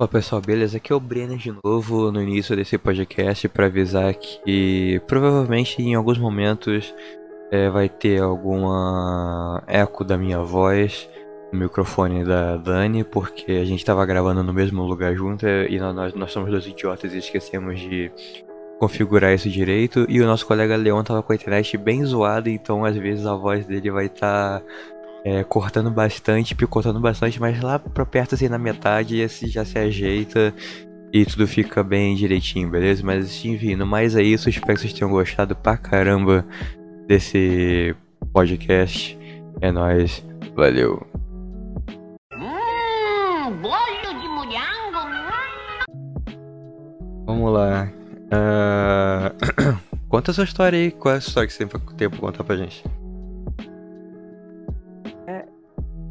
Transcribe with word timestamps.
Olá 0.00 0.06
pessoal, 0.06 0.40
beleza? 0.40 0.76
Aqui 0.76 0.92
é 0.92 0.94
o 0.94 1.00
Brenner 1.00 1.36
de 1.36 1.52
novo 1.64 2.12
no 2.12 2.22
início 2.22 2.54
desse 2.54 2.78
podcast 2.78 3.48
para 3.48 3.66
avisar 3.66 4.14
que 4.14 5.02
provavelmente 5.08 5.82
em 5.82 5.96
alguns 5.96 6.16
momentos 6.16 6.94
é, 7.50 7.68
vai 7.68 7.88
ter 7.88 8.22
alguma 8.22 9.60
eco 9.66 10.04
da 10.04 10.16
minha 10.16 10.38
voz 10.38 11.10
no 11.52 11.58
microfone 11.58 12.22
da 12.22 12.56
Dani, 12.58 13.02
porque 13.02 13.50
a 13.50 13.64
gente 13.64 13.80
estava 13.80 14.06
gravando 14.06 14.44
no 14.44 14.52
mesmo 14.52 14.84
lugar 14.84 15.16
junto 15.16 15.44
e 15.44 15.80
nós, 15.80 16.14
nós 16.14 16.30
somos 16.30 16.48
dois 16.48 16.64
idiotas 16.64 17.12
e 17.12 17.18
esquecemos 17.18 17.80
de 17.80 18.12
configurar 18.78 19.34
isso 19.34 19.50
direito. 19.50 20.06
E 20.08 20.20
o 20.20 20.26
nosso 20.26 20.46
colega 20.46 20.76
Leon 20.76 21.02
tava 21.02 21.24
com 21.24 21.32
a 21.32 21.34
internet 21.34 21.76
bem 21.76 22.04
zoada, 22.04 22.48
então 22.48 22.84
às 22.84 22.94
vezes 22.94 23.26
a 23.26 23.34
voz 23.34 23.66
dele 23.66 23.90
vai 23.90 24.06
estar. 24.06 24.60
Tá 24.60 24.97
é, 25.28 25.44
cortando 25.44 25.90
bastante, 25.90 26.54
picotando 26.54 26.98
bastante, 26.98 27.38
mas 27.38 27.60
lá 27.60 27.78
pra 27.78 28.06
perto, 28.06 28.34
assim, 28.34 28.48
na 28.48 28.58
metade, 28.58 29.20
esse 29.20 29.46
já 29.46 29.62
se 29.62 29.78
ajeita 29.78 30.54
e 31.12 31.24
tudo 31.26 31.46
fica 31.46 31.82
bem 31.82 32.14
direitinho, 32.14 32.70
beleza? 32.70 33.02
Mas 33.04 33.44
enfim, 33.44 33.76
no 33.76 33.86
mais 33.86 34.16
é 34.16 34.22
isso. 34.22 34.48
Espero 34.48 34.74
que 34.74 34.80
vocês 34.80 34.92
tenham 34.92 35.10
gostado 35.10 35.54
pra 35.54 35.76
caramba 35.76 36.46
desse 37.06 37.94
podcast. 38.32 39.18
É 39.60 39.70
nóis, 39.70 40.24
valeu. 40.54 41.06
Hum, 42.34 43.52
bolho 43.60 44.20
de 44.20 44.28
mulhango. 44.28 44.98
Vamos 47.26 47.52
lá. 47.52 47.92
Uh... 48.32 49.88
Conta 50.08 50.30
a 50.30 50.34
sua 50.34 50.44
história 50.44 50.78
aí. 50.78 50.90
Qual 50.90 51.12
é 51.12 51.16
a 51.16 51.20
história 51.20 51.46
que 51.46 51.52
você 51.52 51.66
tem 51.98 52.08
pra 52.08 52.18
contar 52.18 52.44
pra 52.44 52.56
gente? 52.56 52.82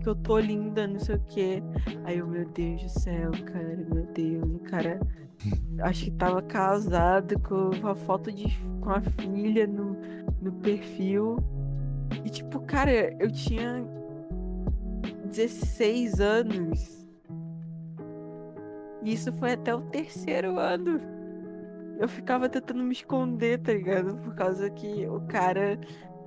Que 0.07 0.11
eu 0.11 0.15
tô 0.15 0.39
linda, 0.39 0.87
não 0.87 0.99
sei 0.99 1.15
o 1.15 1.21
quê. 1.27 1.63
Aí 2.05 2.19
eu, 2.19 2.27
meu 2.27 2.47
Deus 2.47 2.81
do 2.81 2.89
céu, 2.89 3.31
cara, 3.45 3.75
meu 3.91 4.05
Deus. 4.13 4.43
O 4.55 4.59
cara 4.59 5.01
acho 5.81 6.05
que 6.05 6.11
tava 6.11 6.41
casado 6.41 7.37
com 7.41 7.85
a 7.85 7.93
foto 7.93 8.31
de 8.31 8.45
com 8.79 8.89
a 8.89 9.01
filha 9.01 9.67
no, 9.67 9.97
no 10.41 10.53
perfil. 10.61 11.37
E 12.23 12.29
tipo, 12.29 12.61
cara, 12.61 13.13
eu 13.21 13.29
tinha 13.29 13.85
16 15.25 16.21
anos. 16.21 17.05
E 19.03 19.11
isso 19.11 19.33
foi 19.33 19.53
até 19.53 19.75
o 19.75 19.81
terceiro 19.81 20.57
ano. 20.57 20.99
Eu 21.99 22.07
ficava 22.07 22.47
tentando 22.47 22.81
me 22.81 22.93
esconder, 22.93 23.59
tá 23.59 23.73
ligado? 23.73 24.15
Por 24.21 24.33
causa 24.35 24.69
que 24.69 25.05
o 25.05 25.19
cara 25.21 25.77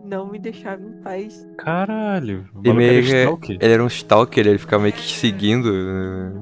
não 0.05 0.31
me 0.31 0.39
deixava 0.39 0.83
em 0.83 1.01
paz. 1.01 1.47
Caralho. 1.57 2.49
E 2.65 2.73
meio 2.73 3.39
que 3.39 3.53
ele 3.53 3.73
era 3.73 3.83
um 3.83 3.87
stalker, 3.87 4.47
ele 4.47 4.59
ficava 4.59 4.83
meio 4.83 4.95
que 4.95 5.03
te 5.03 5.17
seguindo. 5.17 5.73
Né? 5.73 6.33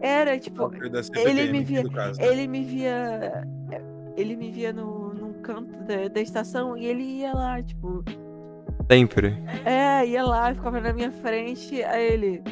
Era, 0.00 0.38
tipo, 0.38 0.70
ele 1.16 1.50
me 1.50 1.64
via, 1.64 1.82
né? 1.82 2.12
ele 2.20 2.46
me 2.46 2.62
via, 2.62 3.46
ele 4.16 4.36
me 4.36 4.50
via 4.50 4.72
no, 4.72 5.12
num 5.14 5.32
canto 5.42 5.82
da, 5.84 6.08
da 6.08 6.20
estação 6.20 6.76
e 6.76 6.86
ele 6.86 7.02
ia 7.02 7.32
lá, 7.32 7.62
tipo... 7.62 8.04
Sempre? 8.90 9.36
É, 9.64 10.06
ia 10.06 10.22
lá, 10.22 10.54
ficava 10.54 10.80
na 10.80 10.92
minha 10.92 11.10
frente, 11.10 11.82
aí 11.82 12.12
ele... 12.12 12.42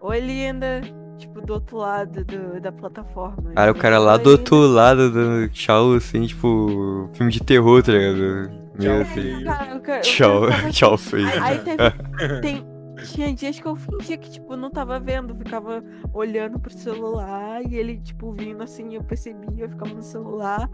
Oi, 0.00 0.20
linda! 0.20 0.80
Tipo, 1.18 1.40
do 1.40 1.54
outro 1.54 1.78
lado 1.78 2.24
do, 2.24 2.60
da 2.60 2.70
plataforma. 2.70 3.52
Aí 3.56 3.70
o 3.70 3.74
cara 3.74 3.98
lá 3.98 4.18
do 4.18 4.30
outro 4.30 4.56
lado 4.56 5.10
dando 5.10 5.48
tchau, 5.48 5.94
assim, 5.94 6.26
tipo, 6.26 7.08
filme 7.14 7.32
de 7.32 7.42
terror, 7.42 7.82
tá 7.82 7.92
ligado? 7.92 8.65
Meu. 8.78 10.00
Tchau, 10.02 10.42
tchau, 10.70 10.96
feio. 10.98 11.28
Aí 11.42 11.58
teve, 11.58 11.76
tem, 12.40 12.64
tinha 13.04 13.34
dias 13.34 13.58
que 13.58 13.66
eu 13.66 13.76
fingia 13.76 14.16
que, 14.16 14.30
tipo, 14.30 14.56
não 14.56 14.70
tava 14.70 14.98
vendo, 14.98 15.34
ficava 15.34 15.82
olhando 16.12 16.58
pro 16.58 16.72
celular 16.72 17.62
e 17.62 17.76
ele, 17.76 17.98
tipo, 17.98 18.32
vindo 18.32 18.62
assim, 18.62 18.94
eu 18.94 19.02
percebia, 19.02 19.64
eu 19.64 19.68
ficava 19.68 19.92
no 19.92 20.02
celular. 20.02 20.70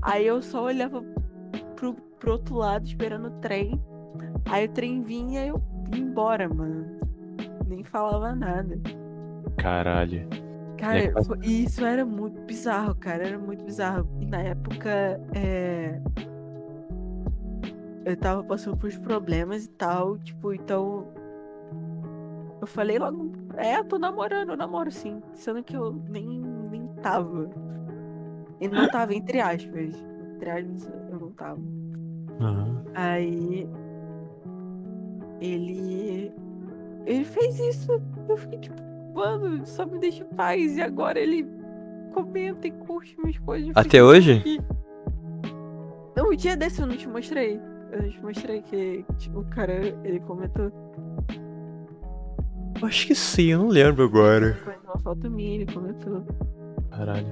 Aí 0.00 0.26
eu 0.26 0.40
só 0.40 0.64
olhava 0.64 1.02
pro, 1.76 1.94
pro 2.18 2.32
outro 2.32 2.56
lado, 2.56 2.86
esperando 2.86 3.28
o 3.28 3.40
trem. 3.40 3.80
Aí 4.46 4.66
o 4.66 4.68
trem 4.70 5.02
vinha 5.02 5.44
e 5.44 5.48
eu 5.48 5.62
ia 5.94 6.00
embora, 6.00 6.48
mano. 6.48 6.98
Nem 7.66 7.82
falava 7.82 8.34
nada. 8.34 8.78
Caralho. 9.58 10.28
Cara, 10.78 11.12
isso 11.42 11.84
era 11.84 12.04
muito 12.04 12.40
bizarro, 12.42 12.94
cara. 12.96 13.28
Era 13.28 13.38
muito 13.38 13.64
bizarro. 13.64 14.08
E 14.20 14.26
na 14.26 14.40
época, 14.40 15.20
é 15.32 16.00
eu 18.04 18.16
tava 18.16 18.42
passando 18.42 18.76
por 18.76 18.90
problemas 18.98 19.64
e 19.64 19.70
tal, 19.70 20.18
tipo, 20.18 20.52
então. 20.52 21.06
Eu 22.60 22.66
falei 22.66 22.98
logo, 22.98 23.32
é, 23.56 23.78
eu 23.78 23.84
tô 23.84 23.98
namorando, 23.98 24.50
eu 24.50 24.56
namoro 24.56 24.90
sim. 24.90 25.20
Sendo 25.34 25.62
que 25.62 25.76
eu 25.76 25.92
nem, 26.08 26.26
nem 26.70 26.86
tava. 27.02 27.50
Ele 28.60 28.74
não 28.74 28.88
tava, 28.88 29.14
entre 29.14 29.40
aspas. 29.40 29.94
Entre 30.34 30.50
aspas, 30.50 30.92
eu 31.10 31.18
não 31.18 31.30
tava. 31.32 31.58
Uhum. 31.58 32.84
Aí. 32.94 33.68
Ele. 35.40 36.32
Ele 37.04 37.24
fez 37.24 37.58
isso. 37.58 38.00
Eu 38.28 38.36
fiquei 38.36 38.60
tipo, 38.60 38.80
mano, 39.14 39.66
só 39.66 39.84
me 39.84 39.98
deixa 39.98 40.22
em 40.22 40.28
paz. 40.28 40.76
E 40.76 40.82
agora 40.82 41.18
ele 41.18 41.44
comenta 42.14 42.68
e 42.68 42.70
curte 42.70 43.18
minhas 43.20 43.38
coisas. 43.38 43.76
Até 43.76 44.02
hoje? 44.02 44.38
Aqui. 44.38 44.60
Não, 46.16 46.28
o 46.28 46.36
dia 46.36 46.56
desse 46.56 46.80
eu 46.80 46.86
não 46.86 46.96
te 46.96 47.08
mostrei. 47.08 47.60
Eu 47.92 48.08
te 48.08 48.22
mostrei 48.22 48.62
que 48.62 49.04
tipo, 49.18 49.40
o 49.40 49.44
cara, 49.44 49.74
ele 50.02 50.18
comentou. 50.20 50.72
Acho 52.82 53.06
que 53.06 53.14
sim, 53.14 53.52
eu 53.52 53.58
não 53.58 53.68
lembro 53.68 54.04
agora. 54.04 54.54
Foi 54.64 54.74
uma 54.84 54.98
foto 54.98 55.30
minha, 55.30 55.56
ele 55.56 55.66
comentou. 55.72 56.26
Caralho. 56.90 57.26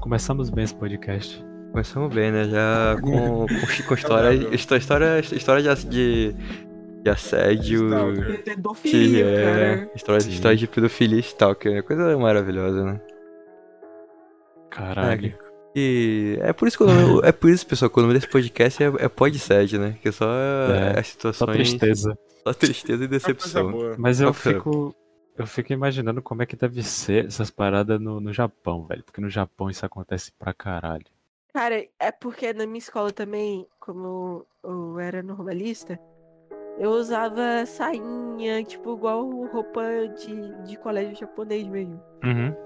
Começamos 0.00 0.50
bem 0.50 0.64
esse 0.64 0.74
podcast. 0.74 1.44
Começamos 1.72 2.14
bem, 2.14 2.30
né? 2.30 2.44
Já 2.44 2.96
com, 3.00 3.46
com, 3.46 3.86
com 3.88 3.94
história, 3.94 4.54
história, 4.54 5.18
história 5.20 5.74
de, 5.74 5.86
de, 5.86 6.36
de 7.02 7.10
assédio. 7.10 7.88
Pedofilia, 8.44 9.24
que 9.24 9.30
é, 9.30 9.90
História, 9.94 10.18
história 10.18 10.56
de 10.56 10.66
pedofilia 10.68 11.16
e 11.16 11.20
stalker. 11.20 11.82
Coisa 11.82 12.16
maravilhosa, 12.18 12.84
né? 12.84 13.00
Caralho. 14.70 15.45
E 15.78 16.38
é 16.40 16.54
por 16.54 16.66
isso 16.66 16.78
que 16.78 16.84
o 16.84 16.86
nome, 16.86 17.20
é 17.22 17.30
por 17.32 17.50
isso, 17.50 17.66
pessoal, 17.66 17.90
que 17.90 17.98
o 17.98 18.02
nome 18.02 18.14
desse 18.14 18.26
podcast 18.26 18.82
é, 18.82 18.86
é 18.86 19.08
Podsed, 19.10 19.76
né? 19.78 19.98
Que 20.00 20.08
é 20.08 20.12
só 20.12 20.24
é, 20.26 20.98
as 20.98 21.08
situações. 21.08 21.36
Só 21.36 21.52
tristeza. 21.52 22.18
Só 22.42 22.54
tristeza 22.54 23.04
e 23.04 23.06
decepção. 23.06 23.74
Mas 23.98 24.18
eu 24.18 24.32
fico. 24.32 24.96
Eu 25.36 25.46
fico 25.46 25.74
imaginando 25.74 26.22
como 26.22 26.42
é 26.42 26.46
que 26.46 26.56
deve 26.56 26.82
ser 26.82 27.26
essas 27.26 27.50
paradas 27.50 28.00
no, 28.00 28.20
no 28.20 28.32
Japão, 28.32 28.86
velho. 28.86 29.04
Porque 29.04 29.20
no 29.20 29.28
Japão 29.28 29.68
isso 29.68 29.84
acontece 29.84 30.32
pra 30.38 30.54
caralho. 30.54 31.04
Cara, 31.52 31.86
é 32.00 32.10
porque 32.10 32.54
na 32.54 32.64
minha 32.64 32.78
escola 32.78 33.12
também, 33.12 33.66
como 33.78 34.46
eu 34.64 34.98
era 34.98 35.22
normalista, 35.22 36.00
eu 36.78 36.90
usava 36.92 37.66
sainha, 37.66 38.64
tipo, 38.64 38.94
igual 38.94 39.28
roupa 39.48 39.82
de, 40.18 40.64
de 40.64 40.78
colégio 40.78 41.14
japonês 41.14 41.68
mesmo. 41.68 42.00
Uhum. 42.24 42.65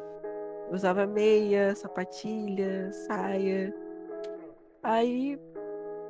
Usava 0.71 1.07
meia, 1.07 1.75
sapatilha, 1.75 2.93
saia. 2.93 3.75
Aí, 4.83 5.39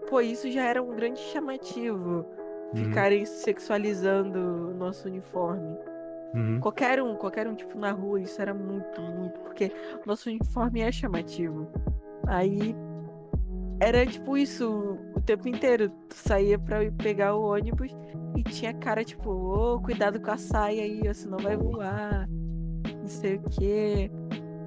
pô, 0.08 0.20
isso 0.20 0.50
já 0.50 0.64
era 0.64 0.82
um 0.82 0.94
grande 0.94 1.18
chamativo. 1.18 2.26
Uhum. 2.74 2.84
Ficarem 2.84 3.24
sexualizando 3.24 4.38
o 4.38 4.74
nosso 4.74 5.08
uniforme. 5.08 5.76
Uhum. 6.34 6.60
Qualquer 6.60 7.02
um, 7.02 7.16
qualquer 7.16 7.48
um, 7.48 7.54
tipo, 7.54 7.76
na 7.78 7.90
rua, 7.90 8.20
isso 8.20 8.40
era 8.40 8.54
muito, 8.54 9.00
muito. 9.00 9.40
Porque 9.40 9.72
o 10.04 10.06
nosso 10.06 10.28
uniforme 10.28 10.80
é 10.80 10.92
chamativo. 10.92 11.66
Aí, 12.26 12.74
era 13.80 14.06
tipo 14.06 14.36
isso 14.36 14.98
o 15.16 15.20
tempo 15.20 15.48
inteiro. 15.48 15.90
Tu 16.08 16.14
saía 16.14 16.58
pra 16.58 16.84
ir 16.84 16.92
pegar 16.92 17.34
o 17.34 17.42
ônibus 17.42 17.96
e 18.36 18.42
tinha 18.42 18.74
cara, 18.74 19.02
tipo, 19.02 19.30
ô, 19.30 19.74
oh, 19.74 19.80
cuidado 19.80 20.20
com 20.20 20.30
a 20.30 20.36
saia 20.36 20.82
aí, 20.82 21.14
senão 21.14 21.38
vai 21.38 21.56
voar. 21.56 22.28
Não 22.28 23.08
sei 23.08 23.36
o 23.36 23.42
quê. 23.42 24.10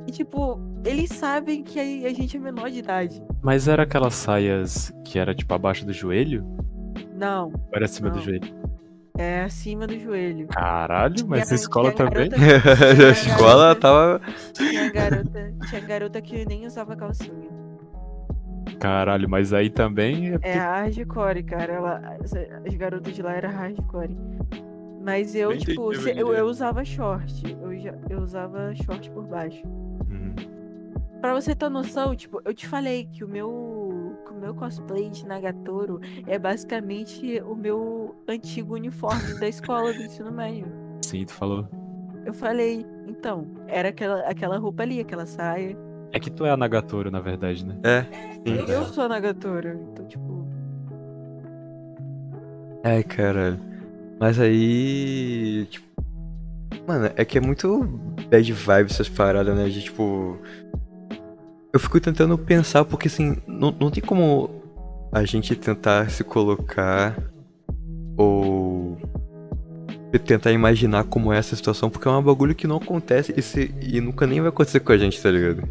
E, 0.07 0.11
tipo, 0.11 0.59
eles 0.85 1.09
sabem 1.09 1.63
que 1.63 1.79
a 2.05 2.13
gente 2.13 2.37
é 2.37 2.39
menor 2.39 2.69
de 2.69 2.79
idade. 2.79 3.21
Mas 3.41 3.67
era 3.67 3.83
aquelas 3.83 4.13
saias 4.13 4.91
que 5.05 5.17
era, 5.17 5.33
tipo, 5.33 5.53
abaixo 5.53 5.85
do 5.85 5.93
joelho? 5.93 6.45
Não. 7.15 7.47
Ou 7.47 7.69
era 7.73 7.85
acima 7.85 8.09
não. 8.09 8.17
do 8.17 8.21
joelho? 8.21 8.63
É 9.17 9.43
acima 9.43 9.85
do 9.85 9.97
joelho. 9.99 10.47
Caralho, 10.47 11.27
mas 11.27 11.51
a 11.51 11.55
escola 11.55 11.91
também? 11.91 12.29
a 12.33 13.11
escola 13.11 13.75
tava. 13.75 14.19
Tinha 14.53 14.91
garota, 14.91 15.53
tinha 15.69 15.81
garota 15.81 16.21
que 16.21 16.45
nem 16.45 16.65
usava 16.65 16.95
calcinha. 16.95 17.49
Caralho, 18.79 19.29
mas 19.29 19.53
aí 19.53 19.69
também 19.69 20.33
é. 20.33 20.39
É 20.41 20.53
hardcore, 20.53 21.43
cara. 21.43 21.73
Ela, 21.73 22.17
as 22.65 22.75
garotas 22.75 23.13
de 23.13 23.21
lá 23.21 23.33
eram 23.33 23.51
hardcore. 23.51 24.17
Mas 25.03 25.35
eu, 25.35 25.49
Bem 25.49 25.59
tipo, 25.59 25.93
eu, 25.93 26.33
eu 26.33 26.45
usava 26.45 26.83
short. 26.83 27.43
Eu, 27.61 27.71
eu 28.09 28.19
usava 28.19 28.73
short 28.73 29.11
por 29.11 29.27
baixo. 29.27 29.61
Pra 31.23 31.33
você 31.33 31.55
ter 31.55 31.69
noção, 31.69 32.13
tipo, 32.13 32.41
eu 32.43 32.53
te 32.53 32.67
falei 32.67 33.05
que 33.05 33.23
o 33.23 33.29
meu, 33.29 34.13
que 34.25 34.33
o 34.33 34.35
meu 34.35 34.53
cosplay 34.53 35.09
de 35.09 35.25
Nagatoro 35.25 36.01
é 36.27 36.37
basicamente 36.37 37.41
o 37.45 37.55
meu 37.55 38.13
antigo 38.27 38.73
uniforme 38.73 39.39
da 39.39 39.47
escola 39.47 39.93
do 39.93 40.01
ensino 40.03 40.33
médio. 40.33 40.67
Sim, 41.01 41.23
tu 41.23 41.33
falou. 41.33 41.65
Eu 42.25 42.33
falei, 42.33 42.85
então, 43.07 43.47
era 43.69 43.87
aquela, 43.87 44.19
aquela 44.29 44.57
roupa 44.57 44.83
ali, 44.83 44.99
aquela 44.99 45.25
saia. 45.25 45.77
É 46.11 46.19
que 46.19 46.29
tu 46.29 46.45
é 46.45 46.51
a 46.51 46.57
Nagatoro, 46.57 47.09
na 47.09 47.21
verdade, 47.21 47.65
né? 47.65 47.79
É, 47.83 48.01
sim. 48.45 48.69
Eu 48.69 48.83
sou 48.87 49.05
a 49.05 49.07
Nagatoro, 49.07 49.79
então, 49.93 50.05
tipo. 50.05 50.45
Ai, 52.83 53.01
caralho. 53.01 53.61
Mas 54.19 54.37
aí. 54.41 55.67
Tipo. 55.69 55.87
Mano, 56.85 57.09
é 57.15 57.23
que 57.23 57.37
é 57.37 57.41
muito 57.41 57.81
bad 58.29 58.51
vibe 58.51 58.91
essas 58.91 59.07
paradas, 59.07 59.55
né? 59.55 59.69
De 59.69 59.83
tipo. 59.83 60.37
Eu 61.73 61.79
fico 61.79 61.99
tentando 61.99 62.37
pensar, 62.37 62.85
porque 62.85 63.07
assim, 63.07 63.37
não, 63.47 63.71
não 63.71 63.89
tem 63.89 64.03
como 64.03 64.61
a 65.11 65.25
gente 65.25 65.55
tentar 65.55 66.09
se 66.11 66.23
colocar 66.23 67.17
ou 68.15 68.97
tentar 70.25 70.51
imaginar 70.51 71.03
como 71.05 71.33
é 71.33 71.39
essa 71.39 71.55
situação, 71.55 71.89
porque 71.89 72.07
é 72.07 72.11
um 72.11 72.21
bagulho 72.21 72.53
que 72.53 72.67
não 72.67 72.77
acontece 72.77 73.33
e, 73.35 73.41
se, 73.41 73.73
e 73.81 73.99
nunca 73.99 74.27
nem 74.27 74.39
vai 74.39 74.49
acontecer 74.49 74.79
com 74.81 74.91
a 74.91 74.97
gente, 74.97 75.19
tá 75.21 75.31
ligado? 75.31 75.67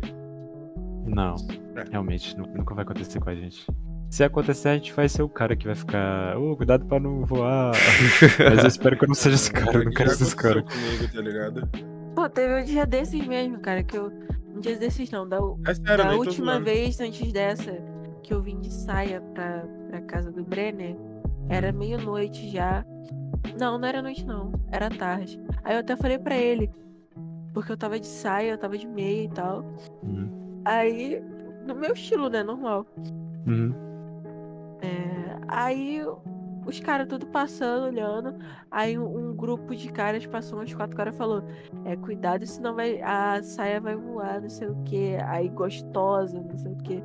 Não, 1.06 1.36
É. 1.76 1.84
realmente, 1.90 2.36
nu- 2.36 2.48
nunca 2.52 2.74
vai 2.74 2.82
acontecer 2.82 3.20
com 3.20 3.30
a 3.30 3.34
gente. 3.36 3.64
Se 4.10 4.24
acontecer, 4.24 4.68
a 4.70 4.74
gente 4.74 4.92
vai 4.92 5.08
ser 5.08 5.22
o 5.22 5.28
cara 5.28 5.54
que 5.56 5.64
vai 5.66 5.74
ficar. 5.76 6.36
Ô, 6.36 6.54
cuidado 6.56 6.84
pra 6.84 6.98
não 7.00 7.24
voar. 7.24 7.72
Mas 8.50 8.58
eu 8.58 8.66
espero 8.68 8.98
que 8.98 9.04
eu 9.04 9.08
não 9.08 9.14
seja 9.14 9.36
esse 9.36 9.50
cara, 9.52 9.78
eu 9.78 9.84
não 9.84 9.92
quero 9.92 10.10
ser 10.10 10.24
esse 10.24 10.36
cara. 10.36 10.62
comigo, 10.62 11.12
tá 11.14 11.20
ligado? 11.20 11.68
Pô, 12.14 12.28
teve 12.28 12.60
um 12.60 12.64
dia 12.64 12.84
desses 12.86 13.26
mesmo, 13.26 13.58
cara, 13.58 13.82
que 13.82 13.96
eu. 13.96 14.12
Um 14.54 14.60
dia 14.60 14.76
desses 14.76 15.10
não, 15.10 15.26
da, 15.26 15.38
É 15.66 15.74
sério, 15.74 16.04
da 16.04 16.14
última 16.14 16.60
vez 16.60 17.00
antes 17.00 17.32
dessa, 17.32 17.72
que 18.22 18.34
eu 18.34 18.42
vim 18.42 18.60
de 18.60 18.70
saia 18.70 19.20
pra, 19.34 19.64
pra 19.88 20.02
casa 20.02 20.30
do 20.30 20.44
Brenner, 20.44 20.94
era 21.48 21.72
meia-noite 21.72 22.50
já. 22.50 22.84
Não, 23.58 23.78
não 23.78 23.88
era 23.88 24.02
noite 24.02 24.26
não, 24.26 24.52
era 24.70 24.90
tarde. 24.90 25.40
Aí 25.64 25.74
eu 25.74 25.80
até 25.80 25.96
falei 25.96 26.18
pra 26.18 26.36
ele, 26.36 26.70
porque 27.54 27.72
eu 27.72 27.76
tava 27.76 27.98
de 27.98 28.06
saia, 28.06 28.50
eu 28.50 28.58
tava 28.58 28.76
de 28.76 28.86
meia 28.86 29.24
e 29.24 29.28
tal. 29.30 29.64
Uhum. 30.02 30.62
Aí, 30.66 31.22
no 31.66 31.74
meu 31.74 31.94
estilo, 31.94 32.28
né, 32.28 32.42
normal. 32.42 32.86
Uhum. 33.46 33.74
É, 34.82 35.36
aí 35.48 36.04
os 36.66 36.80
caras 36.80 37.08
tudo 37.08 37.26
passando, 37.26 37.86
olhando. 37.86 38.34
Aí 38.70 38.98
um, 38.98 39.30
um 39.30 39.34
grupo 39.36 39.74
de 39.74 39.90
caras 39.92 40.26
passou, 40.26 40.60
uns 40.60 40.74
quatro 40.74 40.96
caras 40.96 41.16
falou: 41.16 41.42
É, 41.84 41.96
cuidado, 41.96 42.46
senão 42.46 42.74
vai, 42.74 43.00
a 43.02 43.42
saia 43.42 43.80
vai 43.80 43.96
voar, 43.96 44.40
não 44.40 44.50
sei 44.50 44.68
o 44.68 44.76
que. 44.84 45.16
Aí 45.26 45.48
gostosa, 45.48 46.40
não 46.40 46.56
sei 46.56 46.72
o 46.72 46.76
que. 46.76 47.02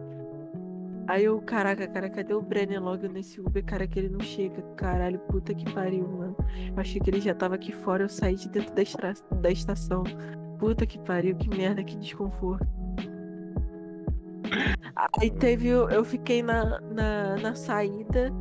Aí 1.08 1.24
eu, 1.24 1.42
caraca, 1.42 1.88
cara, 1.88 2.10
cadê 2.10 2.34
o 2.34 2.42
Brenner 2.42 2.84
logo 2.84 3.08
nesse 3.08 3.40
Uber? 3.40 3.64
Cara, 3.64 3.88
que 3.88 3.98
ele 3.98 4.10
não 4.10 4.20
chega. 4.20 4.62
Caralho, 4.76 5.20
puta 5.20 5.54
que 5.54 5.64
pariu, 5.74 6.06
mano. 6.08 6.36
Eu 6.76 6.80
achei 6.82 7.00
que 7.00 7.10
ele 7.10 7.22
já 7.22 7.34
tava 7.34 7.56
aqui 7.56 7.72
fora, 7.72 8.04
eu 8.04 8.10
saí 8.10 8.36
de 8.36 8.50
dentro 8.50 8.74
da, 8.76 8.82
estra- 8.82 9.14
da 9.42 9.50
estação. 9.50 10.04
Puta 10.60 10.86
que 10.86 11.00
pariu, 11.00 11.36
que 11.38 11.50
merda, 11.50 11.84
que 11.84 11.96
desconforto. 11.96 12.68
Aí 15.20 15.32
teve. 15.32 15.70
Eu 15.70 16.04
fiquei 16.04 16.42
na, 16.42 16.80
na, 16.82 17.38
na 17.38 17.56
saída 17.56 18.32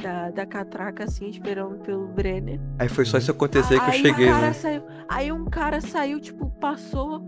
da, 0.00 0.30
da 0.30 0.46
catraca, 0.46 1.04
assim, 1.04 1.28
esperando 1.28 1.78
pelo 1.80 2.06
Brenner. 2.08 2.60
Aí 2.78 2.88
foi 2.88 3.04
só 3.04 3.18
isso 3.18 3.30
acontecer 3.30 3.80
que 3.80 3.88
eu 3.88 3.92
cheguei, 3.92 4.26
um 4.26 4.32
cara 4.32 4.46
né? 4.46 4.52
saiu. 4.52 4.82
Aí 5.08 5.32
um 5.32 5.44
cara 5.46 5.80
saiu, 5.80 6.20
tipo, 6.20 6.50
passou 6.60 7.20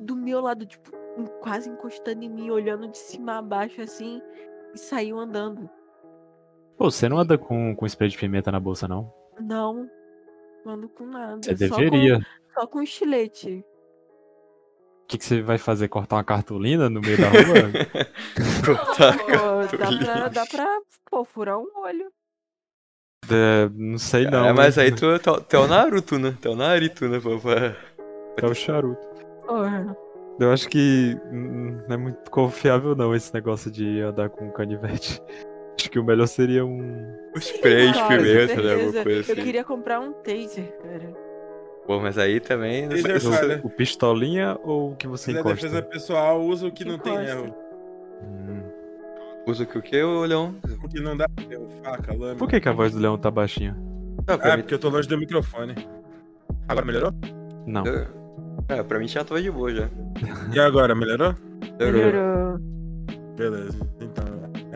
do 0.00 0.14
meu 0.14 0.40
lado, 0.40 0.66
tipo, 0.66 0.90
quase 1.40 1.68
encostando 1.68 2.24
em 2.24 2.28
mim, 2.28 2.50
olhando 2.50 2.88
de 2.88 2.98
cima 2.98 3.38
a 3.38 3.42
baixo, 3.42 3.80
assim, 3.80 4.20
e 4.74 4.78
saiu 4.78 5.18
andando. 5.18 5.68
Pô, 6.76 6.90
você 6.90 7.08
não 7.08 7.18
anda 7.18 7.38
com, 7.38 7.74
com 7.74 7.86
spray 7.86 8.10
de 8.10 8.18
pimenta 8.18 8.52
na 8.52 8.60
bolsa, 8.60 8.86
não? 8.86 9.12
Não, 9.40 9.88
não 10.64 10.74
ando 10.74 10.88
com 10.88 11.06
nada. 11.06 11.40
Você 11.42 11.68
só 11.68 11.76
deveria. 11.76 12.18
Com, 12.18 12.60
só 12.60 12.66
com 12.66 12.82
estilete. 12.82 13.64
O 15.06 15.08
que, 15.08 15.18
que 15.18 15.24
você 15.24 15.40
vai 15.40 15.56
fazer? 15.56 15.86
Cortar 15.86 16.16
uma 16.16 16.24
cartolina 16.24 16.90
no 16.90 17.00
meio 17.00 17.16
da 17.16 17.28
rua? 17.28 17.70
Cortar 18.66 19.16
Pô, 19.22 19.76
dá 19.78 19.98
pra, 19.98 20.28
dá 20.28 20.46
pra, 20.46 20.78
pô, 21.08 21.24
furar 21.24 21.56
um 21.60 21.68
olho. 21.76 22.10
É, 23.30 23.68
não 23.72 23.98
sei 23.98 24.24
não. 24.28 24.46
É, 24.46 24.52
mas 24.52 24.76
hein? 24.76 24.84
aí 24.84 24.92
tu, 24.92 25.16
tu, 25.20 25.40
tu 25.42 25.56
é 25.56 25.58
o 25.60 25.68
Naruto, 25.68 26.18
né? 26.18 26.36
Tu 26.42 26.48
é 26.48 26.50
o 26.50 26.56
Naruto, 26.56 27.08
né? 27.08 27.20
pô, 27.20 27.38
pra- 27.38 27.76
É 28.42 28.46
o 28.46 28.52
charuto. 28.54 29.00
Porra. 29.46 29.96
Eu 30.40 30.52
acho 30.52 30.68
que 30.68 31.16
não 31.30 31.94
é 31.94 31.96
muito 31.96 32.28
confiável 32.28 32.96
não 32.96 33.14
esse 33.14 33.32
negócio 33.32 33.70
de 33.70 34.00
andar 34.00 34.28
com 34.28 34.50
canivete. 34.50 35.22
Acho 35.78 35.90
que 35.90 35.98
o 35.98 36.04
melhor 36.04 36.26
seria 36.26 36.64
um. 36.64 37.14
Spray 37.36 37.92
de 37.92 37.98
Cara, 37.98 38.16
pimenta, 38.22 38.54
com 38.54 38.60
né? 38.62 38.72
Alguma 38.72 39.02
coisa 39.04 39.18
Eu 39.18 39.20
assim. 39.20 39.34
queria 39.44 39.62
comprar 39.62 40.00
um 40.00 40.12
taser, 40.14 40.74
cara. 40.82 41.25
Pô, 41.86 42.00
mas 42.00 42.18
aí 42.18 42.40
também. 42.40 42.88
Falha. 43.20 43.60
O 43.62 43.70
pistolinha 43.70 44.58
ou 44.64 44.92
o 44.92 44.96
que 44.96 45.06
você 45.06 45.30
Se 45.30 45.36
é 45.36 45.40
encosta? 45.40 45.54
defesa 45.68 45.82
pessoal, 45.82 46.42
usa 46.42 46.66
o 46.66 46.72
que 46.72 46.84
não 46.84 46.98
tem 46.98 47.12
Encosta. 47.14 47.30
erro. 47.32 47.54
Hum. 48.22 48.62
Usa 49.46 49.62
o 49.62 49.66
que 49.66 49.78
o 49.78 49.82
que, 49.82 50.02
ô 50.02 50.24
Leão? 50.24 50.54
O 50.82 50.88
que 50.88 51.00
não 51.00 51.16
dá 51.16 51.26
erro, 51.48 51.68
faca, 51.84 52.12
lâmina. 52.12 52.34
Por 52.36 52.48
que, 52.48 52.60
que 52.60 52.68
a 52.68 52.72
voz 52.72 52.92
do 52.92 52.98
leão 52.98 53.16
tá 53.16 53.30
baixinha? 53.30 53.76
Ah, 54.26 54.36
pra 54.36 54.54
Ah, 54.54 54.56
mim, 54.56 54.62
porque 54.64 54.74
eu 54.74 54.78
tô 54.80 54.88
longe 54.88 55.08
do 55.08 55.16
microfone. 55.16 55.74
Agora 56.68 56.84
melhorou? 56.84 57.12
Não. 57.64 57.84
ah, 58.68 58.82
pra 58.82 58.98
mim 58.98 59.06
já 59.06 59.24
tava 59.24 59.40
de 59.40 59.48
boa 59.50 59.72
já. 59.72 59.88
E 60.52 60.58
agora, 60.58 60.94
melhorou? 60.96 61.32
Melhorou. 61.78 62.58
Beleza. 63.36 63.78
Então, 64.00 64.24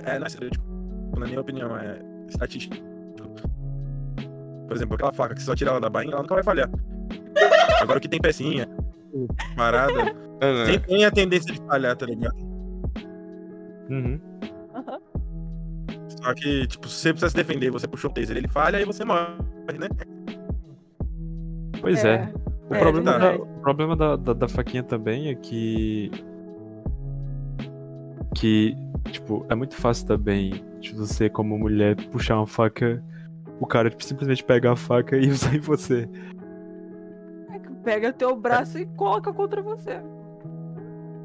é, 0.05 0.19
não 0.21 0.27
é 0.27 0.31
tipo, 0.31 1.19
na 1.19 1.27
minha 1.27 1.41
opinião, 1.41 1.77
é 1.77 1.99
estatística. 2.29 2.77
Por 4.69 4.77
exemplo, 4.77 4.95
aquela 4.95 5.11
faca 5.13 5.35
que 5.35 5.43
só 5.43 5.57
tira 5.57 5.71
ela 5.73 5.81
da 5.81 5.91
bainha, 5.91 6.13
ela 6.13 6.23
nunca 6.23 6.35
vai 6.35 6.45
falhar. 6.45 6.71
Agora 7.81 7.99
o 7.99 8.01
que 8.01 8.09
tem 8.09 8.21
pecinha, 8.21 8.69
parada, 9.57 10.05
não. 10.05 10.67
sempre 10.67 10.89
tem 10.89 11.05
a 11.05 11.11
tendência 11.11 11.53
de 11.53 11.61
falhar, 11.67 11.97
tá 11.97 12.07
ligado? 12.07 12.37
Uhum. 13.89 14.21
Aham. 14.75 14.99
Só 16.23 16.35
que, 16.35 16.67
tipo, 16.67 16.87
se 16.89 16.95
você 17.03 17.11
precisa 17.13 17.31
se 17.31 17.37
defender, 17.37 17.71
você 17.71 17.89
puxou 17.89 18.11
o 18.11 18.15
taser, 18.15 18.37
ele 18.37 18.49
falha, 18.49 18.79
aí 18.79 18.85
você 18.85 19.05
morre, 19.05 19.27
né? 19.79 19.89
Pois 21.81 22.05
é. 22.05 22.31
O 22.69 22.75
É, 22.75 22.79
problema, 22.79 23.19
da, 23.19 23.35
o 23.37 23.47
problema 23.63 23.97
da, 23.97 24.17
da, 24.17 24.33
da 24.33 24.49
faquinha 24.49 24.83
também 24.83 25.29
é 25.29 25.35
que. 25.35 26.11
Que, 28.35 28.77
tipo, 29.11 29.45
é 29.49 29.55
muito 29.55 29.75
fácil 29.75 30.07
também 30.07 30.63
de 30.81 30.95
você, 30.95 31.29
como 31.29 31.59
mulher, 31.59 31.97
puxar 32.11 32.37
uma 32.37 32.47
faca, 32.47 33.03
o 33.59 33.67
cara 33.67 33.91
tipo, 33.91 34.05
simplesmente 34.05 34.45
pegar 34.45 34.73
a 34.73 34.77
faca 34.77 35.17
e 35.17 35.27
usar 35.31 35.55
em 35.57 35.61
você. 35.61 36.09
Pega 37.85 38.13
teu 38.13 38.37
braço 38.37 38.79
e 38.79 38.87
coloca 38.87 39.33
contra 39.33 39.63
você. 39.63 40.01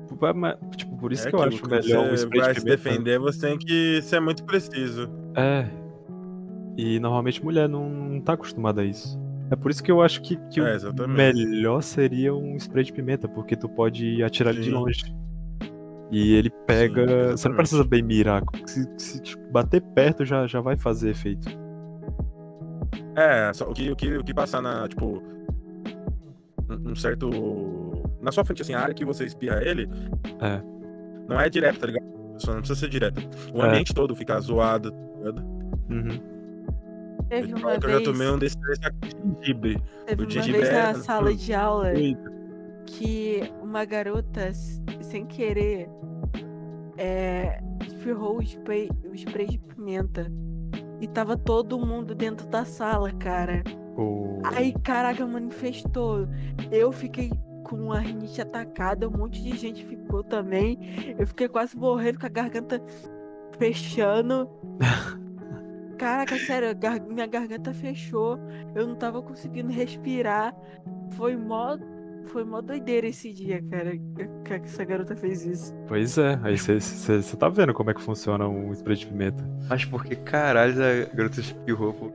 Tipo, 0.07 0.25
é, 0.25 0.33
mas, 0.33 0.57
Tipo, 0.75 0.97
por 0.97 1.11
isso 1.11 1.27
É 1.27 1.29
que 1.29 1.35
eu 1.35 1.43
acho 1.43 1.59
quando 1.59 1.71
melhor 1.71 2.09
você 2.09 2.23
spray 2.23 2.41
vai 2.41 2.53
de 2.53 2.59
se 2.61 2.65
defender, 2.65 3.19
você 3.19 3.47
tem 3.47 3.57
que 3.57 4.01
ser 4.01 4.19
muito 4.19 4.43
preciso. 4.43 5.09
É. 5.35 5.67
E 6.77 6.99
normalmente 6.99 7.43
mulher 7.43 7.67
não, 7.67 7.89
não 7.89 8.21
tá 8.21 8.33
acostumada 8.33 8.81
a 8.81 8.85
isso. 8.85 9.19
É 9.51 9.55
por 9.55 9.69
isso 9.69 9.83
que 9.83 9.91
eu 9.91 10.01
acho 10.01 10.21
que, 10.21 10.37
que 10.49 10.59
É, 10.59 10.77
o 10.77 11.07
melhor 11.07 11.81
seria 11.81 12.33
um 12.33 12.55
spray 12.55 12.83
de 12.83 12.93
pimenta, 12.93 13.27
porque 13.27 13.55
tu 13.55 13.69
pode 13.69 14.23
atirar 14.23 14.53
ele 14.53 14.63
de 14.63 14.69
Sim. 14.69 14.75
longe. 14.75 15.15
E 16.11 16.33
ele 16.35 16.49
pega. 16.65 17.31
você 17.31 17.49
não 17.49 17.55
precisa 17.55 17.83
bem 17.83 18.01
mirar. 18.01 18.43
Se, 18.65 18.87
se 18.97 19.21
tipo, 19.21 19.51
bater 19.51 19.81
perto 19.81 20.25
já, 20.25 20.47
já 20.47 20.61
vai 20.61 20.77
fazer 20.77 21.11
efeito. 21.11 21.47
É, 23.15 23.51
só 23.53 23.69
o 23.69 23.73
que, 23.73 23.91
o 23.91 23.95
que, 23.95 24.17
o 24.17 24.23
que 24.23 24.33
passar 24.33 24.61
na, 24.61 24.87
tipo, 24.87 25.21
um 26.69 26.91
um 26.91 26.95
certo. 26.95 27.29
Na 28.21 28.31
sua 28.31 28.43
frente, 28.45 28.61
assim, 28.61 28.73
a 28.73 28.79
área 28.81 28.93
que 28.93 29.05
você 29.05 29.25
espirra 29.25 29.63
ele. 29.63 29.87
É. 30.41 30.61
Não 31.27 31.39
é 31.39 31.49
direto, 31.49 31.79
tá 31.79 31.87
ligado? 31.87 32.05
Só 32.37 32.51
não 32.53 32.59
precisa 32.59 32.79
ser 32.79 32.89
direto. 32.89 33.19
O 33.53 33.61
É. 33.61 33.67
ambiente 33.67 33.93
todo 33.93 34.15
fica 34.15 34.39
zoado, 34.39 34.91
tá 34.91 34.97
ligado? 35.17 35.41
Uhum. 35.89 36.35
Teve 37.29 37.53
uma 37.53 37.73
eu 37.75 37.81
já 37.81 37.87
vez, 37.87 38.03
tomei 38.03 38.27
um 38.29 38.37
desses 38.37 38.55
três 38.57 38.77
sacos 38.79 38.99
de 39.09 39.15
gengibre. 39.39 39.81
teve 40.05 40.21
o 40.21 40.25
uma 40.25 40.31
gengibre 40.31 40.61
vez 40.61 40.73
é- 40.73 40.83
na 40.83 40.93
sala 40.95 41.33
de 41.33 41.53
aula 41.53 41.93
Eita. 41.93 42.31
que 42.85 43.41
uma 43.63 43.83
garota, 43.85 44.51
sem 45.01 45.25
querer, 45.25 45.89
é, 46.97 47.59
espirrou 47.87 48.37
o 48.37 48.41
spray, 48.43 48.89
o 49.09 49.13
spray 49.15 49.47
de 49.47 49.57
pimenta. 49.59 50.31
E 51.01 51.07
tava 51.07 51.35
todo 51.37 51.77
mundo 51.79 52.13
dentro 52.15 52.47
da 52.47 52.63
sala, 52.63 53.11
cara. 53.13 53.63
O... 53.97 54.41
Aí, 54.43 54.73
caraca, 54.83 55.25
manifestou. 55.25 56.27
Eu 56.71 56.91
fiquei 56.91 57.31
com 57.63 57.91
a 57.91 57.99
rinite 57.99 58.41
atacada, 58.41 59.07
um 59.07 59.11
monte 59.17 59.41
de 59.41 59.57
gente 59.57 59.83
ficou 59.85 60.23
também. 60.23 60.77
Eu 61.17 61.25
fiquei 61.25 61.47
quase 61.47 61.75
morrendo 61.77 62.19
com 62.19 62.25
a 62.25 62.29
garganta 62.29 62.81
fechando. 63.57 64.49
Caraca, 65.97 66.37
sério, 66.37 66.75
gar- 66.75 66.99
minha 66.99 67.25
garganta 67.25 67.73
fechou. 67.73 68.37
Eu 68.75 68.85
não 68.85 68.95
tava 68.95 69.21
conseguindo 69.21 69.71
respirar. 69.71 70.53
Foi 71.11 71.37
mó, 71.37 71.77
foi 72.25 72.43
mó 72.43 72.59
doideira 72.59 73.07
esse 73.07 73.31
dia, 73.31 73.61
cara, 73.63 73.91
que 74.43 74.51
essa 74.65 74.83
garota 74.83 75.15
fez 75.15 75.45
isso. 75.45 75.73
Pois 75.87 76.17
é, 76.17 76.37
aí 76.43 76.57
você 76.57 77.37
tá 77.37 77.47
vendo 77.47 77.73
como 77.73 77.91
é 77.91 77.93
que 77.93 78.01
funciona 78.01 78.45
um 78.45 78.73
spray 78.73 78.97
de 78.97 79.07
pimenta. 79.07 79.49
Mas 79.69 79.85
por 79.85 80.03
que 80.03 80.17
caralho 80.17 80.73
a 80.83 81.15
garota 81.15 81.39
espirrou? 81.39 81.93
pô? 81.93 82.11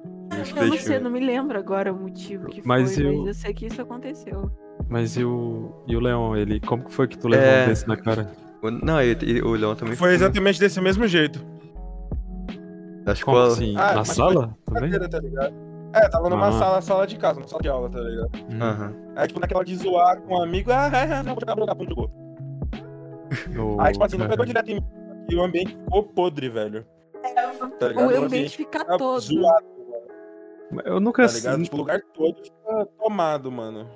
Eu 0.57 0.67
não 0.67 0.77
sei, 0.79 0.99
não 0.99 1.11
me 1.11 1.21
lembro 1.21 1.59
agora 1.59 1.93
o 1.93 1.97
motivo 1.97 2.47
que 2.49 2.63
Mas 2.67 2.95
foi, 2.95 3.07
eu- 3.07 3.19
mas 3.19 3.27
eu 3.29 3.35
sei 3.35 3.55
que 3.55 3.67
isso 3.67 3.81
aconteceu. 3.83 4.51
Mas 4.89 5.17
e 5.17 5.25
o, 5.25 5.73
e 5.87 5.95
o 5.97 6.01
Leão, 6.01 6.37
ele. 6.37 6.59
Como 6.61 6.85
que 6.85 6.93
foi 6.93 7.07
que 7.07 7.17
tu 7.19 7.29
levou 7.29 7.47
É. 7.47 7.65
um 7.65 7.69
desse 7.69 7.87
na 7.87 7.97
cara? 7.97 8.31
O- 8.63 8.71
Não, 8.71 9.01
e- 9.01 9.17
e 9.23 9.41
o 9.43 9.53
Leão 9.53 9.75
também 9.75 9.95
Foi 9.97 10.13
exatamente 10.15 10.59
desse 10.61 10.81
mesmo 10.81 11.07
jeito. 11.07 11.39
da 11.39 13.05
Como 13.05 13.13
escola. 13.15 13.47
assim? 13.49 13.75
Ah, 13.77 13.95
na 13.95 14.05
sala? 14.05 14.57
Também? 14.67 14.91
Tá 15.09 15.19
ligado? 15.21 15.55
É, 15.93 16.09
tava 16.09 16.29
numa 16.31 16.49
Ah. 16.49 16.53
sala, 16.53 16.81
sala 16.83 17.07
de 17.07 17.17
casa, 17.17 17.41
numa 17.41 17.49
sala 17.49 17.63
de 17.63 17.69
aula, 17.69 17.89
tá 17.91 17.99
ligado? 18.01 18.31
Hum, 18.51 18.63
Aham. 18.63 18.95
Aí, 19.17 19.27
tipo, 19.29 19.41
naquela 19.41 19.65
de 19.65 19.77
zoar 19.77 20.21
com 20.23 20.35
um 20.35 20.43
amigo, 20.43 20.71
ah, 20.71 20.87
ah, 20.93 21.19
ah, 21.19 21.23
não, 21.23 21.35
vou 21.35 21.41
jogar, 21.41 21.55
vou 21.55 21.63
jogar, 21.63 21.75
pum, 21.75 21.87
jogou. 21.89 22.11
o- 22.11 22.11
Aí, 23.81 23.93
tipo 23.93 24.05
assim, 24.05 24.17
não 24.17 24.29
pegou 24.29 24.45
direto 24.47 24.71
em 24.71 24.75
mim. 24.77 24.85
E 25.31 25.35
o 25.37 25.43
ambiente 25.43 25.77
ficou 25.77 26.03
podre, 26.03 26.49
velho. 26.49 26.85
Tá 27.79 27.89
ligado? 27.89 28.13
O 28.21 28.25
ambiente 28.25 28.57
fica 28.57 28.85
tá 28.85 28.97
todo. 28.97 29.21
zoado, 29.21 29.67
Eu 30.85 31.01
nunca. 31.01 31.27
tá 31.27 31.33
ligado? 31.33 31.63
Tipo, 31.63 31.77
o 31.77 31.79
lugar 31.81 32.01
todo 32.15 32.37
fica 32.43 32.87
tomado, 32.99 33.51
mano. 33.51 33.89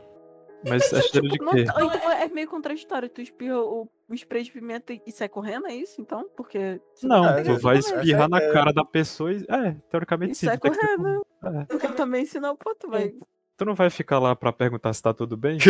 Mas 0.67 0.91
é 0.93 1.03
cheiro 1.03 1.27
de 1.29 1.33
Tipo, 1.35 1.45
não 1.45 1.53
quê? 1.53 1.65
tá- 1.65 1.75
então 1.85 2.11
é 2.13 2.27
meio 2.29 2.49
contraditório. 2.49 3.09
Tu 3.09 3.21
espirra 3.21 3.59
o, 3.61 3.87
o 4.09 4.15
spray 4.15 4.43
de 4.45 4.51
pimenta 4.51 4.95
e, 4.95 5.13
sai 5.13 5.29
correndo, 5.29 5.67
é 5.67 5.75
isso 5.75 6.01
então? 6.01 6.27
Porque. 6.35 6.81
você 6.95 7.07
Não, 7.07 7.25
É, 7.29 7.43
tu 7.43 7.59
vai 7.59 7.77
é 7.77 7.79
espirrar 7.81 8.29
na 8.31 8.41
cara 8.51 8.73
da 8.73 8.85
pessoa 8.85 9.31
e. 9.33 9.45
É, 9.49 9.77
teoricamente 9.91 10.33
E 10.33 10.35
sim. 10.37 10.47
sai 10.47 10.57
correndo. 10.59 11.25
É. 11.45 11.65
Porque 11.67 11.89
também, 11.89 12.25
senão, 12.25 12.57
pô, 12.57 12.75
tu 12.75 12.89
vai. 12.89 13.13
Tu 13.57 13.65
não 13.65 13.75
vai 13.75 13.89
ficar 13.89 14.19
lá 14.19 14.35
pra 14.35 14.53
perguntar 14.53 14.93
se 14.95 15.01
tá 15.03 15.15
tudo 15.15 15.37
bem? 15.37 15.59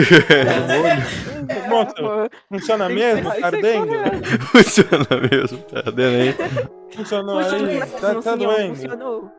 Pô, 1.68 2.28
funciona 2.48 2.88
mesmo? 2.88 3.28
Tá 3.30 3.46
ardendo? 3.46 3.92
Funciona 4.46 5.20
mesmo, 5.30 5.58
tá 5.64 5.78
ardendo 5.80 6.16
aí. 6.16 6.32
Funcionou 6.94 7.42
Funcionou, 7.42 7.68
aí? 7.68 7.78
Tá, 7.80 7.86
não 7.86 7.98
tá 7.98 8.14
funcionou, 8.14 8.46
doendo? 8.46 8.74
funcionou. 8.76 9.32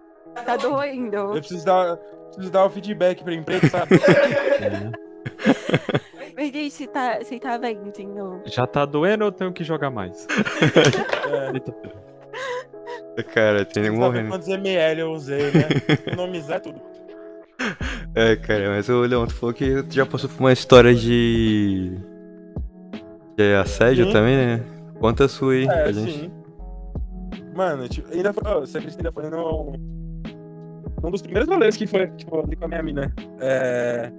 Tá 0.44 0.56
doendo. 0.58 1.16
Eu 1.16 1.32
preciso 1.34 1.66
dar, 1.66 1.98
preciso 2.28 2.52
dar 2.52 2.66
o 2.66 2.70
feedback 2.70 3.24
pra 3.24 3.34
empresa, 3.34 3.68
sabe? 3.70 3.96
É. 6.38 6.50
Diz 6.52 6.74
se 6.74 6.86
tá, 6.88 7.20
se 7.24 7.40
tá 7.40 7.58
vendo, 7.58 7.88
entendeu? 7.88 8.42
Já 8.46 8.68
tá 8.68 8.86
doendo 8.86 9.24
ou 9.24 9.30
eu 9.30 9.32
tenho 9.32 9.54
que 9.54 9.64
jogar 9.64 9.90
mais? 9.90 10.28
É. 13.18 13.24
Cara, 13.34 13.64
tem 13.66 13.86
Sabe 13.86 13.96
morrendo. 13.98 14.30
quantos 14.30 14.48
ml 14.50 15.00
eu 15.02 15.12
usei, 15.12 15.44
né? 15.52 15.68
Economizar 15.88 16.60
tudo. 16.62 16.82
É, 18.14 18.36
cara, 18.36 18.70
mas 18.70 18.90
o 18.90 19.02
Leão, 19.02 19.26
tu 19.26 19.34
falou 19.34 19.54
que 19.56 19.82
tu 19.84 19.94
já 19.96 20.06
passou 20.06 20.30
por 20.30 20.40
uma 20.42 20.52
história 20.52 20.94
de. 20.94 21.98
de 23.38 23.56
assédio 23.56 24.06
Sim. 24.08 24.12
também, 24.12 24.36
né? 24.36 24.64
Conta 25.00 25.26
a 25.26 25.30
sua 25.30 25.54
aí, 25.54 25.64
É, 25.64 25.84
pra 25.84 25.92
gente. 25.94 26.12
sim. 26.12 26.32
Mano, 27.56 27.88
tipo, 27.88 28.12
ainda 28.14 28.34
foi. 28.34 28.44
Oh, 28.46 28.60
você 28.60 28.78
acredita, 28.78 29.00
ainda 29.02 29.12
foi 29.14 29.30
no. 29.30 29.74
Um 31.06 31.12
dos 31.12 31.22
primeiros 31.22 31.48
rolês 31.48 31.78
que 31.78 31.86
foi, 31.86 32.08
tipo, 32.12 32.40
ali 32.40 32.56
com 32.56 32.66
a 32.66 32.68
minha 32.68 32.84
mina. 32.84 33.14
É. 33.40 34.12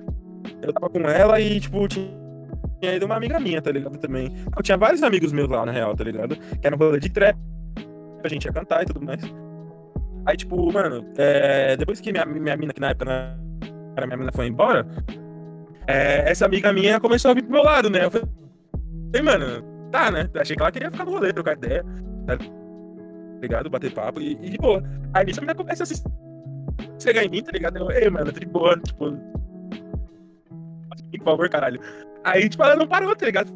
Eu 0.62 0.72
tava 0.72 0.88
com 0.88 1.00
ela 1.00 1.40
e, 1.40 1.58
tipo, 1.58 1.86
tinha 1.88 2.94
ido 2.94 3.06
uma 3.06 3.16
amiga 3.16 3.40
minha, 3.40 3.60
tá 3.60 3.72
ligado? 3.72 3.98
Também. 3.98 4.32
Eu 4.56 4.62
tinha 4.62 4.76
vários 4.76 5.02
amigos 5.02 5.32
meus 5.32 5.48
lá, 5.48 5.66
na 5.66 5.72
real, 5.72 5.94
tá 5.96 6.04
ligado? 6.04 6.36
Que 6.36 6.66
era 6.66 6.76
um 6.76 6.78
rolê 6.78 7.00
de 7.00 7.10
trap. 7.10 7.36
A 8.22 8.28
gente 8.28 8.44
ia 8.44 8.52
cantar 8.52 8.82
e 8.82 8.86
tudo 8.86 9.04
mais. 9.04 9.20
Aí, 10.24 10.36
tipo, 10.36 10.72
mano, 10.72 11.04
é, 11.16 11.76
depois 11.76 12.00
que 12.00 12.12
minha, 12.12 12.24
minha 12.24 12.56
mina, 12.56 12.72
que 12.72 12.80
na 12.80 12.90
época 12.90 13.38
era 13.96 14.06
minha 14.06 14.16
mina, 14.16 14.32
foi 14.32 14.46
embora, 14.46 14.86
é, 15.86 16.30
essa 16.30 16.46
amiga 16.46 16.72
minha 16.72 17.00
começou 17.00 17.30
a 17.30 17.34
vir 17.34 17.42
pro 17.42 17.52
meu 17.52 17.62
lado, 17.62 17.88
né? 17.88 18.04
Eu 18.04 18.10
falei, 18.10 18.28
mano, 19.22 19.62
tá, 19.90 20.10
né? 20.10 20.28
Achei 20.34 20.56
que 20.56 20.62
ela 20.62 20.72
queria 20.72 20.90
ficar 20.90 21.04
no 21.04 21.12
rolê, 21.12 21.32
trocar 21.32 21.56
ideia, 21.56 21.84
tá 22.26 22.36
ligado? 23.40 23.70
Bater 23.70 23.92
papo 23.92 24.20
e, 24.20 24.36
e 24.42 24.58
boa. 24.58 24.82
Aí 25.14 25.24
nisso 25.24 25.40
a 25.40 25.42
menina 25.42 25.54
começa 25.54 25.84
a 25.84 25.86
se 25.86 26.02
chegar 26.98 27.24
em 27.24 27.28
mim, 27.28 27.42
tá 27.42 27.52
ligado? 27.52 27.76
Eu, 27.78 27.90
ei, 27.90 28.08
mano, 28.10 28.32
tô 28.32 28.40
de 28.40 28.46
boa, 28.46 28.78
tipo. 28.78 29.12
Por 31.10 31.24
favor, 31.24 31.48
caralho. 31.48 31.80
Aí, 32.24 32.48
tipo, 32.48 32.62
ela 32.62 32.76
não 32.76 32.86
parou, 32.86 33.14
tá 33.16 33.26
ligado? 33.26 33.48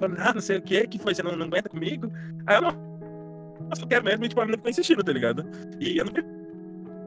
Falando, 0.00 0.18
ah, 0.20 0.34
não 0.34 0.40
sei 0.40 0.58
o 0.58 0.62
que, 0.62 0.86
que 0.86 0.98
foi, 0.98 1.14
você 1.14 1.22
não, 1.22 1.36
não 1.36 1.46
aguenta 1.46 1.68
comigo? 1.68 2.10
Aí 2.46 2.56
eu 2.56 2.62
não. 2.62 2.88
Eu 3.80 3.86
quero 3.86 4.04
mesmo, 4.04 4.24
e 4.24 4.28
tipo, 4.28 4.40
a 4.40 4.44
menina 4.44 4.58
ficou 4.58 4.70
insistindo, 4.70 5.04
tá 5.04 5.12
ligado? 5.12 5.44
E 5.78 5.98
eu 5.98 6.04
não 6.04 6.12
vejo 6.12 6.26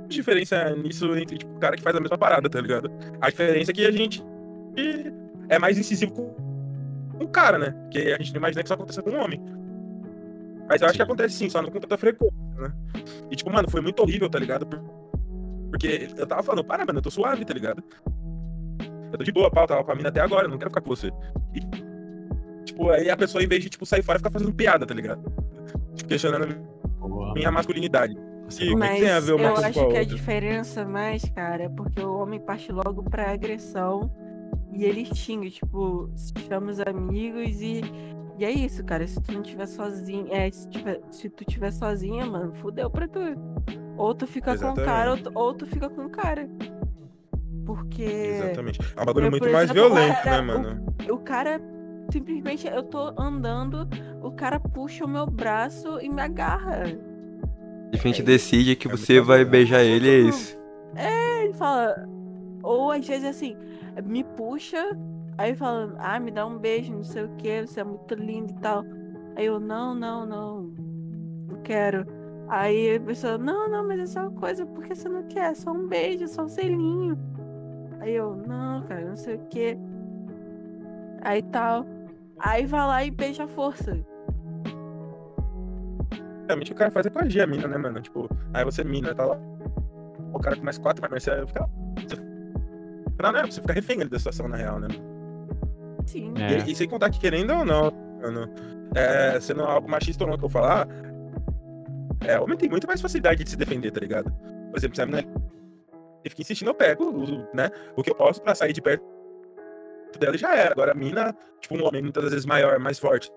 diferença 0.08 0.76
nisso 0.76 1.16
entre, 1.16 1.38
tipo, 1.38 1.56
o 1.56 1.60
cara 1.60 1.76
que 1.76 1.82
faz 1.82 1.96
a 1.96 2.00
mesma 2.00 2.18
parada, 2.18 2.50
tá 2.50 2.60
ligado? 2.60 2.92
A 3.22 3.30
diferença 3.30 3.72
é 3.72 3.74
que 3.74 3.86
a 3.86 3.92
gente 3.92 4.24
é 5.50 5.58
mais 5.58 5.78
incisivo 5.78 6.12
com 6.12 6.52
com 7.22 7.26
o 7.26 7.30
cara, 7.30 7.58
né? 7.60 7.72
Porque 7.84 8.00
a 8.00 8.18
gente 8.18 8.32
não 8.34 8.40
imagina 8.40 8.64
que 8.64 8.68
isso 8.68 8.74
aconteça 8.74 9.02
com 9.04 9.12
um 9.12 9.22
homem. 9.22 9.40
Mas 10.68 10.82
eu 10.82 10.88
acho 10.88 10.96
que 10.98 11.04
acontece 11.04 11.36
sim, 11.36 11.50
só 11.50 11.62
não 11.62 11.70
com 11.70 11.80
tanta 11.80 11.98
frequência, 11.98 12.36
né? 12.58 12.74
E 13.30 13.36
tipo, 13.36 13.52
mano, 13.52 13.70
foi 13.70 13.82
muito 13.82 14.02
horrível, 14.02 14.30
tá 14.30 14.40
ligado? 14.40 14.66
Porque 15.72 16.10
eu 16.16 16.28
tava 16.28 16.44
falando, 16.44 16.64
para, 16.64 16.86
mano, 16.86 17.00
eu 17.00 17.04
tô 17.04 17.10
suave, 17.10 17.44
tá 17.46 17.54
ligado? 17.54 17.84
Eu 19.12 19.18
tô 19.18 19.24
de 19.24 19.32
boa, 19.32 19.50
pau, 19.50 19.66
tava 19.66 19.84
com 19.84 19.92
a 19.92 19.96
mina 19.96 20.10
até 20.10 20.22
agora, 20.22 20.46
eu 20.46 20.50
não 20.50 20.58
quero 20.58 20.70
ficar 20.70 20.82
com 20.82 20.90
você. 20.90 21.10
E, 21.56 21.62
tipo, 22.66 22.90
aí 22.90 23.10
a 23.10 23.18
pessoa, 23.18 23.44
em 23.44 23.48
vez 23.48 23.64
de, 23.64 23.70
tipo, 23.70 23.86
sair 23.86 24.04
fora, 24.04 24.20
fica 24.20 24.30
fazendo 24.30 24.54
piada, 24.54 24.86
tá 24.86 24.94
ligado? 24.94 25.24
Tipo, 25.96 26.10
questionando 26.10 26.56
Porra. 27.00 27.34
minha 27.34 27.52
masculinidade. 27.52 28.16
Que 28.50 28.76
Mas 28.76 29.00
tem 29.00 29.10
a 29.10 29.20
ver 29.22 29.34
uma 29.34 29.46
eu 29.46 29.54
coisa 29.54 29.70
acho 29.70 29.80
a 29.80 29.84
que 29.84 29.96
a 29.96 30.00
outra? 30.00 30.06
diferença 30.06 30.86
mais, 30.86 31.24
cara, 31.34 31.64
é 31.64 31.70
porque 31.70 32.02
o 32.02 32.18
homem 32.18 32.38
parte 32.40 32.70
logo 32.70 33.02
pra 33.04 33.32
agressão 33.32 34.12
e 34.74 34.84
ele 34.84 35.06
xinga, 35.06 35.50
tipo, 35.50 36.10
chama 36.50 36.70
os 36.72 36.80
amigos 36.82 37.62
e. 37.62 37.82
E 38.42 38.46
é 38.46 38.50
isso, 38.50 38.84
cara. 38.84 39.06
Se 39.06 39.22
tu 39.22 39.32
não 39.34 39.44
tiver 39.44 39.68
sozinho. 39.68 40.26
É, 40.34 40.50
se, 40.50 40.68
tiver, 40.68 41.00
se 41.12 41.30
tu 41.30 41.46
tiver 41.46 41.70
sozinha, 41.72 42.26
mano, 42.26 42.52
fudeu 42.56 42.90
pra 42.90 43.08
tu. 43.08 43.20
Ou 43.96 44.16
tu 44.16 44.26
fica 44.26 44.58
com 44.58 44.72
o 44.72 44.74
cara, 44.76 45.12
ou 45.12 45.18
tu, 45.18 45.32
ou 45.36 45.54
tu 45.54 45.68
fica 45.68 45.88
com 45.88 46.06
o 46.06 46.10
cara. 46.10 46.50
Porque 47.68 48.02
Exatamente. 48.04 48.80
É 48.98 49.02
um 49.02 49.06
bagulho 49.06 49.28
eu, 49.28 49.32
muito 49.32 49.44
por 49.44 49.52
mais 49.52 49.70
exemplo, 49.70 49.90
violento, 49.94 50.24
cara, 50.24 50.42
né, 50.42 50.54
o- 50.56 50.60
mano? 50.60 50.96
o 51.12 51.18
cara. 51.20 51.62
Simplesmente 52.12 52.68
eu 52.68 52.82
tô 52.84 53.14
andando, 53.16 53.88
o 54.24 54.32
cara 54.32 54.60
puxa 54.60 55.06
o 55.06 55.08
meu 55.08 55.28
braço 55.28 56.02
e 56.02 56.10
me 56.10 56.20
agarra. 56.22 56.82
A 57.94 57.96
gente 57.98 58.24
decide 58.24 58.76
que 58.76 58.88
É 58.88 58.92
você 58.92 59.22
vai 59.22 59.46
bom. 59.46 59.52
beijar 59.52 59.84
ele, 59.84 60.10
é 60.10 60.18
isso. 60.30 60.58
Ele 61.44 61.54
fala. 61.54 62.10
Ou 62.64 62.92
às 62.92 63.08
vezes 63.08 63.24
assim, 63.30 63.56
me 64.04 64.24
puxa, 64.24 64.98
aí 65.42 65.56
fala, 65.56 65.96
ah, 65.98 66.20
me 66.20 66.32
dá 66.32 66.46
um 66.46 66.58
beijo, 66.58 66.94
não 66.94 67.04
sei 67.04 67.24
o 67.24 67.36
que, 67.36 67.66
você 67.66 67.80
é 67.80 67.84
muito 67.84 68.14
lindo 68.14 68.54
e 68.54 68.56
tal. 68.58 68.84
Aí 69.36 69.46
eu, 69.46 69.60
não, 69.60 69.96
não, 69.96 70.26
não, 70.26 70.62
não 71.50 71.62
quero. 71.64 72.06
Aí 72.48 72.96
a 72.96 73.00
pessoa, 73.00 73.38
não, 73.38 73.68
não, 73.68 73.88
mas 73.88 74.00
é 74.00 74.06
só 74.06 74.22
uma 74.22 74.40
coisa, 74.40 74.66
por 74.66 74.84
que 74.84 74.94
você 74.94 75.10
não 75.10 75.24
quer? 75.24 75.52
É 75.52 75.54
Só 75.56 75.72
um 75.72 75.88
beijo, 75.88 76.28
só 76.28 76.44
um 76.44 76.48
selinho. 76.48 77.18
Aí 78.00 78.14
eu, 78.14 78.36
não, 78.36 78.84
cara, 78.84 79.06
não 79.06 79.16
sei 79.16 79.36
o 79.36 79.48
que. 79.48 79.78
Aí 81.22 81.42
tal. 81.44 81.86
Aí 82.40 82.66
vai 82.66 82.88
lá 82.88 83.06
e 83.06 83.12
beija 83.12 83.44
a 83.46 83.48
força. 83.48 83.98
Realmente 86.48 86.72
o 86.72 86.76
cara 86.76 86.92
faz 86.92 87.06
é 87.06 87.10
coagir 87.10 87.44
a 87.44 87.48
mina, 87.48 87.68
né, 87.68 87.78
mano? 87.78 88.02
Tipo, 88.02 88.30
aí 88.54 88.66
você 88.66 88.84
mina, 88.84 89.16
tá 89.16 89.26
lá. 89.26 89.38
O 90.34 90.40
cara 90.40 90.56
com 90.56 90.64
mais 90.64 90.78
quatro, 90.78 91.02
mas 91.10 91.24
você 91.24 91.48
fica. 91.48 91.70
Não, 93.22 93.32
né? 93.32 93.44
Você 93.46 93.62
fica 93.62 93.74
refém 93.74 94.00
da 94.00 94.18
situação, 94.18 94.48
na 94.48 94.58
real, 94.58 94.80
né? 94.80 94.88
Sim. 96.12 96.34
É. 96.38 96.68
E, 96.68 96.72
e 96.72 96.76
sem 96.76 96.88
contar 96.90 97.10
que, 97.10 97.20
querendo 97.20 97.54
ou 97.54 97.66
não, 97.66 97.92
mano, 98.22 98.54
é, 98.96 99.40
sendo 99.40 99.64
algo 99.64 99.90
machista 99.90 100.24
ou 100.24 100.30
não 100.30 100.38
que 100.38 100.44
eu 100.46 100.50
falar, 100.50 100.88
é, 102.28 102.40
homem 102.40 102.58
tem 102.58 102.70
muito 102.70 102.86
mais 102.86 103.02
facilidade 103.02 103.44
de 103.44 103.50
se 103.50 103.56
defender, 103.58 103.92
tá 103.92 104.00
ligado? 104.00 104.32
Por 104.70 104.78
exemplo, 104.78 104.96
se 104.96 105.02
a 105.02 105.06
ele 105.06 106.30
fica 106.30 106.42
insistindo, 106.42 106.68
eu 106.70 106.76
pego, 106.76 107.06
uso, 107.06 107.48
né? 107.54 107.70
O 107.96 108.04
que 108.04 108.12
eu 108.12 108.16
posso 108.16 108.42
pra 108.42 108.54
sair 108.54 108.74
de 108.74 108.82
perto 108.82 109.04
dela 110.20 110.36
e 110.36 110.40
já 110.40 110.56
era. 110.56 110.72
Agora 110.72 110.92
a 110.92 110.96
mina, 110.96 111.36
tipo, 111.60 111.76
um 111.76 111.86
homem 111.86 112.02
muitas 112.02 112.24
vezes 112.26 112.46
maior, 112.46 112.78
mais 112.80 113.00
forte, 113.00 113.32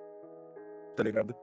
tá 0.97 1.03
ligado? 1.03 1.35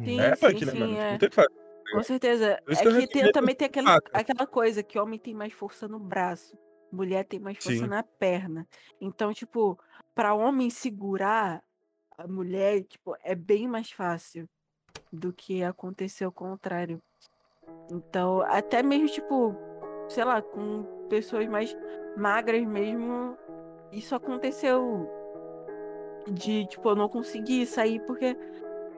Sim, 0.00 0.20
é 0.20 0.34
sim, 0.34 0.46
punk, 0.46 0.64
né, 0.64 0.72
sim, 0.72 0.78
mano? 0.80 0.96
é. 0.96 1.10
Não 1.12 1.18
tem 1.18 1.26
o 1.26 1.30
que 1.30 1.36
fazer. 1.36 1.50
Com 1.92 2.02
certeza. 2.02 2.58
É 2.68 2.74
que 2.74 3.06
que 3.06 3.06
tem- 3.08 3.32
também 3.32 3.54
tem 3.54 3.66
aquele, 3.66 3.86
nada. 3.86 4.02
aquela 4.12 4.46
coisa 4.46 4.82
que 4.82 4.98
homem 4.98 5.18
tem 5.18 5.34
mais 5.34 5.52
força 5.52 5.86
no 5.86 5.98
braço, 5.98 6.56
mulher 6.92 7.24
tem 7.24 7.38
mais 7.38 7.56
força 7.58 7.80
Sim. 7.80 7.86
na 7.86 8.02
perna. 8.02 8.66
Então, 9.00 9.32
tipo, 9.32 9.78
pra 10.14 10.34
homem 10.34 10.70
segurar 10.70 11.62
a 12.18 12.26
mulher, 12.26 12.82
tipo, 12.84 13.16
é 13.22 13.34
bem 13.34 13.66
mais 13.66 13.90
fácil 13.90 14.48
do 15.12 15.32
que 15.32 15.62
acontecer 15.62 16.26
o 16.26 16.32
contrário. 16.32 17.00
Então, 17.90 18.42
até 18.42 18.82
mesmo, 18.82 19.08
tipo, 19.08 19.54
sei 20.08 20.24
lá, 20.24 20.42
com 20.42 21.06
pessoas 21.08 21.46
mais 21.48 21.76
magras 22.16 22.64
mesmo, 22.64 23.36
isso 23.92 24.14
aconteceu 24.14 25.08
de, 26.30 26.66
tipo, 26.66 26.88
eu 26.88 26.96
não 26.96 27.08
conseguir 27.08 27.66
sair 27.66 28.00
porque 28.04 28.36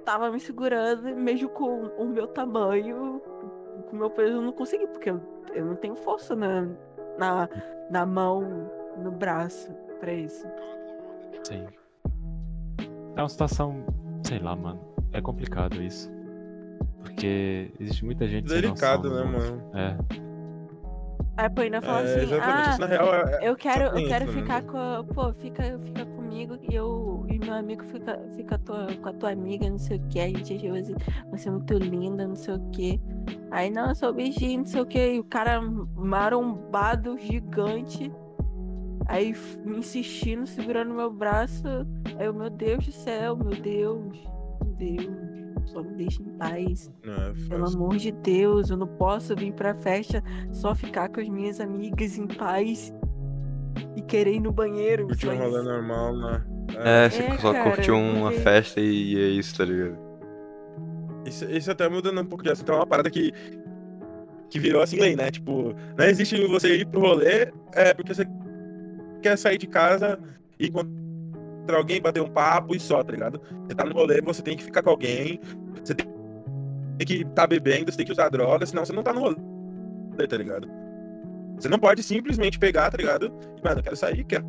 tava 0.05 0.31
me 0.31 0.41
segurando, 0.41 1.15
mesmo 1.17 1.49
com 1.49 1.87
o 1.97 2.07
meu 2.09 2.27
tamanho, 2.27 3.21
com 3.89 3.97
o 3.97 3.99
meu 3.99 4.11
peso, 4.11 4.39
eu 4.39 4.43
não 4.43 4.53
consegui, 4.53 4.87
porque 4.89 5.11
eu, 5.11 5.21
eu 5.55 5.65
não 5.65 5.77
tenho 5.77 5.95
força 5.95 6.35
na, 6.35 6.67
na, 7.19 7.49
na 7.91 8.07
mão, 8.07 8.71
no 9.03 9.11
braço 9.11 9.73
pra 10.01 10.13
isso. 10.13 10.47
Sim. 11.45 11.67
É 13.17 13.23
uma 13.23 13.29
situação, 13.29 13.85
sei 14.27 14.39
lá, 14.39 14.57
mano. 14.57 14.81
É 15.13 15.21
complicado 15.21 15.83
isso. 15.83 16.11
Porque 17.03 17.73
existe 17.79 18.05
muita 18.05 18.27
gente 18.27 18.49
sem 18.49 18.61
Delicado, 18.61 19.11
noção, 19.11 19.31
né, 19.31 19.39
mano? 19.39 19.63
É. 19.75 20.32
Aí 21.37 21.49
pô, 21.51 21.63
ainda 21.63 21.81
fala 21.81 22.03
É, 22.03 22.23
assim, 22.23 22.35
ah, 22.35 22.77
real 22.87 23.15
é. 23.15 23.49
eu 23.49 23.57
quero, 23.57 23.85
eu 23.87 24.05
quero 24.05 24.25
isso, 24.27 24.35
né? 24.37 24.43
ficar 24.43 24.63
com 24.63 24.77
a, 24.77 25.03
pô, 25.03 25.33
fica, 25.33 25.79
fica 25.79 26.05
comigo 26.05 26.59
e 26.71 26.75
eu 26.75 27.25
e 27.29 27.39
meu 27.39 27.55
amigo 27.55 27.83
fica, 27.85 28.21
fica 28.37 28.59
tua- 28.59 28.87
com 29.01 29.09
a 29.09 29.13
tua 29.15 29.31
amiga, 29.33 29.69
não 29.69 29.79
sei 29.79 29.97
o 29.97 30.09
que, 30.09 30.21
a 30.21 30.29
gente 30.29 30.69
você, 30.69 30.95
você 31.31 31.49
é 31.49 31.53
muito 31.53 31.75
linda, 31.75 32.27
não 32.29 32.37
sei 32.37 32.55
o 32.55 32.71
que. 32.71 33.01
Aí 33.51 33.71
não, 33.71 33.89
eu 33.89 33.95
sou 33.95 34.13
beijinho, 34.13 34.61
não 34.61 34.67
sei 34.67 34.81
o 34.83 34.87
que, 34.87 35.15
e 35.15 35.19
o 35.21 35.25
cara 35.25 35.61
marombado, 35.63 37.17
gigante, 37.19 38.13
aí 39.07 39.35
me 39.65 39.79
insistindo, 39.79 40.47
segurando 40.47 40.95
meu 40.95 41.11
braço, 41.11 41.67
aí 42.19 42.27
eu, 42.27 42.35
meu 42.35 42.51
Deus 42.51 42.87
do 42.87 42.93
céu, 42.93 43.37
meu 43.37 43.51
Deus, 43.51 44.17
meu 44.65 44.75
Deus, 44.75 45.32
só 45.67 45.83
me 45.83 45.95
deixa 45.95 46.23
em 46.23 46.27
paz. 46.39 46.91
Não, 47.05 47.15
é 47.15 47.33
Pelo 47.49 47.67
amor 47.67 47.97
de 47.97 48.13
Deus, 48.13 48.71
eu 48.71 48.77
não 48.77 48.87
posso 48.87 49.35
vir 49.37 49.53
pra 49.53 49.75
festa 49.75 50.23
só 50.53 50.75
ficar 50.75 51.09
com 51.09 51.21
as 51.21 51.29
minhas 51.29 51.61
amigas 51.61 52.17
em 52.19 52.27
paz 52.27 52.93
e 53.97 54.03
querer 54.03 54.35
ir 54.35 54.41
no 54.41 54.53
banheiro. 54.53 55.07
Curtir 55.07 55.29
um 55.29 55.39
rolê 55.39 55.63
normal, 55.63 56.17
né? 56.17 56.45
É, 56.77 57.09
você 57.11 57.23
É, 57.23 57.39
só 57.39 57.53
cara, 57.53 57.71
curtiu 57.75 57.97
uma 57.97 58.31
porque- 58.31 58.41
festa 58.43 58.81
e 58.81 59.17
é 59.17 59.29
isso, 59.29 59.57
tá 59.57 59.65
ligado? 59.65 59.99
Isso, 61.27 61.45
isso 61.51 61.71
até 61.71 61.89
mudando 61.89 62.21
um 62.21 62.25
pouco 62.27 62.43
de 62.43 62.51
assunto, 62.51 62.73
é 62.73 62.75
uma 62.75 62.87
parada 62.87 63.09
que, 63.11 63.33
que 64.51 64.59
virou 64.59 64.83
assim 64.83 64.99
lei, 64.99 65.15
né? 65.17 65.31
Tipo, 65.31 65.75
não 65.97 66.05
existe 66.05 66.37
você 66.47 66.77
ir 66.79 66.87
pro 66.87 67.01
rolê 67.01 67.53
é, 67.75 67.95
porque 67.95 68.13
você 68.15 68.25
quer 69.23 69.37
sair 69.39 69.57
de 69.59 69.67
casa 69.67 70.19
e 70.59 70.67
encontrar 70.67 70.91
alguém, 71.71 72.01
bater 72.01 72.23
um 72.23 72.29
papo 72.29 72.75
e 72.75 72.81
só, 72.81 73.03
tá 73.03 73.13
ligado? 73.13 73.41
Você 73.67 73.75
tá 73.75 73.85
no 73.85 73.95
rolê, 73.95 74.21
você 74.21 74.43
tem 74.43 74.57
que 74.57 74.65
ficar 74.65 74.83
com 74.83 74.91
alguém, 74.91 75.41
você 75.83 75.95
tem, 75.95 76.07
que 77.07 77.15
estar 77.23 77.33
tá 77.35 77.47
bebendo, 77.47 77.91
você 77.91 77.97
tem 77.97 78.07
que 78.07 78.13
usar 78.13 78.29
droga, 78.29 78.67
senão 78.67 78.85
você 78.85 78.93
não 78.93 79.03
tá 79.03 79.13
no 79.13 79.21
rolê, 79.21 80.27
tá 80.29 80.37
ligado? 80.37 80.69
Você 81.59 81.69
não 81.69 81.79
pode 81.79 82.03
simplesmente 82.03 82.59
pegar, 82.59 82.91
tá 82.91 82.97
ligado? 82.97 83.33
E, 83.57 83.65
mano, 83.65 83.81
eu 83.81 83.83
quero 83.83 83.97
sair, 83.97 84.25
quero, 84.25 84.45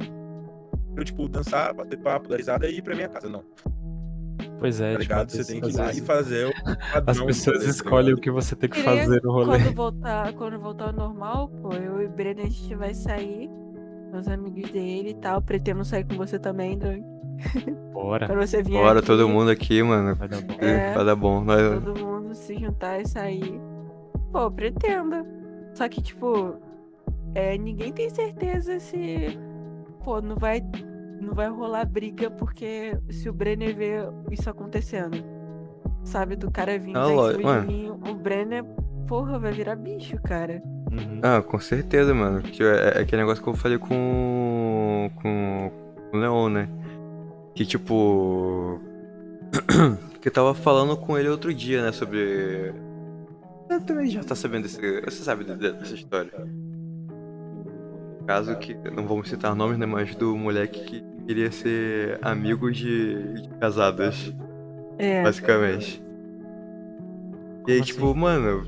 tipo, 1.03 1.27
dançar, 1.27 1.73
bater 1.73 1.99
papo, 1.99 2.27
dar 2.27 2.37
risada 2.37 2.67
e 2.67 2.77
ir 2.77 2.81
pra 2.81 2.95
minha 2.95 3.09
casa. 3.09 3.29
Não, 3.29 3.43
Pois 4.59 4.79
é, 4.79 4.93
tá 4.93 4.99
tipo, 4.99 5.01
ligado? 5.01 5.27
às 5.27 5.33
Você 5.33 5.53
tem 5.53 5.61
que 5.61 5.69
ir 5.69 5.75
lá 5.75 5.91
e 5.91 6.01
fazer 6.01 6.47
o 6.47 6.53
As 7.05 7.19
pessoas 7.19 7.63
tá 7.65 7.69
escolhem 7.69 8.13
o 8.13 8.17
que 8.17 8.31
você 8.31 8.55
tem 8.55 8.69
que 8.69 8.81
fazer 8.81 9.21
no 9.21 9.31
rolê. 9.31 9.59
Quando 9.59 9.75
voltar, 9.75 10.33
quando 10.33 10.57
voltar 10.57 10.85
ao 10.85 10.93
normal, 10.93 11.49
pô, 11.49 11.73
eu 11.73 12.01
e 12.01 12.07
Breno 12.07 12.41
a 12.41 12.45
gente 12.45 12.73
vai 12.73 12.93
sair 12.93 13.49
os 14.19 14.27
amigos 14.27 14.69
dele 14.71 15.09
e 15.09 15.13
tal. 15.15 15.41
Pretendo 15.41 15.83
sair 15.83 16.05
com 16.05 16.15
você 16.15 16.39
também, 16.39 16.77
Dan. 16.77 16.99
Bora. 17.91 18.27
Quando 18.27 18.39
você 18.39 18.61
vier 18.63 18.81
Bora 18.81 18.99
aqui, 18.99 19.07
todo 19.07 19.27
mundo 19.29 19.49
aqui, 19.51 19.81
mano. 19.83 20.15
Vai 20.15 20.27
dar 20.27 20.41
bom. 20.41 20.53
É. 20.59 20.93
Vai 20.93 21.05
dar 21.05 21.15
bom. 21.15 21.43
Nós... 21.43 21.83
todo 21.83 22.05
mundo 22.05 22.33
se 22.35 22.57
juntar 22.57 22.99
e 22.99 23.07
sair. 23.07 23.59
Pô, 24.31 24.49
pretendo. 24.49 25.25
Só 25.73 25.87
que, 25.89 26.01
tipo, 26.01 26.55
é, 27.35 27.57
ninguém 27.57 27.91
tem 27.91 28.09
certeza 28.09 28.79
se. 28.79 29.37
Pô, 30.03 30.21
não 30.21 30.35
vai, 30.35 30.61
não 31.21 31.33
vai 31.33 31.49
rolar 31.49 31.85
briga 31.85 32.29
porque 32.29 32.97
se 33.09 33.29
o 33.29 33.33
Brenner 33.33 33.75
vê 33.75 33.93
isso 34.31 34.49
acontecendo. 34.49 35.17
Sabe, 36.03 36.35
do 36.35 36.51
cara 36.51 36.77
vindo 36.77 36.99
Ah, 36.99 37.09
em 37.09 37.31
cima 37.37 37.43
mano. 37.43 37.67
de 37.67 37.73
mim, 37.73 37.89
o 37.89 38.15
Brenner, 38.15 38.65
porra, 39.07 39.39
vai 39.39 39.53
virar 39.53 39.77
bicho, 39.77 40.21
cara. 40.21 40.61
Uhum. 40.93 41.19
Ah, 41.21 41.41
com 41.41 41.59
certeza, 41.59 42.13
mano. 42.13 42.41
Que 42.41 42.63
é, 42.63 42.93
é 42.97 43.01
aquele 43.01 43.21
negócio 43.21 43.43
que 43.43 43.49
eu 43.49 43.53
falei 43.55 43.77
com, 43.77 45.09
com, 45.21 45.71
com 46.11 46.17
o 46.17 46.19
Leon, 46.19 46.49
né? 46.49 46.69
Que 47.55 47.65
tipo. 47.65 48.79
que 50.21 50.27
eu 50.27 50.31
tava 50.31 50.53
falando 50.53 50.95
com 50.97 51.17
ele 51.17 51.29
outro 51.29 51.53
dia, 51.53 51.81
né? 51.83 51.91
Sobre. 51.91 52.73
Você 53.69 53.79
também 53.81 54.09
já 54.09 54.23
tá 54.23 54.35
sabendo 54.35 54.63
desse. 54.63 54.79
Você 55.01 55.23
sabe 55.23 55.43
de- 55.43 55.55
de- 55.55 55.71
dessa 55.73 55.95
história. 55.95 56.31
Caso 58.27 58.55
que. 58.57 58.73
Não 58.91 59.05
vamos 59.07 59.29
citar 59.29 59.55
nomes, 59.55 59.77
né? 59.77 59.85
Mas 59.85 60.15
do 60.15 60.35
moleque 60.37 60.83
que 60.85 61.03
queria 61.27 61.51
ser 61.51 62.19
amigo 62.21 62.71
de, 62.71 63.41
de 63.41 63.49
casadas, 63.59 64.33
É. 64.97 65.23
basicamente. 65.23 66.01
E 67.67 67.71
aí, 67.71 67.77
Como 67.79 67.85
tipo, 67.85 68.09
assim? 68.11 68.19
mano, 68.19 68.65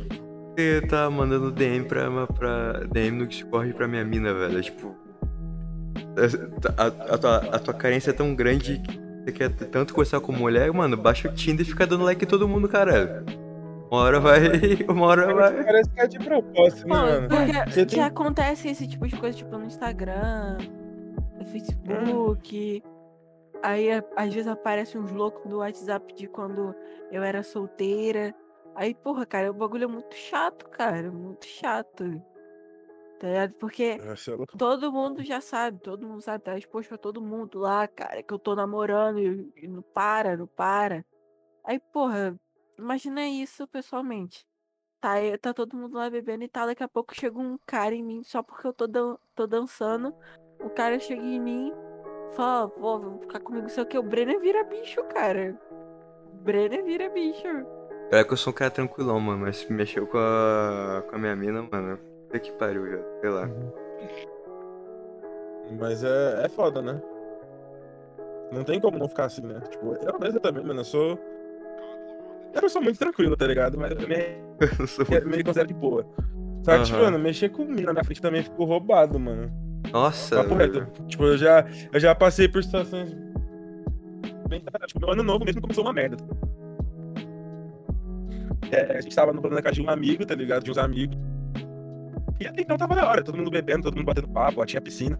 você 0.55 0.81
tá 0.87 1.09
mandando 1.09 1.51
DM 1.51 1.85
pra, 1.85 2.09
pra 2.27 2.73
DM 2.91 3.17
no 3.19 3.27
Discord 3.27 3.73
pra 3.73 3.87
minha 3.87 4.03
mina, 4.05 4.33
velho. 4.33 4.57
É, 4.59 4.61
tipo. 4.61 4.95
A, 6.77 6.83
a- 6.83 7.13
a 7.15 7.17
tua, 7.17 7.37
a 7.37 7.59
tua 7.59 7.73
carência 7.73 8.09
é 8.11 8.13
tão 8.13 8.33
grande 8.33 8.79
que 8.79 8.99
você 9.25 9.31
quer 9.31 9.49
tanto 9.49 9.93
conversar 9.93 10.19
com 10.21 10.31
mulher, 10.31 10.71
mano, 10.71 10.95
baixa 10.95 11.27
o 11.27 11.33
Tinder 11.33 11.65
e 11.65 11.69
fica 11.69 11.85
dando 11.85 12.03
like 12.05 12.23
em 12.23 12.27
todo 12.27 12.47
mundo, 12.47 12.67
caralho. 12.69 13.25
Uma 13.91 14.01
hora 14.01 14.19
vai. 14.19 14.39
Uma 14.89 15.05
hora 15.07 15.33
vai. 15.33 15.63
Parece 15.63 15.89
que 15.89 15.99
é 16.01 16.07
de 16.07 16.19
propósito, 16.19 16.87
né, 16.87 16.93
mano? 16.95 17.27
porque 17.27 17.85
que 17.85 17.95
tem- 17.95 18.03
acontece 18.03 18.69
esse 18.69 18.87
tipo 18.87 19.07
de 19.07 19.15
coisa, 19.17 19.37
tipo, 19.37 19.57
no 19.57 19.65
Instagram, 19.65 20.57
no 21.37 21.45
Facebook. 21.45 22.81
Aí, 23.63 23.89
às 24.15 24.33
vezes, 24.33 24.47
aparece 24.47 24.97
uns 24.97 25.11
loucos 25.11 25.49
do 25.49 25.57
WhatsApp 25.57 26.13
de 26.15 26.27
quando 26.27 26.73
eu 27.11 27.23
era 27.23 27.41
solteira. 27.43 28.33
Aí, 28.75 28.93
porra, 28.93 29.25
cara, 29.25 29.49
o 29.49 29.53
bagulho 29.53 29.85
é 29.85 29.87
muito 29.87 30.13
chato, 30.15 30.67
cara. 30.69 31.09
Muito 31.11 31.45
chato. 31.45 32.21
Tá 33.19 33.27
ligado? 33.27 33.53
Porque 33.53 33.97
é 33.99 34.35
louco. 34.35 34.57
todo 34.57 34.91
mundo 34.91 35.23
já 35.23 35.39
sabe, 35.39 35.79
todo 35.79 36.05
mundo 36.05 36.21
sabe, 36.21 36.43
tá 36.43 36.57
exposto 36.57 36.89
pra 36.89 36.97
todo 36.97 37.21
mundo 37.21 37.59
lá, 37.59 37.87
cara, 37.87 38.21
que 38.21 38.33
eu 38.33 38.37
tô 38.37 38.53
namorando 38.55 39.19
e, 39.19 39.51
e 39.55 39.67
não 39.67 39.81
para, 39.81 40.35
não 40.35 40.47
para. 40.47 41.05
Aí, 41.63 41.79
porra, 41.79 42.35
imagina 42.77 43.25
isso 43.25 43.65
pessoalmente. 43.67 44.45
Tá, 44.99 45.15
tá 45.41 45.53
todo 45.53 45.77
mundo 45.77 45.97
lá 45.97 46.09
bebendo 46.09 46.43
e 46.43 46.49
tal, 46.49 46.67
daqui 46.67 46.83
a 46.83 46.87
pouco 46.89 47.15
chega 47.15 47.39
um 47.39 47.57
cara 47.65 47.95
em 47.95 48.03
mim 48.03 48.23
só 48.23 48.43
porque 48.43 48.67
eu 48.67 48.73
tô, 48.73 48.85
dan 48.85 49.15
tô 49.33 49.47
dançando. 49.47 50.13
O 50.59 50.69
cara 50.69 50.99
chega 50.99 51.21
em 51.21 51.39
mim, 51.39 51.71
fala, 52.35 52.67
pô, 52.69 52.99
vamos 52.99 53.21
ficar 53.21 53.39
comigo, 53.39 53.67
o 53.67 53.85
que. 53.85 53.97
O 53.97 54.03
Brenner 54.03 54.39
vira 54.39 54.63
bicho, 54.63 55.01
cara. 55.05 55.57
O 56.33 56.37
Brenner 56.37 56.83
vira 56.83 57.09
bicho. 57.09 57.47
É 58.11 58.23
que 58.23 58.33
eu 58.33 58.37
sou 58.37 58.51
um 58.51 58.55
cara 58.55 58.71
tranquilão, 58.71 59.19
mano, 59.19 59.39
mas 59.41 59.57
se 59.57 59.71
mexeu 59.73 60.05
com 60.07 60.17
a, 60.17 61.03
com 61.09 61.15
a 61.15 61.19
minha 61.19 61.35
mina, 61.35 61.67
mano. 61.69 61.97
Puta 62.27 62.39
que 62.39 62.51
pariu 62.53 62.89
já, 62.89 62.99
sei 63.21 63.29
lá. 63.29 63.49
Mas 65.79 66.03
é, 66.03 66.45
é 66.45 66.49
foda, 66.49 66.81
né? 66.81 67.01
Não 68.51 68.63
tem 68.63 68.79
como 68.79 68.97
não 68.97 69.07
ficar 69.09 69.25
assim, 69.25 69.41
né? 69.41 69.59
Tipo, 69.69 69.95
eu 69.95 70.19
mesmo 70.19 70.39
também, 70.39 70.63
mano, 70.63 70.81
eu 70.81 70.85
sou. 70.85 71.19
Eu 72.53 72.69
sou 72.69 72.81
muito 72.81 72.97
tranquilo, 72.99 73.35
tá 73.35 73.47
ligado? 73.47 73.77
Mas 73.77 73.91
eu 73.91 74.07
me, 74.07 74.15
Eu 74.79 74.87
sou 74.87 75.05
muito- 75.09 75.27
me 75.27 75.43
considero 75.43 75.67
de 75.67 75.73
boa. 75.73 76.05
Só 76.63 76.77
que, 76.77 76.83
tipo, 76.85 76.97
Aham. 76.97 77.05
mano, 77.11 77.19
mexer 77.19 77.49
comigo 77.49 77.81
na 77.87 77.93
minha 77.93 78.03
frente 78.03 78.21
também 78.21 78.43
ficou 78.43 78.65
roubado, 78.65 79.19
mano. 79.19 79.51
Nossa, 79.91 80.41
velho. 80.43 80.87
Tipo, 81.07 81.25
eu 81.25 81.37
já, 81.37 81.65
eu 81.91 81.99
já 81.99 82.15
passei 82.15 82.47
por 82.47 82.63
situações. 82.63 83.11
Bem, 84.47 84.63
tipo, 84.87 84.99
meu 84.99 85.11
ano 85.11 85.23
novo 85.23 85.43
mesmo 85.43 85.61
começou 85.61 85.83
uma 85.83 85.93
merda. 85.93 86.17
É, 88.71 88.97
a 88.97 89.01
gente 89.01 89.15
tava 89.15 89.31
no 89.33 89.41
plano 89.41 89.55
na 89.55 89.61
casa 89.61 89.75
de 89.75 89.81
um 89.81 89.89
amigo, 89.89 90.25
tá 90.25 90.35
ligado? 90.35 90.63
De 90.63 90.71
uns 90.71 90.77
amigos. 90.77 91.17
E 92.39 92.47
até 92.47 92.61
então 92.61 92.77
tava 92.77 92.95
da 92.95 93.07
hora, 93.07 93.23
todo 93.23 93.37
mundo 93.37 93.49
bebendo, 93.49 93.83
todo 93.83 93.95
mundo 93.95 94.05
batendo 94.05 94.27
papo, 94.27 94.59
lá 94.59 94.65
tinha 94.65 94.81
piscina. 94.81 95.19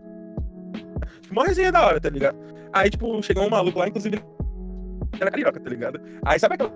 Uma 1.32 1.46
resenha 1.46 1.72
da 1.72 1.86
hora, 1.86 2.00
tá 2.00 2.10
ligado? 2.10 2.38
Aí, 2.74 2.90
tipo, 2.90 3.22
chegou 3.24 3.46
um 3.46 3.50
maluco 3.50 3.80
lá, 3.80 3.88
inclusive, 3.88 4.20
era 5.20 5.32
carioca, 5.32 5.60
tá 5.60 5.70
ligado? 5.70 6.02
Aí 6.26 6.38
sabe 6.38 6.56
aquela 6.56 6.72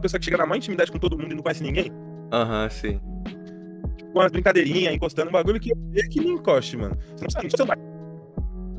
pessoa 0.00 0.18
que 0.18 0.24
chega 0.24 0.38
na 0.38 0.46
maior 0.46 0.58
intimidade 0.58 0.92
com 0.92 0.98
todo 0.98 1.18
mundo 1.18 1.32
e 1.32 1.34
não 1.34 1.42
conhece 1.42 1.62
ninguém? 1.62 1.90
Aham, 2.32 2.68
sim. 2.70 3.00
com 4.12 4.18
umas 4.18 4.30
brincadeirinhas, 4.30 4.94
encostando 4.94 5.28
um 5.28 5.32
bagulho 5.32 5.58
que 5.58 5.72
é 5.72 6.02
que 6.08 6.20
me 6.20 6.30
encoste, 6.30 6.76
mano. 6.76 6.96
Você 7.16 7.24
não 7.24 7.30
sabe, 7.30 7.44
não 7.44 7.50
sou 7.50 7.56
seu 7.58 7.66
pai. 7.66 7.76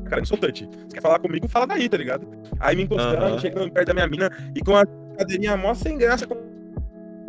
Cara, 0.04 0.16
eu 0.16 0.18
não 0.18 0.24
sou 0.24 0.38
touch. 0.38 0.64
Você 0.64 0.94
quer 0.94 1.00
falar 1.02 1.18
comigo, 1.18 1.48
fala 1.48 1.66
daí, 1.66 1.88
tá 1.88 1.96
ligado? 1.96 2.26
Aí 2.60 2.76
me 2.76 2.84
encostando, 2.84 3.24
Aham. 3.24 3.38
chegando 3.38 3.70
perto 3.70 3.88
da 3.88 3.94
minha 3.94 4.06
mina 4.06 4.30
e 4.54 4.60
com 4.60 4.76
a 4.76 4.84
brincadeirinha 4.84 5.56
mó 5.56 5.74
sem 5.74 5.98
graça 5.98 6.26
com 6.26 6.34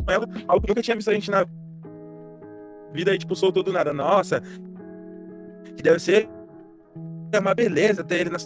ela, 0.08 0.28
algo 0.48 0.62
que 0.62 0.70
nunca 0.70 0.82
tinha 0.82 0.96
visto 0.96 1.10
a 1.10 1.14
gente 1.14 1.30
na 1.32 1.46
vida 2.94 3.12
aí, 3.12 3.18
tipo, 3.18 3.36
soltou 3.36 3.64
do 3.64 3.74
nada. 3.74 3.94
Nossa, 3.94 4.42
que 5.76 5.84
deve 5.84 6.00
ser 6.00 6.30
uma 7.38 7.54
beleza 7.54 8.04
ter 8.04 8.22
ele 8.22 8.30
na 8.30 8.38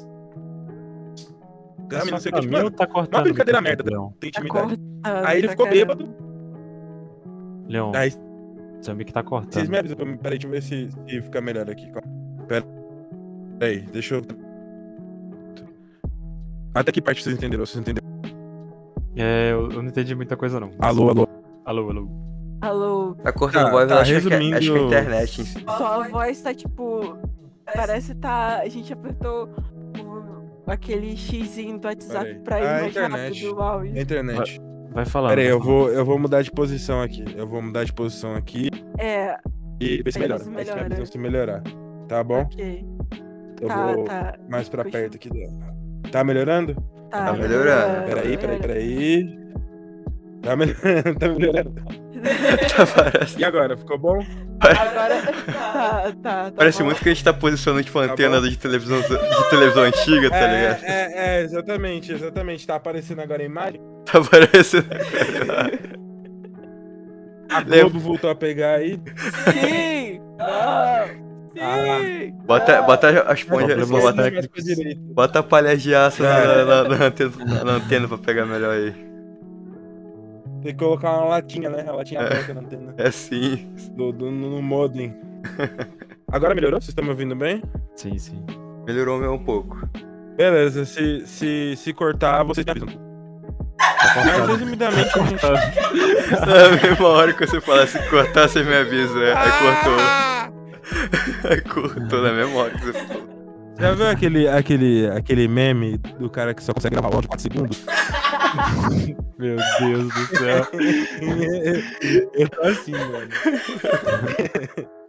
cama 1.87 2.07
e 2.07 2.11
não 2.11 2.19
sei 2.19 2.31
o 2.31 2.35
que. 2.35 2.41
Tipo, 2.41 2.53
mano, 2.53 2.71
tá 2.71 2.87
cortando. 2.87 3.23
brincadeira 3.23 3.59
aqui, 3.59 3.67
merda. 3.67 3.83
Leon. 3.89 4.09
tem 4.19 4.31
Tá 4.31 4.41
intimidade. 4.41 4.67
cortando 4.77 5.27
Aí 5.27 5.37
ele 5.37 5.47
pra 5.47 5.51
ficou 5.51 5.65
caramba. 5.67 5.95
bêbado. 5.95 6.15
Leon, 7.67 7.91
Aí 7.95 8.11
seu 8.81 8.93
amigo 8.93 9.11
tá 9.11 9.21
cortando. 9.21 9.53
Vocês 9.53 9.69
me 9.69 9.77
avisam 9.77 9.97
pra 9.97 10.05
mim. 10.05 10.17
Peraí, 10.17 10.39
deixa 10.39 10.47
eu 10.47 10.51
ver 10.51 10.63
se, 10.63 10.89
se 11.07 11.21
fica 11.21 11.39
melhor 11.41 11.69
aqui. 11.69 11.91
Pera 12.47 12.65
aí, 13.61 13.81
deixa 13.81 14.15
eu. 14.15 14.21
Até 16.73 16.91
que 16.91 17.01
parte 17.01 17.23
vocês 17.23 17.35
entenderam? 17.35 17.65
Vocês 17.65 17.79
entenderam? 17.79 18.07
É, 19.15 19.51
eu 19.51 19.67
não 19.69 19.85
entendi 19.85 20.15
muita 20.15 20.35
coisa 20.37 20.59
não. 20.59 20.71
Alô, 20.79 21.09
alô. 21.09 21.28
Alô, 21.69 21.87
alô. 21.91 22.07
Alô, 22.61 23.15
Tá 23.21 23.31
cortando 23.31 23.65
Tá, 23.65 23.69
voz, 23.71 23.87
tá, 23.87 23.93
eu 23.93 23.99
acho, 23.99 24.09
que 24.09 24.15
é, 24.15 24.19
resumindo- 24.19 24.57
acho 24.57 24.71
que 24.73 24.77
é 24.77 24.81
a 24.81 24.85
internet 24.87 25.43
sua 25.77 26.07
voz 26.09 26.41
tá 26.41 26.51
tipo. 26.51 27.15
Parece 27.75 28.15
tá. 28.15 28.61
A 28.61 28.67
gente 28.67 28.91
apertou 28.91 29.47
aquele 30.65 31.15
xizinho 31.15 31.77
do 31.79 31.87
WhatsApp 31.87 32.25
Peraí. 32.25 32.39
pra 32.43 32.59
ir 32.59 32.63
Ah, 32.65 32.71
mais 32.81 32.87
internet. 32.91 33.45
rápido. 33.55 33.97
A 33.97 34.01
internet. 34.01 34.61
Vai 34.91 35.05
falando. 35.05 35.29
Pera 35.29 35.41
aí, 35.41 35.47
vai 35.47 35.55
eu 35.55 35.59
vou, 35.61 35.89
eu 35.91 36.03
vou 36.03 36.17
mudar 36.17 36.41
de 36.41 36.51
posição 36.51 37.03
aqui. 37.03 37.23
Eu 37.37 37.45
vou 37.47 37.61
mudar 37.61 37.83
de 37.83 37.93
posição 37.93 38.33
aqui. 38.33 38.69
É, 38.97 39.37
E 39.79 40.01
vê 40.01 40.11
se 40.11 40.17
melhora. 40.17 40.43
se 40.43 40.49
Aí 40.49 40.65
se 40.65 40.73
melhora. 40.73 41.05
se 41.05 41.17
melhorar. 41.19 41.63
Tá 42.07 42.23
bom? 42.23 42.41
Ok. 42.41 42.83
Eu 43.61 43.67
tá, 43.67 43.91
vou 43.93 44.03
tá. 44.05 44.35
mais 44.49 44.67
pra 44.67 44.83
Continua. 44.83 45.01
perto 45.03 45.15
aqui 45.17 45.29
dela. 45.29 45.53
Tá 46.11 46.23
melhorando? 46.23 46.73
Tá, 47.11 47.25
Tá 47.25 47.33
melhorando. 47.33 48.05
Peraí, 48.07 48.37
peraí, 48.37 48.59
peraí. 48.59 49.39
Tá 50.41 50.55
melhorando, 50.55 51.15
tá 51.19 51.27
melhorando. 51.27 51.73
Tá, 52.75 52.85
parece 53.11 53.39
E 53.39 53.43
agora, 53.45 53.77
ficou 53.77 53.97
bom? 53.97 54.19
Agora 54.61 55.21
tá, 55.21 56.11
tá, 56.21 56.43
tá 56.45 56.51
parece 56.55 56.79
bom. 56.79 56.85
muito 56.85 57.01
que 57.01 57.09
a 57.09 57.13
gente 57.13 57.23
tá 57.23 57.33
posicionando 57.33 57.83
tipo 57.83 57.97
Tá 57.99 58.11
antena 58.11 58.41
de 58.41 58.57
televisão, 58.57 58.99
de 59.01 59.49
televisão 59.49 59.83
antiga, 59.83 60.29
tá 60.29 60.37
é, 60.37 60.47
ligado? 60.61 60.83
é, 60.83 61.13
é, 61.37 61.41
exatamente, 61.43 62.11
exatamente. 62.11 62.67
Tá 62.67 62.75
aparecendo 62.75 63.21
agora 63.21 63.41
a 63.41 63.45
imagem. 63.45 63.81
Tá 64.05 64.19
parecendo. 64.21 64.87
A 67.51 67.59
Lembra- 67.59 67.79
Globo 67.81 67.99
voltou 67.99 68.29
a 68.29 68.35
pegar 68.35 68.75
aí. 68.75 68.99
Sim! 69.53 70.19
Não! 70.37 71.07
Sim! 71.55 72.31
Bota, 72.45 72.77
não. 72.79 72.85
bota 72.85 73.09
as 73.23 73.43
pontas, 73.43 73.75
Problema 73.75 74.01
bota, 74.13 74.31
direita. 74.31 74.99
bota 75.13 75.39
a 75.39 75.43
palha 75.43 75.75
de 75.75 75.93
aço 75.95 76.21
na, 76.23 76.29
É. 76.39 76.65
na- 76.65 76.83
na 76.83 77.05
antena, 77.05 77.31
na 77.65 77.71
antena 77.73 78.07
pra 78.07 78.17
pegar 78.17 78.45
melhor 78.45 78.71
aí. 78.75 79.08
Tem 80.61 80.73
que 80.73 80.79
colocar 80.79 81.11
uma 81.17 81.25
latinha, 81.25 81.69
né? 81.69 81.85
A 81.87 81.91
latinha 81.93 82.21
É. 82.21 82.25
aberta 82.25 82.53
na 82.53 82.61
antena. 82.61 82.93
É 82.97 83.11
sim. 83.11 83.73
Do, 83.95 84.11
do, 84.11 84.29
no 84.31 84.61
modem. 84.61 85.15
Agora 86.31 86.53
melhorou? 86.53 86.79
Vocês 86.81 86.89
estão 86.89 87.03
me 87.03 87.11
ouvindo 87.11 87.35
bem? 87.35 87.61
Sim, 87.95 88.17
sim. 88.17 88.43
Melhorou 88.85 89.19
meu 89.19 89.33
um 89.33 89.43
pouco. 89.43 89.87
Beleza, 90.35 90.85
se, 90.85 91.25
se, 91.25 91.75
se 91.75 91.93
cortar, 91.93 92.43
vocês 92.43 92.65
me 92.65 92.71
avisam. 92.71 92.87
Tá 92.89 94.23
Mas 94.25 94.47
resumidamente, 94.47 95.09
a 95.19 95.23
gente... 95.23 95.45
Na 96.45 96.69
mesma 96.89 97.07
hora 97.07 97.33
que 97.33 97.45
você 97.45 97.59
fala, 97.61 97.85
se 97.85 97.99
cortar, 98.09 98.47
você 98.47 98.63
me 98.63 98.75
avisa. 98.75 99.19
É, 99.19 99.33
aí 99.33 99.51
cortou. 99.51 99.97
Ah! 99.99 100.49
Aí 101.49 101.61
cortou 101.67 102.21
na 102.21 102.31
mesma 102.33 102.55
hora 102.59 102.69
que 102.71 102.85
você 102.85 102.93
falou. 102.93 103.29
Já 103.79 103.93
viu 103.93 104.07
aquele, 104.07 104.47
aquele, 104.47 105.07
aquele 105.09 105.47
meme 105.47 105.97
do 106.19 106.29
cara 106.29 106.53
que 106.53 106.63
só 106.63 106.73
consegue 106.73 106.95
gravar 106.95 107.13
áudio 107.13 107.29
4 107.29 107.43
segundos? 107.43 107.85
Meu 109.37 109.57
Deus 109.79 110.13
do 110.13 110.37
céu. 110.37 110.67
eu 112.33 112.49
tô 112.49 112.61
assim, 112.61 112.91
mano. 112.91 113.29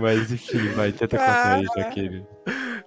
Mas 0.00 0.30
enfim, 0.32 0.68
vai, 0.74 0.92
tenta 0.92 1.16
contar 1.16 1.54
aí, 1.54 1.64
Jaqueline. 1.76 2.26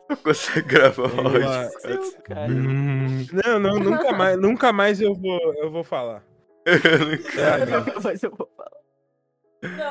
Não 0.10 0.16
consegue 0.18 0.68
gravar 0.68 1.08
Vamos 1.08 1.44
áudio. 1.44 2.22
cara. 2.24 2.52
Hum, 2.52 3.26
Não, 3.46 3.60
não, 3.60 3.80
nunca 3.80 4.12
mais, 4.12 4.38
nunca 4.40 4.74
mais 4.74 5.02
eu 5.02 5.14
vou, 5.16 5.40
eu 5.56 5.72
vou 5.72 5.84
falar. 5.84 6.24
É, 6.66 7.66
não. 7.66 8.02
Mas 8.04 8.22
eu 8.24 8.32
vou 8.32 8.50
falar. 8.56 8.70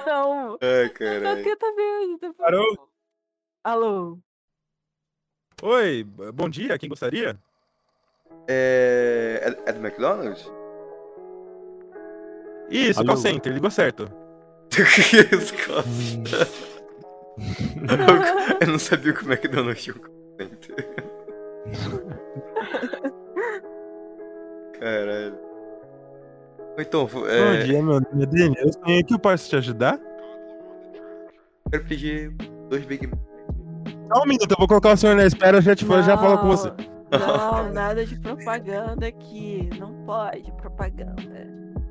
Não! 0.06 0.58
Ai, 0.60 0.86
Só 0.88 0.92
caralho. 0.94 1.44
tenta 1.44 1.74
ver. 1.74 2.06
depois- 2.20 2.36
Parou? 2.36 2.88
Alô? 3.64 4.18
Oi, 5.62 6.04
bom 6.34 6.48
dia, 6.48 6.78
quem 6.78 6.88
gostaria? 6.88 7.38
É. 8.46 9.54
É 9.66 9.70
é 9.70 9.72
do 9.72 9.80
McDonald's? 9.86 10.50
Isso, 12.70 13.00
Alô? 13.00 13.08
call 13.08 13.16
center, 13.16 13.52
ligou 13.52 13.70
certo. 13.70 14.10
Que 14.70 14.82
isso. 15.36 15.54
Eu 18.60 18.66
não 18.68 18.78
sabia 18.78 19.12
que 19.12 19.24
o 19.24 19.32
McDonald's 19.32 19.82
tinha 19.82 19.96
um 19.96 20.00
call-center. 20.00 20.88
Caralho. 24.78 25.38
Então, 26.78 27.06
vo- 27.06 27.20
Bom 27.20 27.26
é, 27.26 27.62
dia, 27.62 27.82
meu 27.82 28.00
nome 28.00 28.22
é 28.22 28.26
Dani. 28.26 28.54
Eu 28.58 28.72
sonhei 28.72 29.02
que 29.02 29.14
eu 29.14 29.18
posso 29.18 29.48
te 29.48 29.56
ajudar? 29.56 29.98
quero 31.70 31.84
pedir 31.84 32.30
dois 32.70 32.84
Big 32.86 33.06
Mac. 33.06 33.18
Só 34.12 34.22
um 34.22 34.26
minuto, 34.26 34.50
eu 34.50 34.56
vou 34.58 34.66
colocar 34.68 34.92
o 34.92 34.96
senhor 34.96 35.14
na 35.16 35.26
espera, 35.26 35.58
eu 35.58 35.62
já, 35.62 35.74
te, 35.76 35.84
já 35.86 36.16
falo 36.16 36.38
com 36.38 36.46
você. 36.48 36.70
Não, 37.10 37.70
nada 37.72 38.04
de 38.04 38.18
propaganda 38.18 39.06
aqui. 39.06 39.68
Não 39.78 39.92
pode 40.04 40.50
propaganda. 40.52 41.48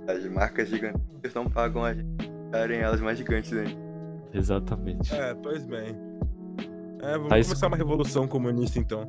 As 0.08 0.24
marcas 0.26 0.70
gigantes 0.70 1.34
não 1.36 1.50
pagam 1.50 1.84
a 1.84 1.94
gente 1.94 2.32
darem 2.52 2.80
elas 2.80 3.02
mais 3.02 3.18
gigantes 3.18 3.52
ainda. 3.54 3.88
Exatamente. 4.34 5.14
É, 5.14 5.34
pois 5.36 5.66
bem. 5.66 5.96
É, 7.02 7.14
vamos 7.14 7.30
Tá 7.30 7.36
começar 7.42 7.68
uma 7.68 7.78
revolução 7.78 8.28
comunista 8.28 8.80
então. 8.80 9.06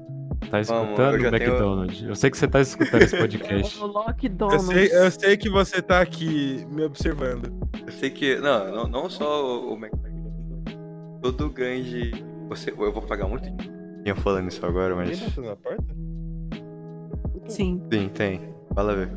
Tá 0.50 0.60
Vamos, 0.62 0.68
escutando 0.70 1.14
eu 1.14 1.20
já 1.20 1.28
o 1.28 1.30
tenho- 1.32 1.50
McDonald's? 1.50 2.02
Eu 2.02 2.14
sei 2.14 2.30
que 2.30 2.38
você 2.38 2.48
tá 2.48 2.60
escutando 2.60 3.02
esse 3.02 3.16
podcast. 3.18 3.82
O 3.82 4.52
Eu 4.52 4.60
sei, 4.60 4.92
eu 4.92 5.10
sei 5.10 5.36
que 5.36 5.48
você 5.50 5.82
tá 5.82 6.00
aqui 6.00 6.66
me 6.70 6.82
observando. 6.84 7.52
Eu 7.86 7.92
sei 7.92 8.10
que. 8.10 8.36
Não, 8.36 8.70
não, 8.70 8.86
não 8.88 9.10
só 9.10 9.44
o, 9.44 9.72
o 9.72 9.76
McDonald's. 9.76 10.78
Todo 11.22 11.50
grande. 11.50 12.24
Você, 12.48 12.70
eu 12.70 12.92
vou 12.92 13.02
pagar 13.02 13.26
muito 13.28 13.44
dinheiro 13.50 13.77
falando 14.16 14.48
isso 14.48 14.64
agora, 14.64 14.94
mas. 14.94 15.20
bateu 15.20 15.44
na 15.44 15.56
porta? 15.56 15.84
Sim. 17.46 17.82
Sim, 17.92 18.08
tem. 18.08 18.54
Fala 18.74 18.94
ver. 18.94 19.10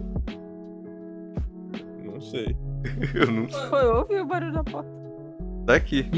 Não 2.03 2.19
sei. 2.21 2.55
Eu 3.13 3.31
não 3.31 3.49
sei. 3.49 3.69
Foi, 3.69 3.83
eu 3.83 3.95
ouvi 3.97 4.19
o 4.19 4.25
barulho 4.25 4.53
da 4.53 4.63
porta. 4.63 4.89
Tá 5.67 5.75
aqui. 5.75 6.09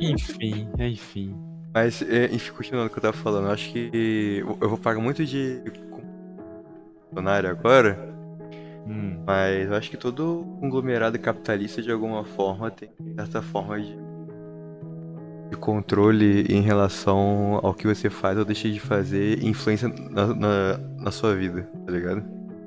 Enfim, 0.00 0.68
enfim. 0.78 1.36
Mas, 1.72 2.00
é, 2.02 2.26
enfim, 2.26 2.52
continuando 2.52 2.86
o 2.86 2.90
que 2.90 2.98
eu 2.98 3.02
tava 3.02 3.16
falando, 3.16 3.46
eu 3.46 3.50
acho 3.50 3.72
que 3.72 4.44
eu 4.60 4.68
vou 4.68 4.78
pagar 4.78 5.00
muito 5.00 5.26
de 5.26 5.60
funcionário 7.08 7.50
agora, 7.50 8.14
Hum, 8.86 9.22
mas 9.26 9.66
eu 9.66 9.74
acho 9.74 9.90
que 9.90 9.96
todo 9.96 10.44
conglomerado 10.60 11.18
capitalista, 11.18 11.80
de 11.80 11.90
alguma 11.90 12.22
forma, 12.22 12.70
tem 12.70 12.90
certa 13.16 13.40
forma 13.40 13.80
de, 13.80 13.96
de 15.54 15.60
controle 15.60 16.42
em 16.48 16.60
relação 16.60 17.60
ao 17.62 17.72
que 17.72 17.86
você 17.86 18.10
faz 18.10 18.36
ou 18.38 18.44
deixa 18.44 18.68
de 18.68 18.80
fazer 18.80 19.42
influência 19.44 19.88
na, 19.88 20.26
na, 20.34 20.78
na 20.98 21.10
sua 21.10 21.34
vida, 21.34 21.68
tá 21.86 21.92
ligado? 21.92 22.22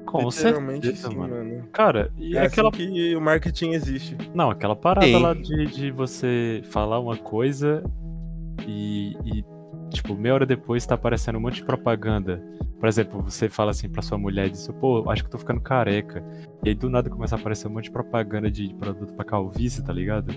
com 0.06 0.24
Literalmente 0.24 0.86
certeza, 0.86 1.10
sim, 1.10 1.18
mano. 1.18 1.36
mano. 1.36 1.64
Cara, 1.74 2.10
e 2.18 2.38
É 2.38 2.46
aquela. 2.46 2.70
assim 2.70 2.78
que 2.94 3.14
o 3.16 3.20
marketing 3.20 3.72
existe. 3.72 4.16
Não, 4.34 4.50
aquela 4.50 4.74
parada 4.74 5.06
Sim. 5.06 5.22
lá 5.22 5.34
de, 5.34 5.66
de 5.66 5.92
você 5.92 6.62
falar 6.72 6.98
uma 7.02 7.18
coisa 7.18 7.84
e, 8.66 9.18
e, 9.26 9.44
tipo, 9.90 10.16
meia 10.16 10.34
hora 10.36 10.46
depois 10.46 10.86
tá 10.86 10.96
aparecendo 10.96 11.38
um 11.38 11.42
monte 11.42 11.56
de 11.56 11.66
propaganda. 11.66 12.42
Por 12.80 12.88
exemplo, 12.88 13.22
você 13.22 13.50
fala 13.50 13.72
assim 13.72 13.90
pra 13.90 14.02
sua 14.02 14.18
mulher 14.18 14.48
e 14.48 14.52
diz, 14.52 14.66
pô, 14.80 15.10
acho 15.10 15.24
que 15.24 15.28
eu 15.28 15.32
tô 15.32 15.40
ficando 15.40 15.60
careca. 15.60 16.24
E 16.64 16.70
aí 16.70 16.76
do 16.76 16.90
nada 16.90 17.10
começa 17.10 17.36
a 17.36 17.40
aparecer 17.40 17.68
um 17.68 17.72
monte 17.72 17.86
de 17.86 17.92
propaganda 17.92 18.50
de 18.50 18.74
produto 18.76 19.14
pra 19.14 19.26
calvície, 19.26 19.84
tá 19.84 19.92
ligado? 19.92 20.32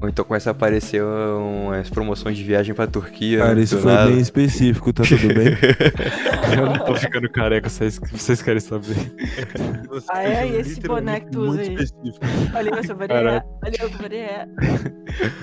Ou 0.00 0.08
então 0.08 0.24
começa 0.24 0.50
a 0.50 0.52
aparecer 0.52 1.02
umas 1.02 1.88
promoções 1.90 2.36
de 2.36 2.44
viagem 2.44 2.74
pra 2.74 2.86
Turquia. 2.86 3.38
Cara, 3.38 3.60
isso 3.60 3.76
do 3.76 3.82
foi 3.82 3.92
nada. 3.92 4.10
bem 4.10 4.20
específico, 4.20 4.92
tá 4.92 5.02
tudo 5.04 5.28
bem? 5.28 5.46
Eu 6.56 6.66
não 6.66 6.84
tô 6.84 6.94
ficando 6.94 7.28
careca, 7.30 7.68
vocês, 7.68 7.98
vocês 8.12 8.42
querem 8.42 8.60
saber. 8.60 8.96
Ah, 10.10 10.22
é? 10.22 10.48
E 10.48 10.56
esse 10.56 10.80
boné 10.80 11.20
que 11.20 11.30
tu 11.30 11.40
usa 11.40 11.60
aí? 11.60 11.74
específico. 11.74 12.26
Olha 12.54 12.80
o 12.80 12.84
seu 12.84 12.96
Caraca. 12.96 13.46
Olha 13.64 13.86
o 13.86 13.98
Vareé. 13.98 14.48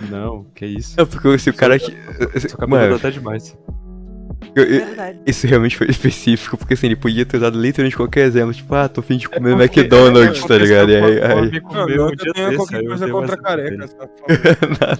Não, 0.09 0.43
que 0.55 0.65
isso. 0.65 0.95
Não, 0.97 1.05
porque 1.05 1.37
se 1.37 1.49
o 1.49 1.53
cara. 1.53 1.77
Seu 1.79 2.57
cabelo 2.57 2.69
Mano, 2.69 2.99
tá 2.99 3.07
até 3.07 3.11
demais. 3.11 3.57
Eu- 4.56 4.63
eu-. 4.63 4.86
Isso 5.25 5.45
realmente 5.47 5.77
foi 5.77 5.88
específico, 5.91 6.58
porque 6.58 6.73
assim, 6.73 6.88
ele 6.88 6.95
podia 6.95 7.25
ter 7.25 7.38
usado 7.38 7.60
literalmente 7.60 7.95
qualquer 7.95 8.25
exemplo, 8.25 8.54
tipo, 8.54 8.73
ah, 8.75 8.88
tô 8.89 9.01
fim 9.01 9.17
de 9.17 9.27
comer 9.30 9.56
porque- 9.56 9.80
McDonald's, 9.82 10.43
é 10.43 10.47
tá 10.47 10.58
ligado? 10.58 10.91
E 10.91 10.95
aí, 10.95 11.21
aí... 11.21 11.62
Não, 11.62 11.86
um 11.86 11.89
eu 11.89 12.15
desse, 12.15 12.56
qualquer 12.58 12.77
aí 12.77 12.84
eu 12.84 12.88
coisa 12.89 13.10
contra 13.10 13.38
carecas, 13.38 13.93
tá? 13.95 14.08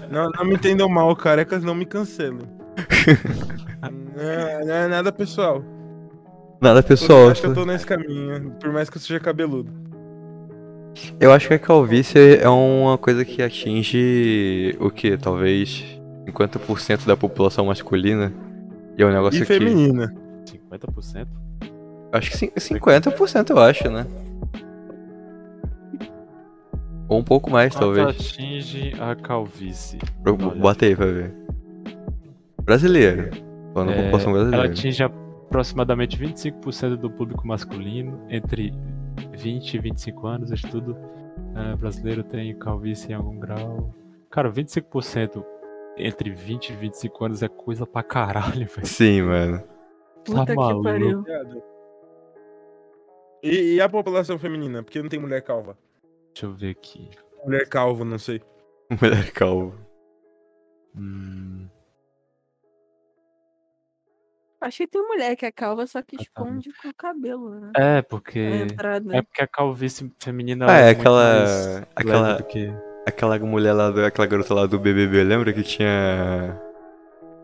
Não, 0.10 0.30
não 0.30 0.46
me 0.46 0.54
entendam 0.56 0.88
mal, 0.90 1.16
carecas 1.16 1.64
não 1.64 1.76
me 1.76 1.86
cancelem. 1.86 2.40
não, 3.82 4.66
não 4.66 4.74
é 4.74 4.88
nada 4.88 5.12
pessoal. 5.12 5.64
Nada 6.62 6.80
Eu 6.80 6.84
pessoal. 6.84 7.30
acho 7.30 7.42
que 7.42 7.48
eu 7.48 7.54
tô 7.54 7.66
nesse 7.66 7.86
caminho, 7.86 8.52
por 8.60 8.72
mais 8.72 8.90
que 8.90 8.98
eu 8.98 9.02
seja 9.02 9.20
cabeludo. 9.20 9.72
Eu 11.20 11.32
acho 11.32 11.48
que 11.48 11.54
a 11.54 11.60
calvície 11.60 12.36
é 12.38 12.48
uma 12.50 12.98
coisa 12.98 13.24
que 13.26 13.42
atinge 13.42 14.76
o 14.80 14.90
que? 14.92 15.18
Talvez 15.18 15.84
50% 16.28 17.06
da 17.06 17.16
população 17.18 17.66
masculina. 17.66 18.32
E 18.98 19.04
é 19.04 19.06
um 19.06 19.12
negócio 19.12 19.38
E 19.38 19.46
que. 19.46 19.46
feminina. 19.46 20.14
50%? 20.46 21.28
Acho 22.12 22.30
que 22.32 22.38
cin- 22.38 22.52
50% 22.58 23.50
eu 23.52 23.60
acho, 23.60 23.90
né? 23.90 24.06
Ou 27.08 27.20
um 27.20 27.24
pouco 27.24 27.50
mais, 27.50 27.74
Quanto 27.74 27.82
talvez. 27.96 28.08
atinge 28.08 28.94
a 29.00 29.16
calvície? 29.16 30.00
Eu-. 30.26 30.38
Bota 30.38 30.86
aí 30.86 30.96
pra 30.96 31.06
ver. 31.08 31.34
Brasileiro. 32.64 33.30
Falando 33.74 33.92
É, 33.92 34.04
população 34.04 34.32
ela 34.32 34.40
brasileira. 34.46 34.72
atinge 34.74 35.04
aproximadamente 35.04 36.18
25% 36.18 36.96
do 36.98 37.10
público 37.10 37.46
masculino 37.48 38.20
entre 38.30 38.74
20 39.38 39.74
e 39.74 39.80
25 39.80 40.28
anos. 40.28 40.52
Estudo 40.52 40.96
eh, 41.56 41.76
brasileiro 41.76 42.24
tem 42.24 42.54
calvície 42.58 43.12
em 43.12 43.16
algum 43.16 43.38
grau. 43.40 43.94
Cara, 44.30 44.50
25% 44.50 45.44
entre 45.98 46.30
20 46.32 46.70
e 46.70 46.76
25 46.76 47.26
anos 47.26 47.44
é 47.44 47.48
coisa 47.48 47.86
pra 47.86 48.04
caralho, 48.04 48.66
velho. 48.74 48.86
Sim, 48.88 49.22
mano. 49.24 49.64
Puta 50.26 50.46
que 50.46 50.56
maluco. 50.56 50.84
pariu. 50.84 51.24
E, 53.44 53.76
e 53.76 53.82
a 53.82 53.90
população 53.90 54.38
feminina? 54.38 54.84
Porque 54.84 55.02
não 55.02 55.10
tem 55.10 55.20
mulher 55.20 55.42
calva. 55.42 55.78
Deixa 56.34 56.46
eu 56.46 56.54
ver 56.54 56.70
aqui. 56.72 57.10
Mulher 57.44 57.68
calvo, 57.68 58.06
não 58.06 58.20
sei. 58.20 58.42
Mulher 59.02 59.32
calvo. 59.32 59.74
Hum, 60.96 61.68
Acho 64.60 64.78
que 64.80 64.88
tem 64.88 65.02
mulher 65.02 65.36
que 65.36 65.46
é 65.46 65.52
calva, 65.52 65.88
só 65.88 66.04
que 66.04 66.16
Ah, 66.16 66.20
tá. 66.20 66.24
esconde 66.24 66.70
com 66.80 66.88
o 66.90 66.94
cabelo, 66.94 67.50
né? 67.60 67.72
é, 67.76 68.02
porque. 68.04 68.40
entrada. 68.40 69.18
É 69.18 69.22
porque 69.24 69.42
a 69.42 69.48
calvície 69.48 70.14
feminina 70.20 70.68
Ah, 70.70 70.78
é 70.78 70.86
muito 70.94 71.00
aquela- 71.00 71.88
aquela- 71.96 72.34
do 72.38 72.44
que. 72.44 72.72
Aquela 73.06 73.38
mulher 73.40 73.74
lá, 73.74 73.90
do, 73.90 74.06
aquela 74.06 74.28
garota 74.28 74.54
lá 74.54 74.66
do 74.66 74.78
BBB, 74.80 75.24
lembra 75.24 75.52
que 75.52 75.64
tinha 75.64 76.56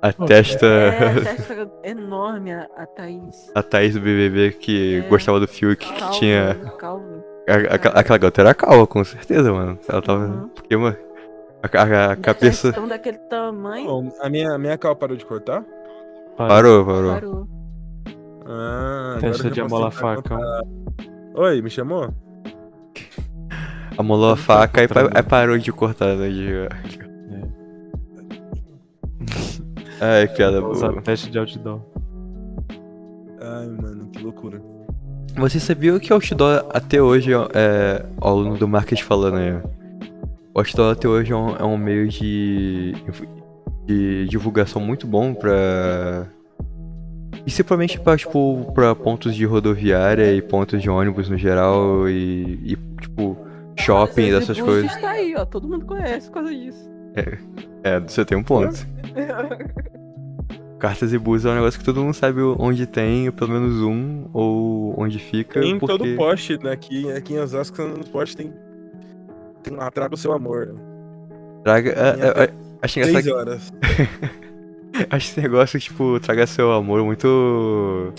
a 0.02 0.14
testa, 0.14 0.66
É, 0.68 1.10
a 1.10 1.14
testa 1.24 1.72
enorme, 1.84 2.54
a, 2.54 2.68
a 2.78 2.86
Thaís. 2.86 3.52
a 3.56 3.64
Thaís 3.64 3.96
do 3.96 4.00
BBB 4.02 4.52
que 4.52 4.98
É. 5.06 5.10
gostava 5.10 5.40
do 5.40 5.48
Fiuk, 5.48 5.78
que 5.86 6.00
Calva, 6.00 6.14
tinha... 6.20 6.56
calva. 6.78 7.24
a- 7.50 7.74
aquela, 7.76 7.96
aquela 8.00 8.18
garota 8.20 8.42
era 8.42 8.54
calva, 8.54 8.86
com 8.86 9.04
certeza, 9.04 9.52
mano. 9.52 9.80
Ela 9.90 10.02
tava... 10.02 10.26
Uhum. 10.26 10.48
Porque, 10.50 10.78
mano, 10.78 10.98
a, 11.64 11.82
a, 11.82 12.12
a 12.12 12.16
cabeça... 12.16 12.72
Daquele 12.72 13.18
tamanho, 13.18 13.88
Bom, 13.88 14.12
a 14.22 14.30
minha, 14.30 14.54
a 14.54 14.58
minha 14.60 14.78
cal 14.78 14.96
parou 14.96 15.18
de 15.18 15.26
cortar? 15.26 15.64
Parou, 16.38 16.86
parou. 16.86 17.14
parou. 17.14 17.48
Ah, 18.46 19.16
agora 19.18 19.32
Testa 19.34 19.50
de 19.50 19.62
tentar 19.62 19.92
facão. 19.92 20.40
Oi, 21.34 21.62
me 21.64 21.70
chamou? 21.70 22.14
Amolou 23.98 24.32
a 24.32 24.36
tô 24.36 24.42
faca 24.44 24.84
e 24.84 24.88
pa- 24.88 25.24
parou 25.24 25.58
de 25.58 25.72
cortar, 25.72 26.16
né? 26.16 26.30
De... 26.30 26.54
Ai, 30.00 30.28
que 30.28 30.36
piada 30.36 30.62
boa. 30.62 31.02
teste 31.02 31.30
de 31.32 31.40
outdoor. 31.40 31.82
Ai, 33.42 33.68
mano, 33.68 34.10
que 34.12 34.24
loucura. 34.24 34.62
Você 35.36 35.60
sabia 35.60 36.00
que 36.00 36.12
o 36.12 36.16
outdoor 36.16 36.66
até 36.70 37.02
hoje 37.02 37.32
é. 37.34 38.06
Ó, 38.22 38.28
o 38.28 38.40
aluno 38.40 38.58
do 38.58 38.68
marketing 38.68 39.04
falando 39.04 39.38
aí. 39.38 39.52
O 40.54 40.60
outdoor 40.60 40.92
até 40.94 41.08
hoje 41.08 41.32
é 41.32 41.36
um, 41.36 41.56
é 41.56 41.64
um 41.64 41.78
meio 41.78 42.08
de. 42.08 42.94
de 43.86 44.28
divulgação 44.28 44.82
muito 44.82 45.08
bom 45.08 45.34
pra. 45.34 46.28
Principalmente 47.42 48.00
pra, 48.00 48.18
tipo, 48.18 48.72
pra 48.74 48.94
pontos 48.94 49.34
de 49.34 49.46
rodoviária 49.46 50.34
e 50.34 50.42
pontos 50.42 50.82
de 50.82 50.90
ônibus 50.90 51.30
no 51.30 51.38
geral 51.38 52.10
e, 52.10 52.60
e, 52.74 52.78
tipo, 53.00 53.38
shopping, 53.88 54.28
esse 54.30 54.62
coisas. 54.62 54.84
Búzios 54.84 55.02
tá 55.02 55.10
aí, 55.12 55.36
ó. 55.36 55.46
Todo 55.46 55.68
mundo 55.68 55.86
conhece 55.86 56.28
por 56.28 56.36
causa 56.36 56.54
disso. 56.54 56.92
É, 57.84 58.00
você 58.00 58.24
tem 58.24 58.38
um 58.38 58.44
ponto. 58.44 58.86
Cartas 60.78 61.12
e 61.12 61.18
bus 61.18 61.44
é 61.44 61.50
um 61.50 61.56
negócio 61.56 61.80
que 61.80 61.86
todo 61.86 62.02
mundo 62.02 62.14
sabe 62.14 62.40
onde 62.42 62.86
tem, 62.86 63.32
pelo 63.32 63.50
menos 63.50 63.82
um, 63.82 64.30
ou 64.32 64.94
onde 65.02 65.18
fica. 65.18 65.60
Tem 65.60 65.72
em 65.72 65.80
porque... 65.80 65.98
todo 65.98 66.16
poste, 66.16 66.64
né? 66.64 66.72
Aqui, 66.72 67.12
aqui 67.12 67.34
em 67.34 67.40
Osasco, 67.40 67.82
nos 67.82 68.08
postes 68.10 68.36
tem. 68.36 68.54
Tem 69.64 69.74
lá, 69.74 69.90
traga 69.90 70.14
o 70.14 70.18
seu 70.18 70.34
amor. 70.34 70.76
Traga. 71.64 71.90
é, 71.90 71.94
é, 71.94 72.30
até 72.30 72.44
é, 72.44 72.54
acho 72.84 73.00
engraçado 73.00 73.36
horas. 73.36 73.74
Acho 75.12 75.30
esse 75.30 75.40
negócio, 75.40 75.80
tipo, 75.80 76.20
traga 76.20 76.48
seu 76.48 76.72
amor 76.72 77.04
muito 77.04 78.12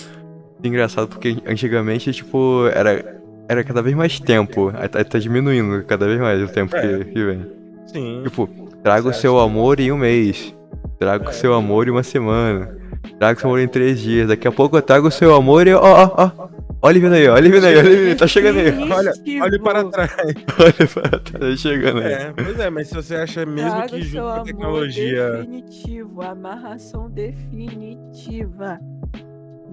engraçado, 0.63 1.09
porque 1.09 1.37
antigamente, 1.45 2.13
tipo, 2.13 2.67
era, 2.73 3.18
era 3.49 3.65
cada 3.65 3.83
vez 3.83 3.95
mais 3.97 4.21
tempo. 4.21 4.71
Aí 4.75 4.89
tá, 4.89 5.03
tá 5.05 5.19
diminuindo 5.19 5.83
cada 5.85 6.07
vez 6.07 6.21
mais 6.21 6.43
o 6.43 6.49
tempo 6.49 6.77
É. 6.77 6.81
que, 6.99 7.05
que 7.07 7.25
vem. 7.25 7.47
Sim. 7.87 8.21
Tipo, 8.25 8.47
traga 8.83 9.09
o 9.09 9.13
seu 9.15 9.39
amor 9.39 9.81
em 9.81 9.91
um 9.91 9.97
mês. 9.97 10.55
Traga 10.99 11.31
o 11.31 11.33
seu 11.33 11.55
amor 11.55 11.89
em 11.89 11.91
uma 11.91 12.03
semana. 12.03 12.77
Traga 13.19 13.39
o 13.39 13.41
seu 13.41 13.49
amor 13.51 13.61
em 13.61 13.69
três 13.69 14.01
dias. 14.01 14.29
Daqui 14.29 14.47
a 14.47 14.53
pouco 14.53 14.77
eu 14.77 14.83
trago 14.83 15.09
o 15.09 15.11
seu 15.11 15.35
amor 15.35 15.67
e. 15.67 15.73
Ó, 15.75 15.81
ó, 15.83 16.11
ó. 16.17 16.49
Olha 16.81 16.93
ele 16.93 17.01
vindo 17.01 17.15
aí, 17.15 17.27
olha 17.29 17.39
ele 17.41 17.51
vindo 17.51 17.67
aí, 17.67 17.77
olha 17.77 17.91
vindo, 17.91 18.19
tá 18.19 18.27
chegando 18.29 18.59
aí. 18.61 18.69
Olha, 18.93 19.13
olhe 19.43 19.59
para 19.63 19.85
trás. 19.87 20.13
Olha 20.61 20.87
para 20.95 21.19
tá 21.19 21.57
chegando 21.57 21.99
aí. 21.99 22.13
É, 22.13 22.33
pois 22.37 22.61
é, 22.61 22.71
mas 22.71 22.87
se 22.89 22.95
você 22.95 23.17
acha 23.17 23.45
mesmo 23.45 23.69
Traga 23.71 23.89
que 23.89 24.03
junto 24.03 24.23
com 24.23 24.29
a 24.29 24.41
tecnologia. 24.45 25.33
definitivo, 25.39 26.23
amarração 26.23 27.11
definitiva. 27.11 28.79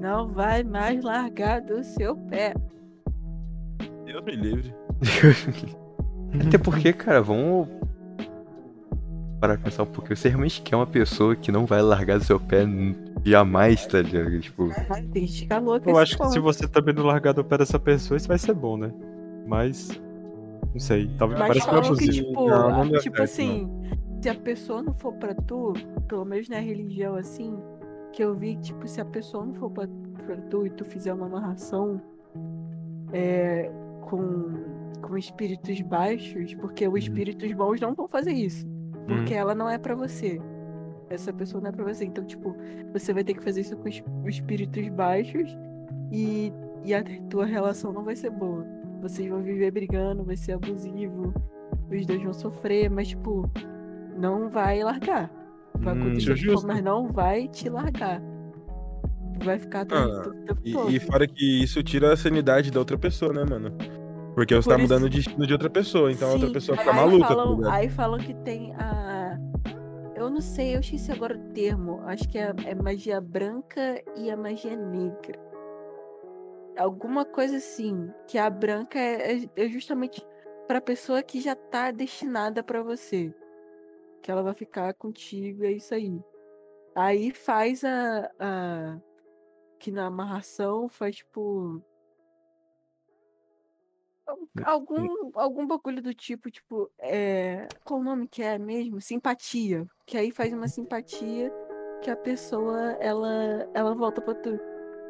Não 0.02 0.28
vai 0.28 0.64
mais 0.64 1.04
largar 1.04 1.62
do 1.62 1.84
seu 1.84 2.16
pé. 2.16 2.56
Deus 4.06 4.24
me 4.24 4.36
livre. 4.36 4.74
Até 6.48 6.58
porque, 6.58 6.94
cara, 6.94 7.22
vamos. 7.22 7.68
Para 9.39 9.58
pensar 9.58 9.84
um 9.84 9.88
pouquinho. 9.88 10.15
Você 10.15 10.30
realmente 10.30 10.62
quer 10.62 10.76
uma 10.76 10.88
pessoa 10.88 11.36
que 11.36 11.52
não 11.52 11.65
vai 11.65 11.82
largar 11.82 12.18
do 12.18 12.24
seu 12.24 12.39
pé 12.39 12.65
jamais, 13.24 13.86
tá 13.86 14.02
ligado? 14.02 14.39
Tipo. 14.39 14.70
Tem 15.12 15.26
que 15.26 15.39
fica 15.39 15.60
louca 15.60 15.89
Eu 15.89 15.94
esse 15.94 16.02
acho 16.02 16.18
que 16.18 16.30
se 16.30 16.39
você 16.39 16.68
também 16.68 16.94
não 16.96 17.04
largar 17.04 17.34
do 17.34 17.44
pé 17.44 17.58
dessa 17.58 17.80
pessoa, 17.80 18.18
isso 18.18 18.28
vai 18.28 18.38
ser 18.38 18.54
bom, 18.54 18.78
né? 18.78 18.91
Mas. 19.46 19.89
Não 20.74 20.80
sei. 20.80 21.10
Talvez 21.18 21.39
Mas 21.39 21.48
parece 21.50 21.72
meio 21.72 21.84
falam 21.84 21.98
que, 21.98 22.04
abusivo. 22.04 22.28
tipo, 22.28 22.50
Não, 22.50 22.86
não 22.86 23.00
tipo 23.00 23.18
certo, 23.18 23.22
assim, 23.22 23.70
se 24.22 24.30
a 24.30 24.36
pessoa 24.36 24.82
não 24.82 24.94
for 24.94 25.13
pra 25.13 25.34
tu, 25.36 25.74
pelo 26.08 26.26
menos 26.26 26.50
na 26.50 26.60
religião 26.60 27.15
assim, 27.15 27.58
que 28.12 28.24
eu 28.24 28.34
vi, 28.34 28.56
tipo, 28.58 28.88
se 28.88 29.00
a 29.00 29.06
pessoa 29.06 29.46
não 29.46 29.54
for 29.54 29.70
pra, 29.70 29.88
pra 30.26 30.38
tu 30.50 30.65
e 30.65 30.70
tu 30.70 30.84
fizer 30.84 31.13
uma 31.13 31.28
amarração 31.28 32.02
é, 33.13 33.72
com, 34.10 34.54
com 35.02 35.18
espíritos 35.18 35.82
baixos, 35.82 36.54
porque 36.56 36.88
os 36.88 37.04
espíritos 37.04 37.52
bons 37.54 37.80
não 37.82 37.94
vão 37.94 38.08
fazer 38.08 38.32
isso. 38.34 38.65
Porque 39.08 39.34
ela 39.34 39.54
não 39.56 39.70
é 39.70 39.78
pra 39.78 39.96
você. 39.96 40.39
Essa 41.10 41.32
pessoa 41.32 41.62
não 41.62 41.70
é 41.70 41.74
pra 41.74 41.84
você. 41.86 42.06
Então, 42.06 42.26
tipo, 42.26 42.56
você 42.91 43.13
vai 43.13 43.24
ter 43.24 43.34
que 43.36 43.44
fazer 43.44 43.62
isso 43.62 43.78
com 43.78 43.88
os 43.89 44.02
espíritos 44.28 44.88
baixos 44.89 45.56
e, 46.12 46.52
e 46.84 46.94
a 46.94 47.04
tua 47.30 47.46
relação 47.46 47.94
não 47.94 48.04
vai 48.04 48.15
ser 48.15 48.32
boa. 48.32 48.65
Vocês 49.02 49.30
vão 49.30 49.41
viver 49.41 49.72
brigando, 49.72 50.24
vai 50.24 50.36
ser 50.38 50.54
abusivo, 50.54 51.34
os 51.91 52.06
dois 52.06 52.24
vão 52.24 52.34
sofrer, 52.34 52.89
mas, 52.89 53.10
tipo, 53.10 53.50
não 54.18 54.50
vai 54.50 54.84
largar. 54.84 55.32
Vai 55.80 55.94
Hum, 55.94 55.98
acontecer 56.02 56.38
for, 56.38 56.63
mas 56.63 56.82
não 56.84 57.08
vai 57.08 57.48
te 57.48 57.70
largar. 57.70 58.22
Vai 59.43 59.60
ficar 59.60 59.82
atrás 59.82 60.10
Ah, 60.10 60.21
do 60.21 60.34
tempo 60.56 60.89
E, 60.89 60.95
e 60.95 61.00
fora 61.00 61.28
que 61.28 61.63
isso 61.63 61.84
tira 61.84 62.13
a 62.13 62.17
sanidade 62.17 62.71
da 62.71 62.80
outra 62.80 62.98
pessoa, 62.98 63.34
né, 63.34 63.43
mano? 63.43 63.76
Porque 64.34 64.54
você 64.56 64.67
Por 64.69 64.76
tá 64.76 64.82
isso- 64.82 64.93
mudando 64.93 65.04
o 65.06 65.10
destino 65.10 65.45
de 65.48 65.54
outra 65.54 65.69
pessoa, 65.69 66.12
então 66.12 66.30
a 66.30 66.32
outra 66.34 66.48
Sim, 66.48 66.54
pessoa 66.54 66.78
fica 66.78 66.89
aí 66.91 66.95
maluca, 66.95 67.28
Falam, 67.28 67.62
tá 67.62 67.74
aí 67.74 67.89
falam 67.89 68.19
que 68.19 68.34
tem 68.34 68.74
a. 68.76 69.38
Eu 70.15 70.30
não 70.30 70.41
sei, 70.41 70.76
eu 70.76 70.80
esqueci 70.80 71.12
agora 71.12 71.36
o 71.38 71.54
termo. 71.54 72.02
Acho 72.06 72.28
que 72.30 72.38
é, 72.38 72.54
é 72.65 72.74
magia 72.76 73.19
branca 73.21 74.02
e 74.15 74.30
a 74.32 74.38
magia 74.38 74.76
negra. 74.76 75.38
Alguma 76.78 77.24
coisa 77.26 77.58
assim. 77.58 78.10
Que 78.28 78.38
a 78.38 78.50
branca 78.50 79.00
é, 79.00 79.38
é- 79.38 79.50
é 79.56 79.69
justamente 79.69 80.26
pra 80.67 80.82
pessoa 80.82 81.21
que 81.24 81.39
já 81.39 81.56
tá 81.56 81.91
destinada 81.91 82.63
pra 82.63 82.82
você. 82.82 83.34
Que 84.21 84.32
ela 84.32 84.41
vai 84.43 84.54
ficar 84.54 84.93
contigo, 84.95 85.63
é 85.63 85.71
isso 85.71 85.93
aí. 85.93 86.19
Aí 86.95 87.32
faz 87.32 87.84
a. 87.84 88.30
a 88.39 88.98
que 89.86 89.91
na 89.91 90.08
amarração 90.08 90.89
faz 90.89 91.17
tipo. 91.17 91.80
Algum, 94.63 95.30
algum 95.36 95.67
bagulho 95.67 96.02
do 96.02 96.12
tipo, 96.12 96.50
tipo, 96.50 96.89
é. 96.98 97.67
Qual 97.84 98.00
o 98.00 98.04
nome 98.04 98.28
que 98.28 98.41
é 98.41 98.58
mesmo? 98.58 99.00
Simpatia. 99.00 99.86
Que 100.04 100.17
aí 100.17 100.32
faz 100.32 100.52
uma 100.52 100.67
simpatia 100.67 101.54
que 102.02 102.10
a 102.10 102.15
pessoa, 102.15 102.93
ela, 103.00 103.69
ela 103.76 103.93
volta 103.93 104.21
pra 104.21 104.34
tu. 104.34 104.60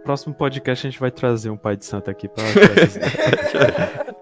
Próximo 0.04 0.36
podcast 0.36 0.86
a 0.86 0.90
gente 0.90 1.00
vai 1.00 1.10
trazer 1.10 1.50
um 1.50 1.56
pai 1.58 1.78
de 1.78 1.86
santo 1.86 2.12
aqui 2.12 2.28
pra. 2.28 2.44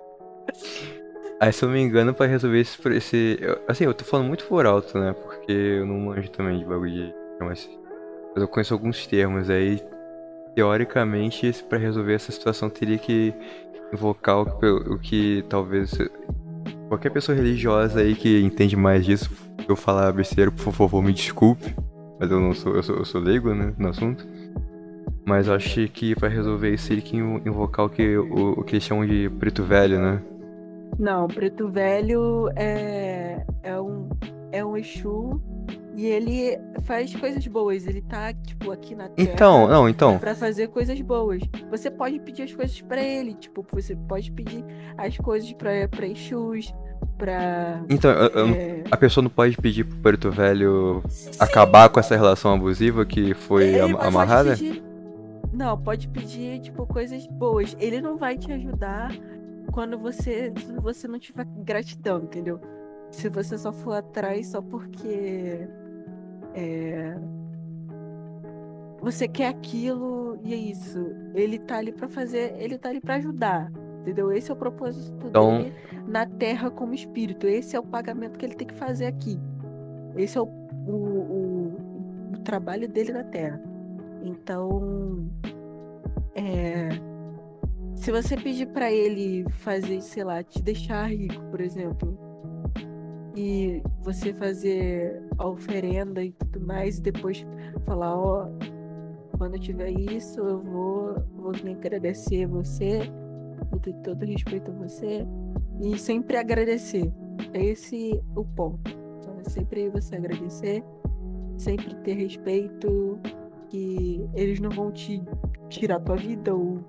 Aí, 1.42 1.52
se 1.52 1.66
eu 1.66 1.68
não 1.68 1.74
me 1.76 1.82
engano, 1.82 2.14
pra 2.14 2.28
resolver 2.28 2.60
esse. 2.60 2.88
esse 2.90 3.38
eu- 3.42 3.60
assim, 3.68 3.86
eu 3.86 3.94
tô 3.96 4.06
falando 4.06 4.28
muito 4.28 4.46
por 4.46 4.68
alto, 4.68 5.00
né? 5.00 5.14
Porque 5.14 5.52
eu 5.52 5.86
não 5.88 5.96
manjo 6.00 6.30
também 6.30 6.60
de 6.60 6.66
bagulho 6.66 6.92
de. 6.92 7.16
Mas, 7.40 7.68
mas 8.34 8.42
eu 8.44 8.48
conheço 8.48 8.74
alguns 8.76 9.08
termos. 9.08 9.50
Aí, 9.50 9.82
teoricamente, 10.56 11.52
pra 11.70 11.78
resolver 11.78 12.14
essa 12.14 12.32
situação, 12.32 12.70
teria 12.70 12.98
que 12.98 13.34
invocar 13.94 14.40
o, 14.42 14.46
que- 14.60 14.66
o 14.66 15.00
que 15.00 15.46
talvez. 15.50 15.98
Qualquer 16.88 17.10
pessoa 17.12 17.36
religiosa 17.36 18.00
aí 18.02 18.16
que 18.16 18.42
entende 18.42 18.76
mais 18.76 19.06
disso, 19.06 19.32
eu 19.68 19.76
falar 19.76 20.12
besteira, 20.12 20.52
por 20.52 20.74
favor, 20.74 21.02
me 21.04 21.14
desculpe. 21.14 21.76
Mas 22.20 22.30
eu 22.30 22.40
não 22.40 22.54
sou. 22.54 22.76
Eu 22.76 22.84
sou, 22.84 22.98
eu 22.98 23.06
sou 23.06 23.20
leigo, 23.22 23.54
né? 23.54 23.74
No 23.78 23.90
assunto. 23.90 24.26
Mas 25.26 25.48
acho 25.50 25.88
que 25.90 26.14
pra 26.16 26.28
resolver 26.28 26.74
isso, 26.74 26.90
teria 26.90 27.04
que 27.04 27.16
invocar 27.18 27.86
o 27.86 27.90
que, 27.90 28.18
o, 28.18 28.60
o 28.60 28.64
que 28.64 28.76
eles 28.76 28.84
chamam 28.84 29.06
de 29.06 29.30
preto 29.40 29.64
velho, 29.64 30.00
né? 30.00 30.22
Não, 31.00 31.28
Preto 31.28 31.70
Velho 31.70 32.50
é, 32.56 33.44
é 33.64 33.82
um 33.82 34.10
é 34.52 34.64
um 34.64 34.78
Exu 34.78 35.42
e 35.96 36.06
ele 36.06 36.58
faz 36.84 37.16
coisas 37.16 37.46
boas. 37.48 37.86
Ele 37.88 38.02
tá, 38.02 38.34
tipo, 38.34 38.72
aqui 38.72 38.96
na 38.96 39.10
Terra. 39.10 39.30
Então, 39.34 39.68
não, 39.68 39.88
então. 39.88 40.18
Pra 40.20 40.34
fazer 40.36 40.68
coisas 40.70 41.00
boas. 41.02 41.42
Você 41.70 41.90
pode 41.92 42.20
pedir 42.20 42.44
as 42.44 42.54
coisas 42.54 42.82
pra 42.82 43.02
ele. 43.02 43.34
Tipo, 43.36 43.66
você 43.72 43.96
pode 43.96 44.32
pedir 44.32 44.64
as 44.98 45.16
coisas 45.18 45.52
pra, 45.54 45.88
pra 45.90 46.08
Exus, 46.08 46.74
pra. 47.18 47.84
Então, 47.90 48.12
é, 48.12 48.84
a 48.90 48.98
pessoa 48.98 49.22
não 49.24 49.30
pode 49.30 49.56
pedir 49.58 49.84
pro 49.86 49.98
Preto 49.98 50.32
Velho 50.32 51.04
acabar 51.40 51.90
com 51.90 52.00
essa 52.00 52.16
relação 52.16 52.54
abusiva 52.54 53.06
que 53.06 53.34
foi 53.34 53.66
ele 53.66 53.80
am- 53.82 53.92
pode 53.94 54.08
amarrada? 54.08 54.50
pedir- 54.52 54.84
Não, 55.52 55.78
pode 55.78 56.08
pedir, 56.08 56.60
tipo, 56.62 56.86
coisas 56.88 57.28
boas. 57.28 57.78
Ele 57.80 58.02
não 58.02 58.18
vai 58.18 58.38
te 58.38 58.52
ajudar 58.52 59.12
quando 59.72 59.98
você, 59.98 60.52
você 60.82 61.08
não 61.08 61.20
tiver 61.20 61.46
gratidão, 61.64 62.20
entendeu? 62.24 62.60
Se 63.12 63.30
você 63.30 63.58
só 63.60 63.72
for 63.72 63.94
atrás 63.94 64.48
só 64.48 64.60
porque 64.62 65.68
É... 66.54 67.16
Você 69.02 69.28
quer 69.28 69.48
aquilo 69.50 70.40
e 70.44 70.54
é 70.54 70.58
isso. 70.58 71.00
Ele 71.34 71.60
tá 71.60 71.78
ali 71.78 71.92
para 71.92 72.08
fazer, 72.08 72.56
ele 72.58 72.78
tá 72.78 72.90
ali 72.90 73.02
para 73.02 73.16
ajudar. 73.16 73.72
Entendeu? 74.02 74.32
Esse 74.32 74.52
é 74.52 74.54
o 74.54 74.58
propósito 74.58 75.28
Então- 75.28 75.58
dele 75.58 75.74
na 76.08 76.26
Terra 76.26 76.70
como 76.70 76.94
espírito. 76.94 77.48
Esse 77.48 77.76
é 77.76 77.80
o 77.80 77.84
pagamento 77.84 78.38
que 78.38 78.46
ele 78.46 78.56
tem 78.56 78.68
que 78.68 78.74
fazer 78.74 79.06
aqui. 79.06 79.40
Esse 80.16 80.38
é 80.38 80.42
o, 80.42 80.46
o, 80.46 80.92
o, 80.92 81.78
o 82.34 82.38
trabalho 82.44 82.88
dele 82.88 83.14
na 83.14 83.24
Terra. 83.24 83.62
Então, 84.22 85.28
é, 86.36 86.90
se 87.96 88.12
você 88.12 88.36
pedir 88.38 88.68
pra 88.68 88.92
ele 88.92 89.46
fazer, 89.60 90.02
sei 90.02 90.24
lá, 90.24 90.44
te 90.44 90.62
deixar 90.62 91.10
rico, 91.10 91.42
por 91.50 91.60
exemplo, 91.62 92.18
e 93.36 93.82
você 94.02 94.34
fazer 94.34 95.24
a 95.38 95.48
oferenda 95.48 96.24
e 96.24 96.32
tudo 96.32 96.66
mais, 96.66 96.98
e 96.98 97.02
depois 97.02 97.46
falar, 97.86 98.18
ó, 98.18 98.48
quando 99.38 99.56
eu 99.56 99.60
tiver 99.60 99.90
isso, 99.90 100.40
eu 100.40 100.60
vou, 100.60 101.16
vou 101.36 101.52
vir 101.52 101.76
agradecer 101.76 102.46
você, 102.46 103.00
vou 103.72 103.80
ter 103.80 103.94
todo 104.04 104.24
respeito 104.26 104.72
a 104.72 104.74
você, 104.74 105.26
e 105.82 105.98
sempre 105.98 106.38
agradecer. 106.38 107.12
É 107.54 107.64
esse 107.64 108.22
o 108.36 108.46
ponto. 108.46 108.92
Então, 109.20 109.40
é 109.40 109.50
sempre 109.50 109.90
você 109.90 110.16
agradecer, 110.16 110.84
sempre 111.58 111.96
ter 111.96 112.14
respeito, 112.14 113.20
que 113.70 114.24
eles 114.36 114.60
não 114.60 114.70
vão 114.70 114.92
te 114.92 115.24
tirar 115.68 116.00
tua 116.00 116.16
vida 116.16 116.54
ou 116.54 116.80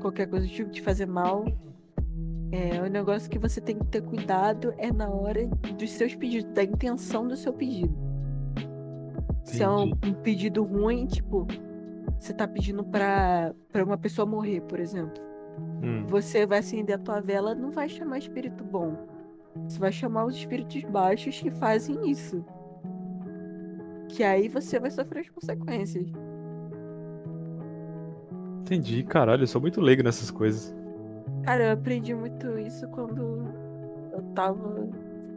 qualquer 0.00 0.28
coisa 0.28 0.46
do 0.46 0.52
tipo, 0.52 0.70
te 0.70 0.82
fazer 0.82 1.06
mal. 1.06 1.46
É, 2.50 2.80
o 2.80 2.86
negócio 2.86 3.28
que 3.30 3.38
você 3.38 3.60
tem 3.60 3.78
que 3.78 3.86
ter 3.86 4.02
cuidado 4.02 4.72
é 4.78 4.90
na 4.92 5.08
hora 5.08 5.46
dos 5.46 5.90
seus 5.90 6.14
pedidos, 6.14 6.50
da 6.52 6.62
intenção 6.62 7.28
do 7.28 7.36
seu 7.36 7.52
pedido. 7.52 7.94
Se 9.44 9.62
é 9.62 9.68
um, 9.68 9.86
Entendi. 9.86 10.08
um 10.08 10.22
pedido 10.22 10.62
ruim, 10.62 11.06
tipo, 11.06 11.46
você 12.18 12.32
tá 12.32 12.46
pedindo 12.46 12.84
pra, 12.84 13.54
pra 13.70 13.84
uma 13.84 13.98
pessoa 13.98 14.26
morrer, 14.26 14.60
por 14.62 14.80
exemplo. 14.80 15.22
Hum. 15.82 16.06
Você 16.06 16.46
vai 16.46 16.58
acender 16.58 16.96
a 16.96 16.98
tua 16.98 17.20
vela, 17.20 17.54
não 17.54 17.70
vai 17.70 17.88
chamar 17.88 18.18
espírito 18.18 18.64
bom. 18.64 18.96
Você 19.66 19.78
vai 19.78 19.92
chamar 19.92 20.24
os 20.24 20.34
espíritos 20.36 20.82
baixos 20.84 21.40
que 21.40 21.50
fazem 21.50 22.10
isso. 22.10 22.44
Que 24.08 24.22
aí 24.22 24.48
você 24.48 24.78
vai 24.78 24.90
sofrer 24.90 25.20
as 25.20 25.28
consequências. 25.28 26.06
Entendi, 28.62 29.02
caralho, 29.02 29.42
eu 29.42 29.46
sou 29.46 29.60
muito 29.60 29.80
leigo 29.80 30.02
nessas 30.02 30.30
coisas. 30.30 30.77
Cara, 31.48 31.64
eu 31.64 31.72
aprendi 31.72 32.14
muito 32.14 32.58
isso 32.58 32.86
quando 32.88 33.46
eu 34.12 34.22
tava. 34.34 34.58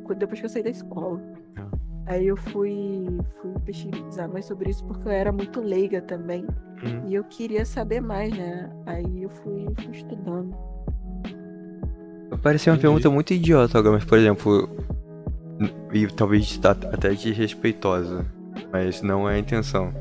quando- 0.03 0.19
Depois 0.19 0.39
que 0.41 0.45
eu 0.45 0.49
saí 0.49 0.61
da 0.61 0.69
escola. 0.69 1.21
Ah. 1.55 1.67
Aí 2.07 2.27
eu 2.27 2.35
fui, 2.35 3.05
fui 3.41 3.53
pesquisar 3.63 4.27
mais 4.27 4.43
sobre 4.45 4.69
isso 4.71 4.83
porque 4.85 5.07
eu 5.07 5.11
era 5.11 5.31
muito 5.31 5.61
leiga 5.61 6.01
também. 6.01 6.43
Hum. 6.83 7.07
E 7.07 7.13
eu 7.15 7.23
queria 7.23 7.63
saber 7.63 8.01
mais, 8.01 8.35
né? 8.37 8.69
Aí 8.85 9.23
eu 9.23 9.29
fui, 9.29 9.65
fui 9.75 9.91
estudando. 9.95 10.53
Parecia 12.43 12.73
uma 12.73 12.77
Entendi. 12.77 12.81
pergunta 12.93 13.09
muito 13.09 13.33
idiota 13.33 13.77
agora, 13.79 13.95
mas 13.95 14.03
por 14.03 14.17
exemplo. 14.17 14.69
E 15.93 16.07
talvez 16.07 16.57
tá 16.57 16.71
até 16.71 17.09
desrespeitosa. 17.11 18.25
Mas 18.73 19.01
não 19.01 19.29
é 19.29 19.35
a 19.35 19.39
intenção. 19.39 19.93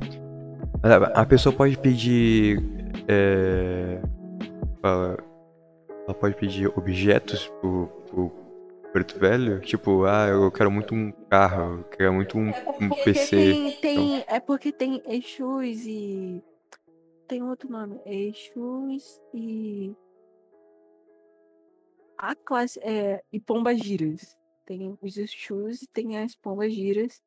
A 1.14 1.24
pessoa 1.24 1.54
pode 1.54 1.76
pedir. 1.78 2.60
É, 3.06 4.00
fala, 4.82 5.16
ela 6.10 6.18
pode 6.18 6.34
pedir 6.36 6.66
objetos 6.76 7.46
pro, 7.60 7.86
pro 8.08 8.30
preto 8.92 9.18
velho? 9.18 9.60
Tipo, 9.60 10.04
ah, 10.04 10.26
eu 10.28 10.50
quero 10.50 10.70
muito 10.70 10.94
um 10.94 11.12
carro, 11.28 11.78
eu 11.78 11.84
quero 11.84 12.12
muito 12.12 12.36
um, 12.36 12.48
um 12.48 12.88
Porque 12.88 13.04
PC. 13.04 13.36
tem, 13.36 13.72
tem, 13.80 14.24
é 14.26 14.40
porque 14.40 14.72
tem 14.72 15.00
Exus 15.06 15.86
e. 15.86 16.42
Tem 17.28 17.42
outro 17.44 17.70
nome. 17.70 18.00
Exus 18.04 19.20
e. 19.32 19.94
A 22.18 22.34
classe. 22.34 22.78
É, 22.82 23.22
e 23.32 23.38
Pombas 23.40 23.78
Giras. 23.78 24.36
Tem 24.66 24.96
os 25.00 25.16
Exus 25.16 25.82
e 25.82 25.86
tem 25.86 26.18
as 26.18 26.34
Pombas 26.34 26.72
Giras. 26.74 27.22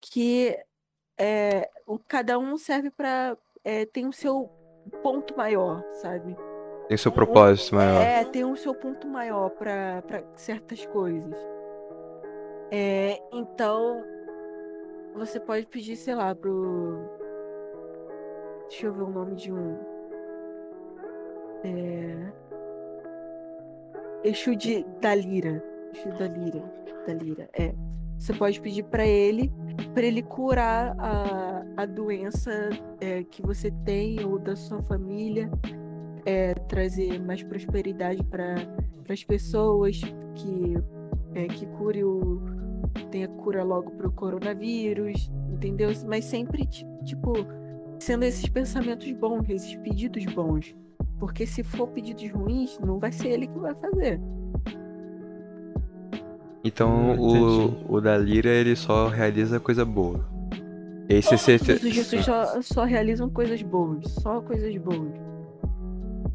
Que 0.00 0.56
é, 1.18 1.68
o- 1.86 1.98
cada 1.98 2.38
um 2.38 2.56
serve 2.56 2.90
pra. 2.90 3.36
é, 3.62 3.84
tem 3.84 4.06
o 4.06 4.12
seu 4.12 4.48
ponto 5.02 5.36
maior, 5.36 5.84
sabe? 6.00 6.34
Tem 6.88 6.96
seu 6.96 7.12
propósito 7.12 7.74
maior. 7.74 8.00
É, 8.00 8.24
tem 8.24 8.44
o 8.46 8.56
seu 8.56 8.74
ponto 8.74 9.06
maior 9.06 9.50
pra 9.50 10.02
certas 10.34 10.86
coisas. 10.86 11.36
É, 12.70 13.20
então, 13.30 14.02
você 15.14 15.38
pode 15.38 15.66
pedir, 15.66 15.96
sei 15.96 16.14
lá, 16.14 16.34
pro. 16.34 16.98
Deixa 18.68 18.86
eu 18.86 18.92
ver 18.94 19.02
o 19.02 19.10
nome 19.10 19.34
de 19.36 19.52
um. 19.52 19.78
É. 21.62 22.32
Exu 24.24 24.56
de, 24.56 24.82
da 24.98 25.14
Lira. 25.14 25.62
Exu 25.94 26.08
da 26.16 26.26
Lira. 26.26 26.62
Da 27.06 27.12
Lira, 27.12 27.50
é. 27.52 27.74
Você 28.18 28.32
pode 28.32 28.60
pedir 28.62 28.84
pra 28.84 29.06
ele, 29.06 29.52
pra 29.92 30.02
ele 30.02 30.22
curar 30.22 30.96
a, 30.98 31.64
a 31.76 31.86
doença 31.86 32.50
é, 32.98 33.22
que 33.24 33.42
você 33.42 33.70
tem 33.84 34.24
ou 34.24 34.38
da 34.38 34.56
sua 34.56 34.82
família 34.82 35.50
é, 36.26 36.54
trazer 36.54 37.20
mais 37.20 37.42
prosperidade 37.42 38.22
para 38.24 38.56
as 39.08 39.24
pessoas, 39.24 40.00
que, 40.34 40.74
é, 41.34 41.46
que 41.46 41.66
cure 41.66 42.04
o. 42.04 42.40
tenha 43.10 43.28
cura 43.28 43.62
logo 43.64 43.90
para 43.92 44.08
o 44.08 44.12
coronavírus, 44.12 45.30
entendeu? 45.52 45.90
Mas 46.06 46.24
sempre, 46.24 46.66
ti- 46.66 46.86
tipo, 47.04 47.32
sendo 47.98 48.24
esses 48.24 48.48
pensamentos 48.48 49.10
bons, 49.12 49.48
esses 49.48 49.74
pedidos 49.76 50.24
bons. 50.26 50.74
Porque 51.18 51.46
se 51.46 51.62
for 51.64 51.88
pedidos 51.88 52.30
ruins, 52.30 52.78
não 52.78 52.98
vai 52.98 53.10
ser 53.10 53.28
ele 53.28 53.46
que 53.48 53.58
vai 53.58 53.74
fazer. 53.74 54.20
Então 56.64 57.12
Hum, 57.12 57.12
entendi. 57.14 57.84
o, 57.88 57.94
o 57.96 58.00
da 58.00 58.16
Lira 58.18 58.50
ele 58.50 58.76
só 58.76 59.08
realiza 59.08 59.58
coisa 59.60 59.84
boa. 59.84 60.24
E 61.08 61.14
aí 61.14 61.22
você, 61.22 61.58
você, 61.58 61.72
Os 61.72 61.80
Jesus 61.80 62.24
só, 62.24 62.60
só 62.60 62.84
realizam 62.84 63.30
coisas 63.30 63.62
boas, 63.62 64.04
só 64.20 64.40
coisas 64.42 64.76
boas. 64.76 65.27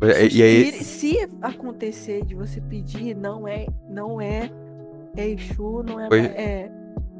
E, 0.06 0.38
e 0.38 0.44
aí 0.44 0.72
Se, 0.74 1.18
acontecer 1.42 2.26
de 2.26 2.36
você 2.36 2.60
pedir, 2.62 3.16
não 3.16 3.48
é, 3.48 3.66
não 3.90 4.20
é, 4.22 4.50
é 5.16 5.30
Exu, 5.30 5.84
não 5.84 6.00
é, 6.00 6.08
Foi- 6.08 6.20
é 6.26 6.72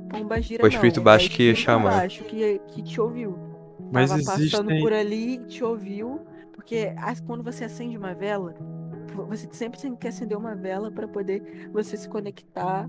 Pomba 0.10 0.40
Gira, 0.42 0.62
foi 0.62 0.70
o 0.70 0.74
espírito 0.74 0.98
não, 0.98 1.04
baixo 1.04 1.26
é 1.26 1.30
que 1.30 1.34
espírito 1.44 1.60
chama. 1.60 1.90
baixo 1.90 2.24
que, 2.26 2.60
que 2.68 2.82
te 2.84 3.00
ouviu. 3.02 3.38
Mas 3.92 4.10
Tava 4.10 4.24
passando 4.24 4.70
existem. 4.72 4.82
por 4.82 4.94
ali, 4.94 5.38
te 5.46 5.64
ouviu, 5.64 6.22
porque 6.54 6.94
as- 6.98 7.20
quando 7.20 7.44
você 7.44 7.66
acende 7.66 7.98
uma 7.98 8.14
vela, 8.14 8.54
você 9.28 9.48
sempre 9.52 9.80
tem 9.80 9.96
que 9.96 10.08
acender 10.08 10.38
uma 10.38 10.56
vela 10.56 10.92
para 10.92 11.08
poder 11.08 11.70
você 11.72 11.96
se 11.98 12.08
conectar 12.10 12.88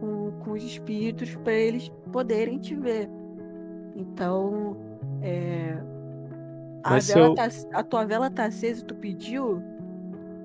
com, 0.00 0.32
com 0.40 0.52
os 0.52 0.62
espíritos 0.64 1.34
para 1.36 1.52
eles 1.52 1.90
poderem 2.12 2.58
te 2.58 2.74
ver. 2.74 3.08
Então, 3.94 4.76
é, 5.22 5.76
a, 6.84 6.98
vela 6.98 7.26
eu- 7.26 7.34
tá, 7.34 7.48
a 7.74 7.82
tua 7.82 8.04
vela 8.04 8.30
tá 8.30 8.44
acesa 8.46 8.82
e 8.82 8.84
tu 8.84 8.94
pediu, 8.94 9.62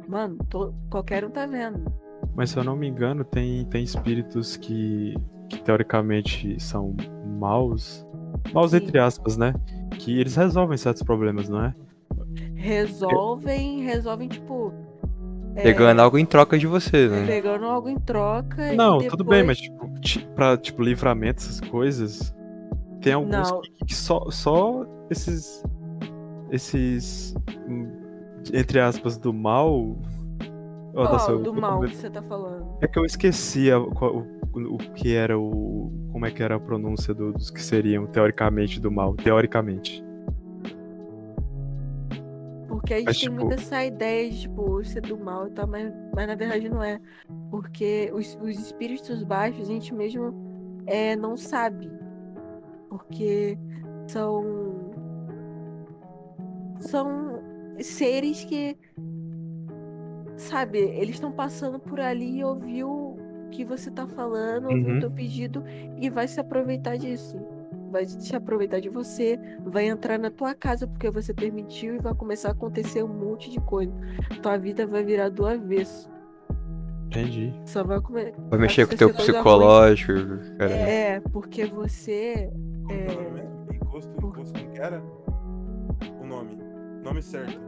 mano, 0.08 0.38
to- 0.50 0.74
qualquer 0.90 1.24
um 1.26 1.30
tá 1.30 1.46
vendo. 1.46 1.86
Mas 2.36 2.50
se 2.50 2.58
eu 2.58 2.64
não 2.64 2.76
me 2.76 2.88
engano, 2.88 3.24
tem, 3.24 3.64
tem 3.66 3.84
espíritos 3.84 4.58
que, 4.58 5.16
que 5.50 5.62
teoricamente 5.62 6.60
são 6.62 6.94
maus. 7.40 8.06
Maus 8.54 8.72
Sim. 8.72 8.78
entre 8.78 9.00
aspas, 9.00 9.38
né? 9.38 9.54
Que 9.98 10.20
eles 10.20 10.36
resolvem 10.36 10.78
certos 10.78 11.02
problemas, 11.04 11.48
não 11.48 11.64
é? 11.64 11.74
Resolvem, 12.56 13.82
resolvem, 13.84 14.28
tipo. 14.28 14.74
é, 15.56 15.62
pegando 15.64 16.02
algo 16.02 16.18
em 16.18 16.26
troca 16.26 16.58
de 16.58 16.68
você, 16.68 17.08
né? 17.08 17.26
pegando 17.26 17.66
algo 17.66 17.88
em 17.88 17.98
troca. 18.00 18.74
e 18.74 18.76
Não, 18.76 18.98
tudo 19.08 19.24
bem, 19.24 19.44
mas 19.44 19.62
depois- 19.62 19.88
tipo, 19.88 20.02
ti- 20.02 20.28
pra 20.36 20.58
tipo, 20.58 20.82
livramento, 20.84 21.42
essas 21.42 21.62
coisas, 21.62 22.36
tem 23.02 23.14
alguns 23.14 23.50
Não. 23.52 23.62
que, 23.62 23.86
que 23.86 23.96
só, 23.96 24.30
só 24.32 24.86
esses. 25.10 25.64
Esses. 26.52 27.34
hum, 27.68 27.92
Entre 28.54 28.80
aspas, 28.80 29.18
do 29.18 29.34
mal. 29.34 29.98
Ó, 30.94 31.02
Qual 31.02 31.12
nossa, 31.14 31.32
eu- 31.32 31.42
do 31.42 31.50
eu- 31.50 31.54
mal 31.62 31.80
que 31.82 31.96
você 31.96 32.10
tá 32.10 32.22
falando? 32.22 32.78
É 32.82 32.88
que 32.88 33.00
eu 33.00 33.04
esqueci 33.06 33.72
a- 33.72 33.80
o, 33.80 34.24
o 34.54 34.78
que 34.94 35.14
era 35.16 35.38
o. 35.38 35.92
Como 36.12 36.26
é 36.26 36.32
que 36.32 36.44
era 36.44 36.56
a 36.56 36.60
pronúncia 36.60 37.14
do- 37.14 37.34
dos 37.34 37.50
que 37.50 37.62
seriam 37.62 38.06
teoricamente 38.06 38.80
do 38.80 38.92
mal. 38.92 39.16
Teoricamente. 39.16 40.04
Porque 42.68 42.94
a 42.94 42.98
gente 42.98 43.06
Mas, 43.08 43.20
tem 43.20 43.30
tipo- 43.30 43.42
muito 43.46 43.54
essa 43.60 43.84
ideia 43.84 44.30
de, 44.30 44.42
tipo, 44.42 44.84
ser 44.84 45.02
do 45.02 45.18
mal 45.18 45.48
e 45.48 45.52
tal, 45.52 45.68
mas, 45.68 45.92
mas 46.14 46.28
na 46.28 46.36
verdade 46.36 46.70
não 46.70 46.84
é. 46.84 47.00
Porque 47.50 48.12
os, 48.14 48.38
os 48.42 48.60
espíritos 48.60 49.24
baixos 49.24 49.62
a 49.70 49.74
gente 49.74 49.94
mesmo 49.94 50.34
é, 50.86 51.16
não 51.16 51.36
sabe. 51.36 51.90
Porque 52.90 53.58
são. 54.08 54.85
São 56.80 57.40
seres 57.80 58.44
que. 58.46 58.78
Sabe, 60.38 60.80
eles 60.80 61.16
estão 61.16 61.32
passando 61.32 61.80
por 61.80 62.00
ali 62.00 62.40
e 62.40 62.44
ouviu 62.44 62.90
o 62.90 63.18
que 63.52 63.64
você 63.64 63.90
tá 63.90 64.06
falando, 64.06 64.66
ouviu 64.70 64.90
Uhum. 64.90 64.98
o 64.98 65.00
teu 65.00 65.12
pedido 65.12 65.64
e 65.98 66.10
vai 66.10 66.28
se 66.28 66.40
aproveitar 66.40 66.98
disso. 66.98 67.38
vai 67.92 68.04
se 68.04 68.36
aproveitar 68.36 68.82
de 68.82 68.90
você, 68.90 69.40
vai 69.64 69.88
entrar 69.88 70.20
na 70.20 70.30
tua 70.30 70.54
casa 70.54 70.86
porque 70.86 71.10
você 71.10 71.34
permitiu 71.34 71.96
e 71.96 71.98
vai 72.00 72.14
começar 72.14 72.50
a 72.50 72.52
acontecer 72.52 73.02
um 73.02 73.08
monte 73.08 73.50
de 73.50 73.58
coisa. 73.62 73.94
Tua 74.44 74.58
vida 74.58 74.86
vai 74.86 75.02
virar 75.02 75.30
do 75.30 75.46
avesso. 75.46 76.10
Entendi. 77.06 77.54
Só 77.66 77.86
vai 77.86 78.02
comer. 78.02 78.34
Vai 78.50 78.60
mexer 78.60 78.86
com 78.86 78.96
o 78.96 78.98
teu 78.98 79.14
psicológico, 79.14 80.12
cara. 80.58 80.72
É, 80.74 81.20
porque 81.32 81.64
você. 81.68 82.52
É... 82.90 83.72
É 83.72 83.76
encosto, 83.78 84.12
encosto, 84.18 84.54
como 84.60 84.72
que 84.74 84.82
era? 84.82 85.02
O 86.22 86.26
nome. 86.26 86.58
Nome 87.06 87.22
certo. 87.22 87.60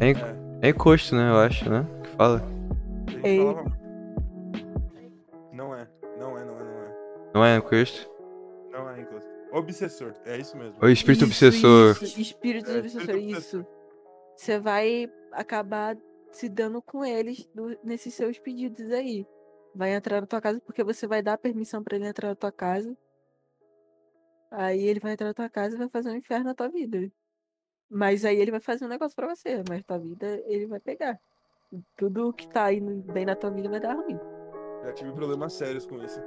É, 0.00 0.66
é 0.66 0.70
encosto, 0.70 1.14
né? 1.14 1.30
Eu 1.30 1.36
acho, 1.36 1.70
né? 1.70 1.86
Que 2.02 2.08
fala. 2.10 2.42
Ei. 3.22 3.38
Não 5.52 5.72
é, 5.72 5.88
não 6.18 6.36
é, 6.36 6.44
não 6.44 6.58
é, 6.58 6.64
não 6.64 6.82
é. 6.82 7.30
Não 7.34 7.44
é 7.44 7.56
encosto? 7.56 8.10
Não 8.72 8.90
é 8.90 9.00
encosto. 9.00 9.30
Obsessor, 9.52 10.12
é 10.24 10.38
isso 10.38 10.56
mesmo. 10.56 10.76
O 10.82 10.88
espírito 10.88 11.24
Isso, 11.24 11.46
obsessor. 11.46 11.90
Isso, 12.02 12.20
espírito 12.20 12.68
É, 12.68 12.78
obsessor, 12.80 13.00
espírito 13.16 13.38
isso. 13.38 13.66
Você 14.36 14.58
vai 14.58 15.08
acabar 15.30 15.96
se 16.32 16.48
dando 16.48 16.82
com 16.82 17.04
eles 17.04 17.46
do- 17.54 17.78
nesses 17.84 18.12
seus 18.12 18.40
pedidos 18.40 18.90
aí. 18.90 19.24
Vai 19.72 19.94
entrar 19.94 20.20
na 20.20 20.26
tua 20.26 20.40
casa 20.40 20.60
porque 20.60 20.82
você 20.82 21.06
vai 21.06 21.22
dar 21.22 21.38
permissão 21.38 21.80
pra 21.80 21.94
ele 21.94 22.08
entrar 22.08 22.30
na 22.30 22.34
tua 22.34 22.50
casa. 22.50 22.92
Aí 24.50 24.82
ele 24.82 24.98
vai 24.98 25.12
entrar 25.12 25.28
na 25.28 25.34
tua 25.34 25.48
casa 25.48 25.76
e 25.76 25.78
vai 25.78 25.88
fazer 25.88 26.10
um 26.10 26.16
inferno 26.16 26.46
na 26.46 26.54
tua 26.56 26.68
vida. 26.68 27.08
Mas 27.90 28.24
aí 28.24 28.38
ele 28.38 28.50
vai 28.50 28.60
fazer 28.60 28.84
um 28.84 28.88
negócio 28.88 29.14
pra 29.14 29.32
você, 29.34 29.62
mas 29.68 29.84
tua 29.84 29.98
vida 29.98 30.42
ele 30.46 30.66
vai 30.66 30.80
pegar. 30.80 31.18
Tudo 31.96 32.32
que 32.32 32.48
tá 32.48 32.72
indo 32.72 33.12
bem 33.12 33.24
na 33.24 33.34
tua 33.36 33.50
vida 33.50 33.68
vai 33.68 33.80
dar 33.80 33.94
ruim. 33.94 34.18
Já 34.84 34.92
tive 34.92 35.12
problemas 35.12 35.52
sérios 35.52 35.86
com 35.86 36.02
isso. 36.02 36.20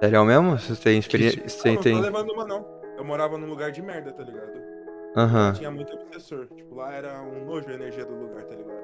Sério 0.00 0.24
mesmo? 0.24 0.58
Você 0.58 0.76
tem 0.76 0.98
experiência. 0.98 1.40
Não, 1.40 1.74
não 1.74 1.82
tem. 1.82 1.96
tô 1.96 2.02
levando 2.02 2.32
uma, 2.32 2.44
não. 2.46 2.66
Eu 2.96 3.04
morava 3.04 3.36
num 3.36 3.46
lugar 3.46 3.70
de 3.70 3.82
merda, 3.82 4.12
tá 4.12 4.22
ligado? 4.22 4.60
Aham. 5.16 5.52
Tinha 5.52 5.70
muito 5.70 5.94
obsessor. 5.94 6.46
Tipo, 6.54 6.74
lá 6.74 6.92
era 6.92 7.22
um 7.22 7.44
nojo 7.44 7.68
a 7.68 7.74
energia 7.74 8.04
do 8.04 8.14
lugar, 8.14 8.44
tá 8.44 8.54
ligado? 8.54 8.80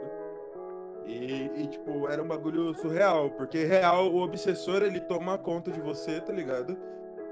E, 1.06 1.62
e, 1.62 1.66
tipo, 1.68 2.08
era 2.08 2.22
um 2.22 2.26
bagulho 2.26 2.74
surreal. 2.74 3.30
Porque, 3.30 3.64
real, 3.64 4.12
o 4.12 4.22
obsessor, 4.22 4.82
ele 4.82 5.00
toma 5.00 5.38
conta 5.38 5.70
de 5.70 5.80
você, 5.80 6.20
tá 6.20 6.32
ligado? 6.32 6.76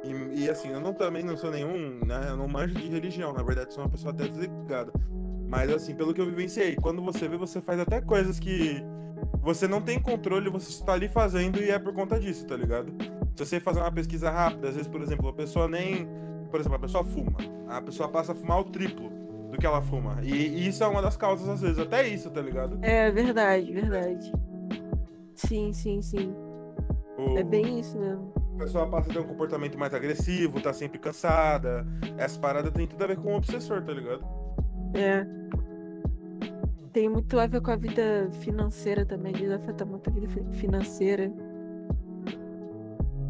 E, 0.05 0.44
e, 0.44 0.50
assim, 0.50 0.68
eu 0.70 0.80
não, 0.80 0.92
também 0.92 1.22
não 1.24 1.36
sou 1.36 1.50
nenhum, 1.50 2.00
né? 2.05 2.26
Eu 2.28 2.36
não 2.36 2.46
manjo 2.46 2.74
de 2.74 2.86
religião, 2.88 3.32
na 3.32 3.42
verdade, 3.42 3.72
sou 3.72 3.82
uma 3.84 3.90
pessoa 3.90 4.12
até 4.12 4.28
desligada. 4.28 4.92
Mas, 5.48 5.70
assim, 5.72 5.94
pelo 5.94 6.12
que 6.12 6.20
eu 6.20 6.26
vivenciei, 6.26 6.76
quando 6.76 7.00
você 7.02 7.28
vê, 7.28 7.36
você 7.36 7.61
faz 7.61 7.80
até 7.80 8.00
coisas 8.00 8.38
que 8.38 8.82
você 9.42 9.66
não 9.68 9.80
tem 9.80 10.00
controle, 10.00 10.50
você 10.50 10.68
está 10.70 10.92
ali 10.92 11.09
fazendo 11.09 11.59
e 11.62 11.70
é 11.70 11.78
por 11.78 11.92
conta 11.92 12.18
disso, 12.20 12.46
tá 12.46 12.57
ligado? 12.57 12.92
Se 13.36 13.44
você 13.46 13.61
fazer 13.61 13.80
uma 13.80 13.90
pesquisa 13.92 14.30
rápida, 14.30 14.68
às 14.68 14.74
vezes, 14.74 14.88
por 14.90 15.00
exemplo, 15.00 15.28
a 15.28 15.32
pessoa 15.32 15.66
nem. 15.68 16.07
Por 16.50 16.61
exemplo, 16.61 16.76
a 16.76 16.80
pessoa 16.80 17.02
fuma. 17.05 17.36
A 17.68 17.80
pessoa 17.80 18.09
passa 18.09 18.32
a 18.32 18.34
fumar 18.34 18.61
o 18.61 18.64
triplo 18.64 19.11
do 19.50 19.59
que 19.59 19.66
ela 19.66 19.80
fuma. 19.82 20.18
E, 20.22 20.30
e 20.32 20.68
isso 20.68 20.84
é 20.84 20.86
uma 20.86 21.02
das 21.02 21.16
causas, 21.16 21.48
às 21.48 21.61
vezes, 21.61 21.78
até 21.78 22.07
isso, 22.07 22.30
tá 22.30 22.40
ligado? 22.40 22.78
É 22.82 23.11
verdade, 23.11 23.72
verdade. 23.72 24.32
Sim, 25.34 25.72
sim, 25.72 26.00
sim. 26.02 26.32
O- 27.18 27.38
É 27.38 27.42
bem 27.42 27.80
isso 27.80 27.98
mesmo. 27.98 28.32
A 28.55 28.57
pessoa 28.57 28.88
passa 28.88 29.11
a 29.11 29.12
ter 29.14 29.18
um 29.18 29.24
comportamento 29.26 29.76
mais 29.78 29.92
agressivo, 29.92 30.61
tá 30.61 30.72
sempre 30.72 30.98
cansada. 30.98 31.86
Essa 32.16 32.38
parada 32.38 32.70
tem 32.70 32.86
tudo 32.86 33.02
a 33.02 33.07
ver 33.09 33.16
com 33.16 33.32
o 33.32 33.36
obsessor, 33.36 33.82
tá 33.82 33.92
ligado? 33.92 34.24
É. 34.94 35.26
Tem 36.92 37.09
muito 37.09 37.38
a 37.40 37.46
ver 37.46 37.61
com 37.61 37.72
a 37.72 37.76
vida 37.76 38.28
financeira 38.40 39.05
também, 39.05 39.34
eles 39.34 39.50
afeta 39.50 39.84
muito 39.84 40.09
a 40.09 40.12
vida 40.12 40.28
fi- 40.28 40.44
financeira. 40.52 41.32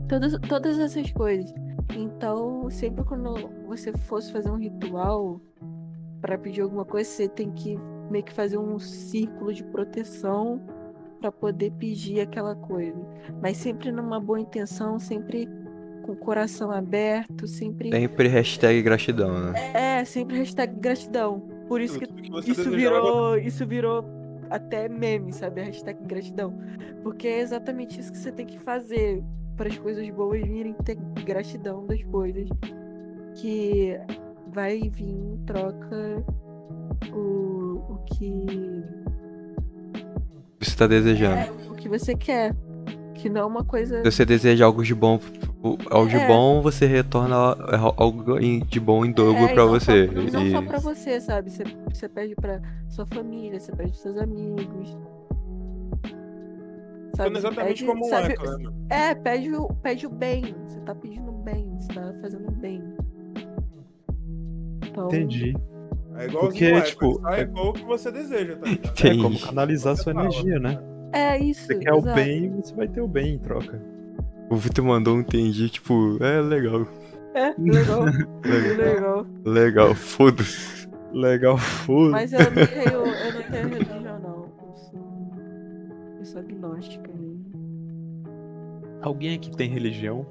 Todas, 0.06 0.38
todas 0.46 0.78
essas 0.78 1.10
coisas. 1.12 1.52
Então, 1.96 2.68
sempre 2.70 3.02
quando 3.04 3.34
você 3.66 3.92
fosse 3.92 4.30
fazer 4.30 4.50
um 4.50 4.58
ritual 4.58 5.40
para 6.20 6.36
pedir 6.36 6.60
alguma 6.60 6.84
coisa, 6.84 7.08
você 7.08 7.26
tem 7.26 7.50
que 7.52 7.78
meio 8.10 8.22
que 8.24 8.32
fazer 8.32 8.58
um 8.58 8.78
círculo 8.78 9.52
de 9.52 9.64
proteção 9.64 10.60
para 11.24 11.32
poder 11.32 11.72
pedir 11.72 12.20
aquela 12.20 12.54
coisa. 12.54 13.00
Mas 13.40 13.56
sempre 13.56 13.90
numa 13.90 14.20
boa 14.20 14.38
intenção, 14.38 14.98
sempre 14.98 15.48
com 16.02 16.12
o 16.12 16.16
coração 16.16 16.70
aberto, 16.70 17.46
sempre. 17.46 17.90
Sempre 17.90 18.28
hashtag 18.28 18.82
gratidão, 18.82 19.40
né? 19.40 19.72
É, 19.72 20.04
sempre 20.04 20.36
hashtag 20.36 20.78
gratidão. 20.78 21.40
Por 21.66 21.80
isso 21.80 21.98
que 21.98 22.06
que 22.06 22.50
isso 22.50 22.70
virou, 22.70 23.38
isso 23.38 23.66
virou 23.66 24.04
até 24.50 24.86
meme, 24.86 25.32
sabe? 25.32 25.62
A 25.62 25.64
hashtag 25.64 25.98
gratidão. 26.04 26.58
Porque 27.02 27.26
é 27.26 27.40
exatamente 27.40 27.98
isso 27.98 28.12
que 28.12 28.18
você 28.18 28.30
tem 28.30 28.44
que 28.44 28.58
fazer 28.58 29.24
para 29.56 29.70
as 29.70 29.78
coisas 29.78 30.06
boas 30.10 30.42
virem 30.42 30.74
ter 30.84 30.96
gratidão 31.24 31.86
das 31.86 32.02
coisas. 32.04 32.46
Que 33.36 33.98
vai 34.48 34.78
vir 34.90 35.08
em 35.08 35.38
troca 35.46 36.22
o, 37.14 37.94
o 37.94 37.98
que 38.04 38.44
Você 40.64 40.76
tá 40.76 40.86
desejando. 40.86 41.52
o 41.70 41.74
que 41.74 41.88
você 41.88 42.14
quer. 42.14 42.54
Que 43.14 43.28
não 43.30 43.40
é 43.40 43.44
uma 43.44 43.64
coisa. 43.64 43.98
Se 43.98 44.10
você 44.10 44.24
deseja 44.24 44.66
algo 44.66 44.82
de 44.82 44.94
bom, 44.94 45.18
algo 45.90 46.08
de 46.10 46.16
É. 46.16 46.26
bom, 46.26 46.60
você 46.60 46.84
retorna 46.84 47.34
algo 47.96 48.38
em- 48.38 48.60
de 48.60 48.78
bom 48.78 49.04
em 49.04 49.12
dobro 49.12 49.44
É, 49.44 49.54
pra 49.54 49.64
não 49.64 49.70
você. 49.70 50.06
Só, 50.08 50.12
não 50.40 50.50
só 50.50 50.60
E- 50.62 50.66
pra 50.66 50.78
você, 50.78 51.20
sabe? 51.20 51.50
Você, 51.50 51.64
você 51.90 52.08
pede 52.08 52.34
pra 52.34 52.60
sua 52.90 53.06
família, 53.06 53.58
você 53.58 53.72
pede 53.72 53.90
pros 53.90 54.02
seus 54.02 54.16
amigos. 54.18 54.94
Funciona 57.10 57.38
exatamente 57.38 57.84
Pede- 57.84 57.86
como 57.86 58.04
sabe- 58.06 58.34
né? 58.36 58.72
É, 58.90 59.14
pede 59.14 59.54
o, 59.54 59.68
pede 59.68 60.06
o 60.06 60.10
bem. 60.10 60.54
Você 60.66 60.80
tá 60.80 60.94
pedindo 60.94 61.30
bem, 61.32 61.70
você 61.78 61.92
tá 61.94 62.12
fazendo 62.20 62.50
bem. 62.50 62.82
Então, 64.86 65.06
Entendi. 65.06 65.56
É 66.16 66.26
igualzinho 66.26 66.40
Porque, 66.40 66.72
o 66.72 66.82
tipo, 66.82 67.28
é- 67.28 67.50
o 67.54 67.72
que 67.72 67.84
você 67.84 68.10
deseja, 68.12 68.56
tá 68.56 68.66
ligado? 68.68 69.06
É 69.06 69.16
como 69.22 69.40
canalizar 69.40 69.96
sua 69.96 70.12
fala. 70.14 70.26
energia, 70.26 70.58
né? 70.58 70.78
É 71.12 71.38
isso. 71.38 71.66
Você 71.66 71.74
quer 71.76 71.92
o 71.92 71.98
exato. 71.98 72.14
bem, 72.16 72.50
você 72.62 72.74
vai 72.74 72.88
ter 72.88 73.00
o 73.00 73.08
bem 73.08 73.34
em 73.34 73.38
troca. 73.38 73.80
O 74.50 74.56
Vitor 74.56 74.84
mandou 74.84 75.16
um 75.16 75.20
entendi, 75.20 75.68
tipo, 75.68 76.22
é 76.22 76.40
legal. 76.40 76.86
É, 77.34 77.52
legal. 77.58 78.04
Legal, 78.44 78.76
legal. 78.76 79.26
legal 79.44 79.94
foda-se. 79.94 80.88
Legal, 81.12 81.56
foda. 81.58 82.10
Mas 82.10 82.32
eu 82.32 82.38
não 82.40 82.46
tenho, 82.66 83.06
eu 83.06 83.32
não 83.34 83.42
tenho 83.50 83.68
religião, 83.68 84.18
não. 84.20 84.44
Eu 84.66 84.74
sou, 84.74 85.36
eu 86.18 86.24
sou 86.24 86.40
agnóstica. 86.40 87.08
né? 87.12 87.34
Alguém 89.02 89.34
aqui 89.34 89.50
tem 89.56 89.68
religião? 89.68 90.24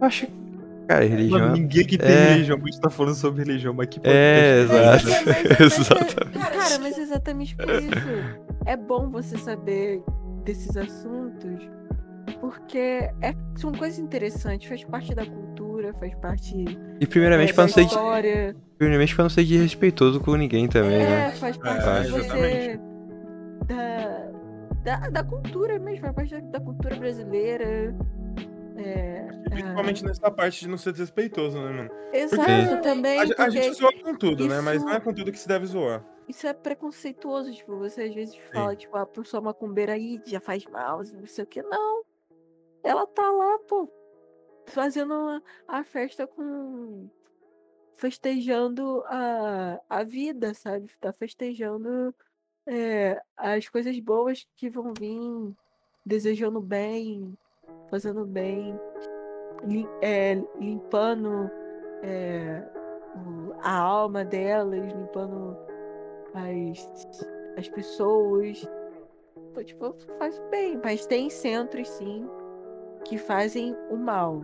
Acho 0.00 0.26
que. 0.26 0.47
Cara, 0.88 1.04
religião. 1.04 1.38
Mano, 1.38 1.54
é- 1.54 1.58
ninguém 1.58 1.82
aqui 1.82 1.98
tem 1.98 2.08
é- 2.10 2.28
religião, 2.32 2.56
a 2.56 2.60
gente 2.64 2.80
tá 2.80 2.88
falando 2.90 3.14
sobre 3.14 3.44
religião, 3.44 3.74
mas 3.74 3.86
que 3.88 4.00
É, 4.02 4.10
é 4.10 4.60
exato. 4.62 5.04
Mas- 5.04 5.04
mas- 5.04 5.26
mas- 5.60 5.78
Exatamente. 5.78 6.38
Cara, 6.38 6.78
mas 6.80 6.98
exatamente 6.98 7.56
por 7.56 7.68
isso. 7.68 8.38
É 8.66 8.76
bom 8.76 9.10
você 9.10 9.36
saber 9.36 10.02
desses 10.44 10.76
assuntos, 10.76 11.68
porque 12.40 12.78
é, 13.20 13.34
são 13.56 13.70
coisas 13.72 13.98
interessantes, 13.98 14.66
faz 14.68 14.82
parte 14.84 15.14
da 15.14 15.26
cultura, 15.26 15.92
faz 15.94 16.14
parte 16.16 16.64
E 17.00 17.06
primeiramente 17.06 17.50
é, 17.50 17.54
pra 17.54 17.64
da 17.64 17.68
não 17.68 17.74
ser. 17.74 17.82
história. 17.82 18.56
Primeiramente 18.78 19.14
pra 19.14 19.24
não 19.24 19.30
ser 19.30 19.44
desrespeitoso 19.44 20.20
com 20.20 20.36
ninguém 20.36 20.68
também, 20.68 21.02
É, 21.02 21.06
né? 21.08 21.30
faz 21.32 21.56
parte 21.56 21.86
É, 21.86 22.00
de 22.02 22.10
você. 22.10 22.80
Da, 23.66 24.30
da, 24.84 25.10
da 25.10 25.22
cultura 25.24 25.78
mesmo, 25.78 26.00
faz 26.00 26.14
parte 26.14 26.30
da, 26.34 26.40
da 26.58 26.60
cultura 26.60 26.96
brasileira. 26.96 27.94
É, 28.78 29.26
Principalmente 29.50 30.04
nessa 30.04 30.30
parte 30.30 30.60
de 30.60 30.68
não 30.68 30.78
ser 30.78 30.92
desrespeitoso, 30.92 31.58
né, 31.60 31.70
mano? 31.70 31.90
é, 32.12 32.20
exato, 32.20 32.82
também. 32.82 33.18
A, 33.18 33.22
a 33.22 33.26
porque 33.26 33.50
gente 33.50 33.72
zoa 33.74 33.92
com 34.02 34.14
tudo, 34.14 34.46
né? 34.46 34.60
Mas 34.60 34.76
isso- 34.76 34.86
não 34.86 34.92
é 34.94 35.00
com 35.00 35.12
tudo 35.12 35.32
que 35.32 35.38
se 35.38 35.48
deve 35.48 35.66
zoar. 35.66 36.04
isso 36.28 36.46
é 36.46 36.52
preconceituoso, 36.52 37.52
tipo, 37.52 37.76
você 37.78 38.02
às 38.02 38.14
vezes 38.14 38.36
fala, 38.52 38.76
tipo, 38.76 38.96
a 38.96 39.06
pessoa 39.06 39.40
macumbeira 39.40 39.94
aí 39.94 40.20
já 40.26 40.40
faz 40.40 40.64
mal, 40.66 40.98
não 41.14 41.26
sei 41.26 41.44
o 41.44 41.46
que, 41.46 41.62
não. 41.62 42.04
Ela 42.84 43.06
tá 43.06 43.30
lá, 43.30 43.58
pô, 43.66 43.90
fazendo 44.66 45.12
a, 45.14 45.42
a 45.66 45.82
festa 45.84 46.26
com. 46.26 47.08
festejando 47.94 49.02
a, 49.06 49.80
a 49.88 50.04
vida, 50.04 50.54
sabe? 50.54 50.88
Tá 51.00 51.12
festejando 51.12 52.14
é, 52.66 53.20
as 53.36 53.68
coisas 53.68 53.98
boas 53.98 54.46
que 54.54 54.68
vão 54.70 54.92
vir, 54.98 55.54
desejando 56.06 56.60
bem, 56.60 57.36
fazendo 57.90 58.24
bem, 58.26 58.78
lim- 59.64 59.88
é, 60.02 60.34
limpando 60.58 61.50
é, 62.02 62.62
a 63.62 63.78
alma 63.78 64.24
delas, 64.24 64.80
limpando 64.92 65.56
as, 66.34 67.26
as 67.56 67.68
pessoas. 67.68 68.68
Então, 69.50 69.64
tipo, 69.64 69.92
faz 70.18 70.38
bem. 70.50 70.80
Mas 70.82 71.06
tem 71.06 71.28
centros, 71.30 71.88
sim, 71.88 72.28
que 73.04 73.18
fazem 73.18 73.76
o 73.90 73.96
mal. 73.96 74.42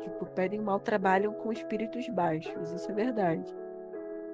Tipo, 0.00 0.26
pedem 0.26 0.60
mal, 0.60 0.78
trabalham 0.80 1.32
com 1.32 1.52
espíritos 1.52 2.08
baixos. 2.10 2.72
Isso 2.72 2.90
é 2.90 2.94
verdade. 2.94 3.54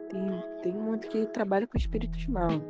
Tem, 0.09 0.45
tem 0.63 0.73
muito 0.73 1.09
que 1.09 1.27
trabalha 1.27 1.67
com 1.67 1.77
espíritos 1.79 2.27
maus. 2.27 2.61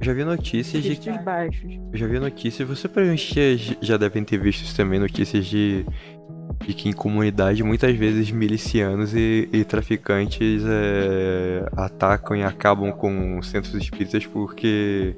Já 0.00 0.12
vi 0.12 0.24
notícias 0.24 0.82
de. 0.82 1.10
Baixos. 1.24 1.78
Já 1.92 2.06
vi 2.06 2.18
notícias, 2.18 2.66
você 2.68 2.88
provavelmente 2.88 3.34
já, 3.58 3.74
já 3.80 3.96
devem 3.96 4.24
ter 4.24 4.38
visto 4.38 4.74
também, 4.76 4.98
notícias 4.98 5.46
de 5.46 5.84
de 6.66 6.74
que 6.74 6.88
em 6.90 6.92
comunidade 6.92 7.62
muitas 7.62 7.96
vezes 7.96 8.30
milicianos 8.30 9.14
e, 9.14 9.48
e 9.50 9.64
traficantes 9.64 10.62
é, 10.66 11.64
atacam 11.74 12.36
e 12.36 12.42
acabam 12.42 12.92
com 12.92 13.40
centros 13.40 13.74
espíritas 13.74 14.26
porque, 14.26 15.16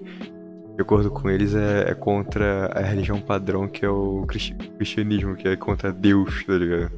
de 0.76 0.82
acordo 0.82 1.10
com 1.10 1.28
eles, 1.28 1.52
é, 1.54 1.90
é 1.90 1.94
contra 1.94 2.66
a 2.66 2.80
religião 2.80 3.20
padrão 3.20 3.66
que 3.66 3.84
é 3.84 3.88
o 3.88 4.24
cristi- 4.28 4.54
cristianismo, 4.54 5.34
que 5.34 5.48
é 5.48 5.56
contra 5.56 5.90
Deus, 5.92 6.44
tá 6.44 6.52
ligado? 6.52 6.92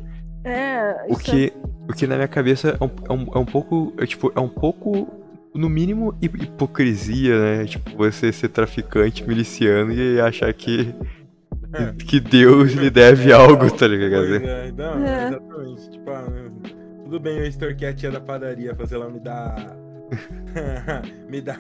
É, 0.45 1.07
O 1.09 1.17
que, 1.17 1.51
o 1.89 1.93
que 1.95 2.07
na 2.07 2.17
minha 2.17 2.29
cabeça 2.29 2.77
é 2.79 2.85
um, 2.85 2.91
é 3.09 3.13
um, 3.13 3.27
é 3.35 3.39
um 3.39 3.47
pouco. 3.47 3.95
É, 3.99 4.05
tipo, 4.05 4.31
é 4.37 4.41
um 4.41 4.49
pouco. 4.49 5.09
No 5.55 5.69
mínimo, 5.69 6.13
hi- 6.21 6.27
hipocrisia, 6.43 7.39
né? 7.41 7.65
Tipo, 7.65 7.97
você 7.97 8.33
ser 8.33 8.49
traficante, 8.49 9.27
miliciano 9.27 9.93
e 9.93 10.21
achar 10.21 10.53
que. 10.53 10.95
É. 11.73 11.93
Que 12.05 12.21
Deus 12.21 12.73
lhe 12.73 12.91
deve 12.91 13.33
algo, 13.33 13.69
tá 13.71 13.87
Pois 13.87 13.91
ligado? 13.91 14.35
é, 14.37 14.73
não, 14.73 15.05
É. 15.07 15.27
exatamente. 15.29 15.91
Tipo, 15.91 16.11
ah, 16.11 16.25
tudo 17.05 17.21
bem 17.21 17.39
eu 17.39 17.47
extorquir 17.47 17.89
a 17.89 17.93
tia 17.93 18.11
da 18.11 18.21
padaria, 18.21 18.75
fazer 18.75 18.95
ela 18.97 19.09
me 19.11 19.19
dar. 19.21 19.77
me 21.29 21.41
dá 21.41 21.57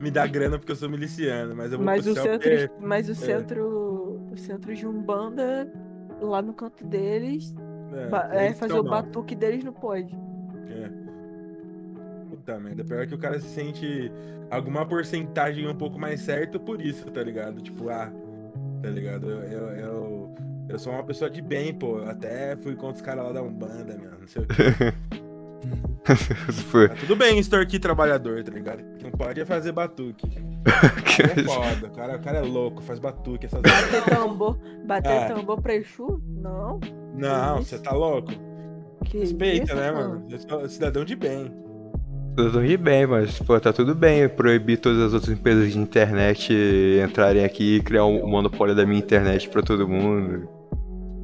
me 0.00 0.10
dá 0.10 0.26
grana 0.26 0.58
porque 0.58 0.72
eu 0.72 0.76
sou 0.76 0.90
miliciano, 0.90 1.54
mas 1.54 1.70
eu 1.72 1.78
vou 1.78 1.84
Mas 1.86 2.06
o 2.06 2.14
centro, 2.14 2.32
porque- 2.40 2.70
mas 2.80 3.08
o 3.08 3.14
centro, 3.14 4.20
o 4.32 4.36
centro 4.36 4.74
de 4.74 4.86
Umbanda, 4.86 5.70
lá 6.20 6.42
no 6.42 6.52
canto 6.52 6.84
deles, 6.84 7.54
é, 8.32 8.46
eles 8.46 8.58
fazer 8.58 8.72
o 8.74 8.82
mal. 8.84 9.02
batuque 9.02 9.34
deles 9.34 9.62
não 9.64 9.72
pode. 9.72 10.14
É. 10.68 10.90
Puta 12.48 12.58
merda, 12.58 12.82
pior 12.82 13.06
que 13.06 13.14
o 13.14 13.18
cara 13.18 13.38
se 13.38 13.46
sente 13.48 14.10
alguma 14.50 14.86
porcentagem 14.86 15.68
um 15.68 15.74
pouco 15.74 15.98
mais 15.98 16.22
certo 16.22 16.58
por 16.58 16.80
isso, 16.80 17.04
tá 17.10 17.22
ligado? 17.22 17.60
Tipo, 17.60 17.90
ah, 17.90 18.10
tá 18.82 18.88
ligado? 18.88 19.28
Eu, 19.30 19.42
eu, 19.42 19.68
eu, 19.76 20.34
eu 20.70 20.78
sou 20.78 20.94
uma 20.94 21.04
pessoa 21.04 21.28
de 21.28 21.42
bem, 21.42 21.74
pô. 21.74 21.98
Eu 21.98 22.08
até 22.08 22.56
fui 22.56 22.74
contra 22.74 22.96
os 22.96 23.02
caras 23.02 23.26
lá 23.26 23.32
da 23.32 23.42
Umbanda, 23.42 23.98
meu. 23.98 24.12
Não 24.18 24.26
sei 24.26 24.42
o 24.42 24.46
quê. 24.46 24.54
Tipo, 26.56 26.88
Tá 26.88 26.94
tudo 27.00 27.16
bem 27.16 27.38
extorquir 27.38 27.80
trabalhador, 27.80 28.42
tá 28.42 28.50
ligado? 28.50 28.82
Que 28.96 29.04
não 29.04 29.10
pode 29.10 29.40
é 29.40 29.44
fazer 29.44 29.72
batuque. 29.72 30.26
O 30.26 30.62
cara 31.04 31.40
é 31.40 31.44
foda, 31.44 31.86
o 31.86 31.90
cara, 31.90 32.16
o 32.16 32.20
cara 32.20 32.38
é 32.38 32.42
louco, 32.42 32.82
faz 32.82 32.98
batuque, 32.98 33.44
essas 33.44 33.60
Bater 33.60 34.04
tambor, 34.04 34.56
bater 34.86 35.10
É. 35.12 35.28
tambor 35.28 35.60
pra 35.60 35.74
Exu? 35.74 36.22
Não. 36.26 36.80
Não, 37.14 37.58
você 37.58 37.78
tá 37.78 37.90
louco? 37.92 38.32
Que 39.04 39.18
Respeita, 39.18 39.64
isso, 39.66 39.74
né, 39.76 39.90
mano? 39.90 40.08
mano? 40.20 40.26
Eu 40.30 40.38
sou 40.38 40.68
cidadão 40.68 41.04
de 41.04 41.14
bem. 41.14 41.67
Eu 42.40 42.60
ri 42.60 42.76
bem, 42.76 43.06
mas, 43.06 43.38
pô, 43.40 43.58
tá 43.60 43.72
tudo 43.72 43.94
bem 43.94 44.28
proibir 44.28 44.78
todas 44.78 45.00
as 45.02 45.14
outras 45.14 45.32
empresas 45.32 45.72
de 45.72 45.78
internet 45.78 46.52
entrarem 47.04 47.44
aqui 47.44 47.76
e 47.76 47.80
criar 47.82 48.04
um 48.06 48.26
monopólio 48.26 48.74
da 48.74 48.84
minha 48.86 48.98
internet 48.98 49.48
pra 49.48 49.62
todo 49.62 49.88
mundo. 49.88 50.48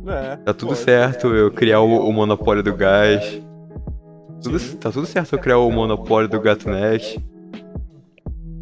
É, 0.07 0.37
Tá 0.37 0.53
tudo 0.53 0.71
pô, 0.71 0.75
certo 0.75 1.29
eu 1.35 1.51
criar 1.51 1.81
o, 1.81 2.09
o 2.09 2.13
monopólio 2.13 2.63
do 2.63 2.75
gás. 2.75 3.41
Tudo- 4.43 4.77
tá 4.77 4.91
tudo 4.91 5.07
certo 5.07 5.33
eu 5.35 5.39
criar 5.39 5.59
o 5.59 5.71
monopólio 5.71 6.29
do 6.29 6.41
GatoNet. 6.41 7.19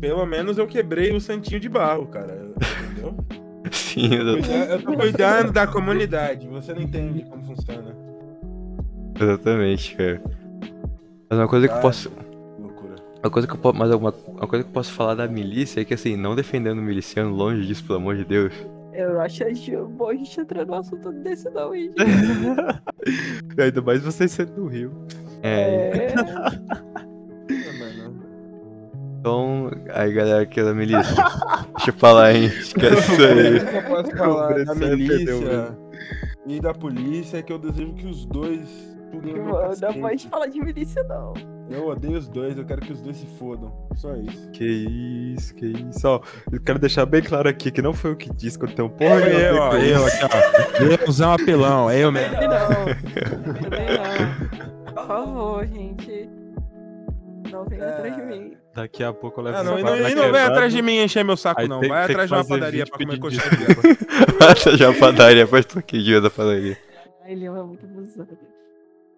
Pelo 0.01 0.25
menos 0.27 0.59
eu 0.59 0.67
quebrei 0.67 1.13
o 1.15 1.21
santinho 1.21 1.59
de 1.61 1.69
barro, 1.69 2.07
cara. 2.07 2.49
Entendeu? 2.91 3.15
Sim, 3.73 4.15
exa- 4.15 4.33
Cuida- 4.35 4.73
Eu 4.75 4.83
tô 4.83 4.93
cuidando 4.95 5.53
da 5.53 5.67
comunidade. 5.67 6.47
Você 6.49 6.73
não 6.75 6.83
entende 6.83 7.25
como 7.25 7.45
funciona. 7.45 7.95
exatamente, 9.21 9.97
cara. 9.97 10.21
Mas 11.31 11.39
uma 11.39 11.49
coisa 11.49 11.67
que 11.67 11.71
eu 11.73 11.77
Cara. 11.77 11.83
posso. 11.89 12.11
Uma 13.23 13.31
coisa 13.31 13.47
que 13.47 13.55
eu 13.55 13.59
posso. 13.59 13.79
Mas 13.79 13.91
uma, 13.95 14.15
uma 14.27 14.47
coisa 14.49 14.65
que 14.65 14.71
eu 14.71 14.75
posso 14.75 14.93
falar 14.93 15.15
da 15.15 15.29
milícia 15.29 15.81
é 15.81 15.85
que 15.85 15.95
assim, 15.95 16.17
não 16.17 16.35
defendendo 16.35 16.79
o 16.79 16.83
miliciano, 16.83 17.31
longe 17.35 17.67
disso, 17.67 17.85
pelo 17.85 17.99
amor 17.99 18.17
de 18.17 18.25
Deus. 18.25 18.53
Eu 18.93 19.21
acho 19.21 19.43
a 19.45 19.49
gente- 19.53 19.75
bom 19.77 20.09
a 20.11 20.15
gente 20.15 20.39
entrar 20.41 20.67
no 20.67 20.75
assunto 20.75 21.11
desse 21.13 21.49
não, 21.51 21.75
hein? 21.75 21.91
Ainda 23.59 23.81
mais 23.81 24.03
vocês 24.03 24.31
sendo 24.33 24.53
do 24.53 24.67
Rio. 24.67 24.93
É, 25.43 26.09
É, 26.09 26.15
Ah, 26.19 26.53
então. 29.21 29.71
Aí 29.95 30.13
galera 30.13 30.45
que 30.47 30.61
é 30.61 30.65
da 30.65 30.75
milícia. 30.75 31.15
Deixa 31.77 31.91
eu 31.91 31.95
falar, 31.95 32.35
hein? 32.35 32.45
Esquece 32.47 33.13
isso 33.13 33.23
aí. 33.23 33.57
O 33.59 33.67
que 33.71 33.77
eu 33.77 33.83
posso 33.85 34.17
falar 34.17 34.65
da 34.65 34.75
milícia 34.75 35.77
e 36.47 36.61
da 36.61 36.75
polícia 36.75 37.39
é 37.39 37.43
que 37.43 37.53
eu 37.53 37.59
desejo 37.59 37.95
que 37.95 38.07
os 38.07 38.25
dois 38.27 38.69
não 39.13 39.53
cacete. 39.61 40.01
pode 40.01 40.29
falar 40.29 40.47
de 40.49 40.61
milícia, 40.61 41.03
não. 41.05 41.33
Eu 41.71 41.87
odeio 41.89 42.19
os 42.19 42.29
dois, 42.29 42.59
eu 42.59 42.65
quero 42.67 42.81
que 42.83 42.93
os 42.93 43.01
dois 43.01 43.17
se 43.17 43.27
fodam. 43.39 43.73
Só 43.95 44.15
isso. 44.17 44.51
Que 44.51 44.65
isso, 45.37 45.55
que 45.55 45.67
isso. 45.67 46.07
Ó, 46.07 46.21
eu 46.53 46.61
quero 46.61 46.79
deixar 46.79 47.07
bem 47.07 47.23
claro 47.23 47.49
aqui 47.49 47.71
que 47.71 47.81
não 47.81 47.95
foi 47.95 48.11
eu 48.11 48.17
que 48.17 48.31
disse 48.33 48.59
que 48.59 48.65
eu 48.67 48.69
tenho 48.75 48.91
porra 48.91 49.15
a 49.17 49.29
eu, 49.29 49.57
ó, 49.57 49.75
eu 49.77 50.07
aqui, 50.07 50.19
ó. 50.25 50.85
Eu 50.85 51.09
usar 51.09 51.29
um 51.29 51.33
apelão, 51.33 51.89
é 51.89 51.99
eu 52.01 52.13
mesmo. 52.13 52.35
Também 52.35 52.49
não. 52.49 53.55
Também 53.55 53.87
não. 53.99 54.93
Por 54.95 55.07
favor, 55.07 55.67
gente. 55.67 56.29
Não 57.51 57.65
venha 57.65 57.89
atrás 57.89 58.17
de 58.17 58.23
mim. 58.23 58.57
Daqui 58.75 59.05
a 59.05 59.13
pouco 59.13 59.41
eu 59.41 59.45
levo 59.45 59.59
Ah, 59.59 59.63
não, 59.63 59.73
essa 59.73 59.81
e 59.81 59.85
não, 59.85 59.93
barra 59.99 60.11
e 60.11 60.15
não 60.15 60.33
vem 60.33 60.41
atrás 60.43 60.73
de 60.73 60.83
mim 60.83 60.99
encher 60.99 61.25
meu 61.25 61.37
saco, 61.37 61.61
Aí 61.61 61.69
não. 61.69 61.81
tem- 61.81 61.89
Vai 61.91 62.07
tem 62.07 62.17
que 62.17 62.23
atrás 62.23 62.31
de 62.31 62.35
uma 62.37 62.45
padaria 62.59 62.87
pra 62.87 62.99
comer 62.99 63.19
coxinha 63.19 63.43
de 63.51 63.71
égua. 63.71 63.83
Passa 64.39 64.77
já 64.77 64.91
a 64.91 64.95
padaria, 64.95 65.47
faz 65.47 65.65
toquinho 65.67 66.21
da 66.23 66.31
padaria. 66.31 66.77
Ai, 67.25 67.33
Ele 67.33 67.45
é 67.47 67.51
muito 67.51 67.85
abusado. 67.85 68.29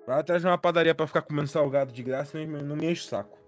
Vai 0.07 0.21
atrás 0.21 0.43
de 0.43 0.49
uma 0.49 0.59
padaria 0.59 0.95
pra 0.95 1.07
ficar 1.07 1.23
comendo 1.23 1.49
salgado 1.49 1.93
de 1.93 2.03
graça 2.03 2.39
e 2.39 2.47
não 2.47 2.77
me 2.77 2.91
enche 2.91 3.03
o 3.07 3.09
saco. 3.09 3.39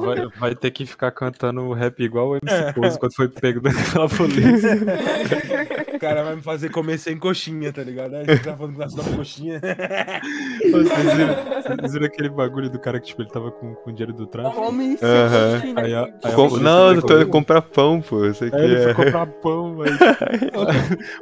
Vai, 0.00 0.28
vai 0.38 0.54
ter 0.54 0.70
que 0.70 0.86
ficar 0.86 1.10
cantando 1.10 1.72
rap 1.72 1.98
igual 2.00 2.28
o 2.28 2.36
MC 2.36 2.54
É. 2.54 2.72
Pose 2.72 2.96
quando 3.00 3.14
foi 3.16 3.28
pego 3.28 3.60
pela 3.62 4.08
polícia. 4.08 4.78
O 5.98 6.00
cara 6.00 6.22
vai 6.22 6.36
me 6.36 6.42
fazer 6.42 6.70
comer 6.70 6.96
sem 6.96 7.18
coxinha, 7.18 7.72
tá 7.72 7.82
ligado? 7.82 8.14
Aí 8.14 8.24
você 8.24 8.38
tá 8.38 8.56
falando 8.56 8.74
que 8.74 8.78
nós 8.78 8.94
damos 8.94 9.16
coxinha. 9.16 9.60
Vocês 9.60 11.14
viram, 11.16 11.34
vocês 11.76 11.92
viram 11.92 12.06
aquele 12.06 12.28
bagulho 12.28 12.70
do 12.70 12.78
cara 12.78 13.00
que 13.00 13.08
tipo, 13.08 13.20
ele 13.22 13.28
tava 13.30 13.50
com, 13.50 13.74
com 13.74 13.92
dinheiro 13.92 14.12
do 14.12 14.24
tráfico? 14.24 14.62
Homem 14.62 14.96
sem 14.96 15.08
Aham. 15.08 15.54
coxinha. 15.54 15.74
Aí 15.82 15.94
a- 15.94 16.04
aí 16.04 16.32
a 16.32 16.36
Com- 16.36 16.56
Não, 16.58 16.94
eu 16.94 17.02
tô 17.02 17.16
indo 17.16 17.26
comprar 17.28 17.62
pão, 17.62 18.00
pô. 18.00 18.24
Isso 18.26 18.44
aqui 18.44 18.54
Aí 18.54 18.62
ele 18.64 18.76
foi 18.80 18.90
é. 18.92 18.94
comprar 18.94 19.26
pão, 19.26 19.78
aí 19.82 19.90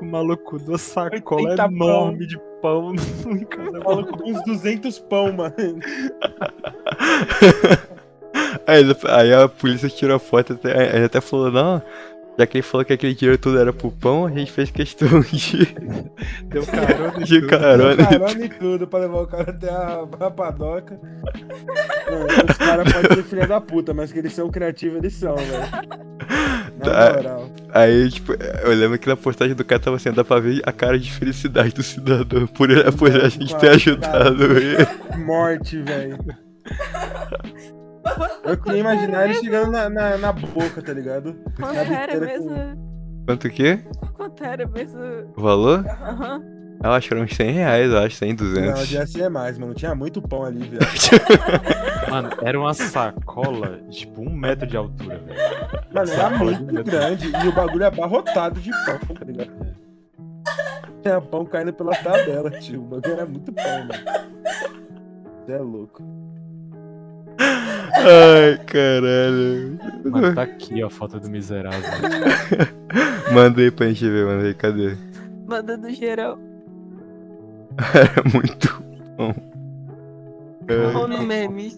o 0.02 0.04
maluco 0.04 0.58
deu 0.58 0.76
sacola 0.76 1.40
80 1.40 1.56
pão. 1.68 1.72
enorme 1.74 2.26
de 2.26 2.36
pão. 2.36 2.46
Cara, 3.48 3.80
O 3.80 3.84
maluco 3.84 4.18
com 4.18 4.30
uns 4.30 4.44
200 4.44 4.98
pão, 5.00 5.32
mano. 5.32 5.54
Aí, 8.66 8.84
aí 9.08 9.32
a 9.32 9.48
polícia 9.48 9.88
tirou 9.88 10.16
a 10.16 10.18
foto, 10.18 10.54
até, 10.54 10.96
ele 10.96 11.06
até 11.06 11.20
falou, 11.20 11.50
não, 11.50 11.82
já 12.38 12.46
que 12.46 12.58
ele 12.58 12.62
falou 12.62 12.84
que 12.84 12.92
aquele 12.92 13.14
dinheiro 13.14 13.38
tudo 13.38 13.58
era 13.58 13.72
pro 13.72 13.90
pão, 13.90 14.26
a 14.26 14.30
gente 14.30 14.52
fez 14.52 14.70
questão 14.70 15.20
de, 15.32 15.66
deu 16.44 16.64
carona 16.66 17.14
e 17.20 17.24
de 17.24 17.40
tudo. 17.40 17.48
carona. 17.50 17.96
Carona 17.96 18.44
e 18.44 18.48
tudo 18.48 18.86
pra 18.86 18.98
levar 19.00 19.22
o 19.22 19.26
cara 19.26 19.50
até 19.50 19.70
a, 19.70 20.04
a 20.20 20.30
padoca. 20.30 21.00
Mano, 22.10 22.26
os 22.50 22.56
caras 22.58 22.92
podem 22.92 23.16
ser 23.16 23.22
filha 23.24 23.46
da 23.46 23.60
puta, 23.60 23.94
mas 23.94 24.12
que 24.12 24.18
eles 24.18 24.32
são 24.34 24.50
criativos, 24.50 24.98
eles 24.98 25.14
são, 25.14 25.34
velho. 25.36 25.96
Na 26.78 26.84
Tá. 26.84 27.12
moral. 27.16 27.50
Aí, 27.72 28.10
tipo, 28.10 28.32
eu 28.34 28.74
lembro 28.74 28.98
que 28.98 29.08
na 29.08 29.16
postagem 29.16 29.54
do 29.54 29.64
cara 29.64 29.80
tava 29.80 29.96
assim, 29.96 30.12
dá 30.12 30.24
pra 30.24 30.38
ver 30.40 30.60
a 30.66 30.72
cara 30.72 30.98
de 30.98 31.10
felicidade 31.12 31.70
do 31.74 31.82
cidadão 31.82 32.46
por, 32.46 32.68
por 32.98 33.10
a 33.16 33.28
gente 33.28 33.56
ter 33.56 33.70
ajudado 33.70 34.44
ele. 34.58 34.86
Morte, 35.24 35.78
velho. 35.82 36.18
Eu 38.44 38.56
queria 38.62 38.80
imaginar 38.80 39.24
ele 39.24 39.34
chegando 39.34 39.70
na, 39.70 39.88
na, 39.88 40.18
na 40.18 40.32
boca, 40.32 40.82
tá 40.82 40.92
ligado? 40.92 41.36
Quanto 41.56 41.76
era 41.78 42.20
mesmo? 42.20 42.50
Quanto 43.26 43.50
que? 43.50 43.76
Quanto 44.14 44.44
era 44.44 44.66
mesmo? 44.66 45.00
O 45.36 45.42
valor? 45.42 45.84
Aham. 45.86 46.42
Eu 46.82 46.92
acho 46.92 47.08
que 47.08 47.14
eram 47.14 47.24
uns 47.24 47.34
100 47.34 47.50
reais, 47.52 47.90
eu 47.90 47.98
acho, 47.98 48.16
100, 48.16 48.28
Não, 48.30 48.36
200. 48.36 48.80
devia 48.80 49.06
ser 49.06 49.28
mais, 49.30 49.58
mano. 49.58 49.74
Tinha 49.74 49.94
muito 49.94 50.20
pão 50.20 50.44
ali, 50.44 50.60
velho. 50.60 50.80
Mano, 52.10 52.30
era 52.40 52.58
uma 52.60 52.72
sacola, 52.72 53.80
tipo, 53.90 54.20
um 54.22 54.30
metro 54.30 54.66
de 54.66 54.76
altura, 54.76 55.18
velho. 55.18 55.40
Mano, 55.92 56.12
era 56.12 56.30
muito 56.30 56.84
grande 56.84 57.32
e 57.44 57.48
o 57.48 57.52
bagulho 57.52 57.82
é 57.82 57.86
abarrotado 57.86 58.60
de 58.60 58.70
pão, 58.70 59.16
tá 59.16 59.24
ligado? 59.24 59.50
Tinha 61.02 61.20
pão 61.20 61.44
caindo 61.44 61.72
pelas 61.72 61.98
tabelas, 62.00 62.64
tio. 62.64 62.82
O 62.82 62.84
bagulho 62.84 63.12
era 63.12 63.26
muito 63.26 63.52
pão, 63.52 63.78
mano. 63.78 64.04
Você 65.44 65.52
é 65.52 65.58
louco. 65.58 66.02
Ai, 67.38 68.58
caralho. 68.66 69.78
Mano, 70.04 70.34
tá 70.34 70.42
aqui 70.42 70.82
ó, 70.82 70.86
a 70.86 70.90
foto 70.90 71.20
do 71.20 71.28
miserável. 71.28 71.80
Manda 73.32 73.60
aí 73.60 73.70
pra 73.70 73.88
gente 73.88 74.08
ver, 74.08 74.24
manda 74.24 74.44
aí, 74.44 74.54
cadê? 74.54 74.96
Mandando 75.46 75.90
geral. 75.90 76.38
Era 77.94 78.22
muito 78.32 78.82
bom. 79.16 79.34
É, 80.68 80.96
Ou 80.96 81.08
no 81.08 81.22
memes. 81.22 81.76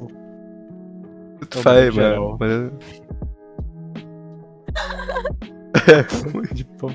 tu 1.51 1.63
faz, 1.63 1.95
mano. 1.95 2.39
de 6.53 6.65
pão. 6.65 6.91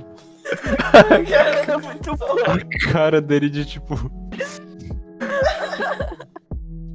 Era 1.31 1.77
muito 1.79 2.15
bom. 2.15 2.35
A 2.45 2.91
cara 2.91 3.21
dele 3.21 3.49
de 3.49 3.65
tipo. 3.65 3.95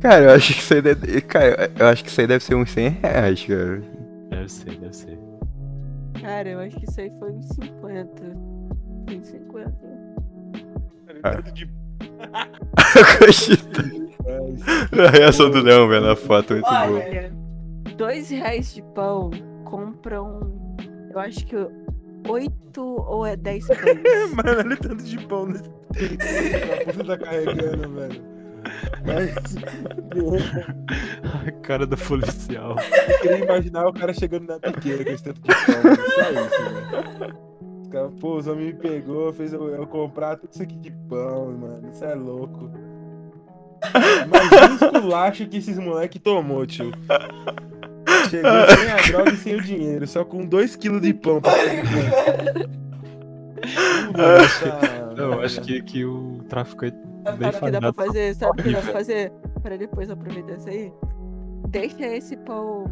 Cara, 0.01 0.25
eu 0.25 0.31
acho 0.31 0.55
que 0.55 0.61
isso 0.61 0.75
aí 0.75 0.83
deve. 0.83 1.21
Cara, 1.23 1.71
eu 1.79 1.87
acho 1.87 2.05
que 2.05 2.11
isso 2.11 2.21
aí 2.21 2.27
deve 2.27 2.45
ser 2.45 2.55
uns 2.55 2.71
100 2.71 2.89
reais, 2.89 3.45
cara. 3.45 3.83
Deve 4.31 4.49
ser, 4.49 4.79
deve 4.79 4.97
ser. 4.97 5.19
Cara, 6.21 6.49
eu 6.49 6.61
acho 6.61 6.77
que 6.77 6.85
isso 6.89 7.01
aí 7.01 7.11
foi 7.19 7.33
uns 7.33 7.49
50. 7.49 8.23
Foi 9.07 9.19
uns 9.19 9.27
50. 9.27 9.71
Tá 11.23 11.31
tanto 11.33 11.53
de. 11.53 11.69
A 14.93 15.11
reação 15.11 15.51
do 15.51 15.61
Leão, 15.63 15.89
velho, 15.89 16.05
na 16.07 16.17
foto, 16.17 16.53
muito 16.53 16.67
boa. 16.69 16.83
Olha, 16.83 17.33
dois 17.97 18.29
reais 18.31 18.75
de 18.75 18.83
pão 18.95 19.31
compram, 19.65 20.53
eu 21.11 21.19
acho 21.19 21.45
que 21.47 21.57
oito 22.29 22.83
ou 22.83 23.25
é 23.27 23.37
dez 23.37 23.67
pães. 23.73 24.35
Mano, 24.35 24.59
olha 24.59 24.75
o 24.75 24.77
tanto 24.77 25.03
de 25.03 25.19
pão 25.27 25.47
nesse. 25.47 25.65
A 25.69 26.93
puta 26.93 27.17
tá 27.17 27.25
carregando, 27.25 27.95
velho. 27.95 28.38
Mas. 29.05 29.35
A 31.47 31.51
cara 31.63 31.87
do 31.87 31.97
policial. 31.97 32.77
Eu 33.09 33.19
queria 33.21 33.39
imaginar 33.45 33.87
o 33.87 33.93
cara 33.93 34.13
chegando 34.13 34.47
na 34.47 34.59
biqueira 34.59 35.05
com 35.05 35.11
esse 35.11 35.25
tanto 35.25 35.41
de 35.41 35.49
pão. 35.49 35.83
mano. 35.83 35.97
Só 36.15 36.31
isso, 36.31 36.63
velho. 37.21 37.39
Os 37.83 37.89
caras, 37.89 38.13
pô, 38.21 38.37
os 38.37 38.47
homens 38.47 38.67
me 38.67 38.75
pegou, 38.75 39.33
fez 39.33 39.53
eu, 39.53 39.69
eu 39.69 39.87
comprar 39.87 40.37
tudo 40.37 40.53
isso 40.53 40.63
aqui 40.63 40.77
de 40.77 40.91
pão, 40.91 41.53
mano. 41.53 41.89
Isso 41.89 42.05
é 42.05 42.15
louco. 42.15 42.71
Imagina 44.25 44.71
o 44.71 44.75
esculacho 44.97 45.47
que 45.47 45.57
esses 45.59 45.79
moleque 45.79 46.19
tomou, 46.19 46.67
tio. 46.67 46.91
Chegou 48.29 48.51
sem 48.69 48.91
a 48.91 48.97
droga 49.07 49.33
e 49.33 49.37
sem 49.37 49.55
o 49.55 49.63
dinheiro, 49.63 50.07
só 50.07 50.25
com 50.25 50.47
2kg 50.47 51.01
de 51.01 51.15
pão 51.15 51.41
pra 51.41 51.53
comer. 51.53 52.69
Puta 54.09 55.15
Eu 55.17 55.41
acho 55.41 55.61
que, 55.61 55.81
que 55.83 56.05
o 56.05 56.43
traficante 56.49 56.97
bem 56.97 57.08
Sabe 57.37 57.57
o 57.57 57.61
que 57.61 57.71
dá 57.71 57.81
pra 57.81 57.93
fazer? 57.93 58.35
Sabe 58.35 58.61
o 58.61 58.65
que 58.65 58.73
dá 58.73 58.81
pra 58.83 58.93
fazer? 58.93 59.33
Pra 59.63 59.77
depois 59.77 60.11
aproveitar 60.11 60.55
isso 60.57 60.69
aí? 60.69 60.93
Deixa 61.69 62.07
esse 62.07 62.37
pão 62.37 62.85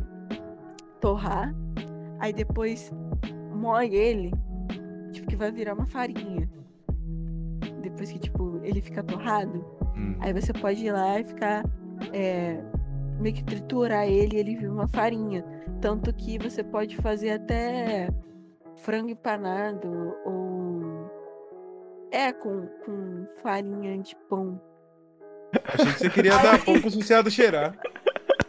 torrar, 1.00 1.54
aí 2.18 2.32
depois 2.32 2.92
moe 3.54 3.94
ele, 3.94 4.30
tipo, 5.12 5.26
que 5.26 5.36
vai 5.36 5.50
virar 5.50 5.74
uma 5.74 5.86
farinha. 5.86 6.48
Depois 7.80 8.10
que, 8.12 8.18
tipo, 8.18 8.60
ele 8.62 8.80
fica 8.80 9.02
torrado, 9.02 9.64
Hum. 9.96 10.14
aí 10.20 10.32
você 10.32 10.52
pode 10.52 10.84
ir 10.84 10.92
lá 10.92 11.18
e 11.20 11.24
ficar, 11.24 11.64
é, 12.12 12.60
meio 13.18 13.34
que 13.34 13.44
triturar 13.44 14.06
ele 14.06 14.36
e 14.36 14.40
ele 14.40 14.56
vira 14.56 14.70
uma 14.72 14.88
farinha. 14.88 15.42
Tanto 15.80 16.12
que 16.12 16.38
você 16.38 16.62
pode 16.62 16.96
fazer 16.96 17.30
até 17.30 18.08
frango 18.76 19.08
empanado 19.08 20.14
ou... 20.26 20.45
É, 22.26 22.32
com, 22.32 22.66
com 22.84 23.26
farinha 23.40 23.98
de 23.98 24.16
pão. 24.28 24.60
Achei 25.64 25.92
que 25.92 25.98
você 26.00 26.10
queria 26.10 26.36
dar 26.38 26.64
pão 26.64 26.80
pro 26.80 26.88
associado 26.88 27.30
cheirar. 27.30 27.78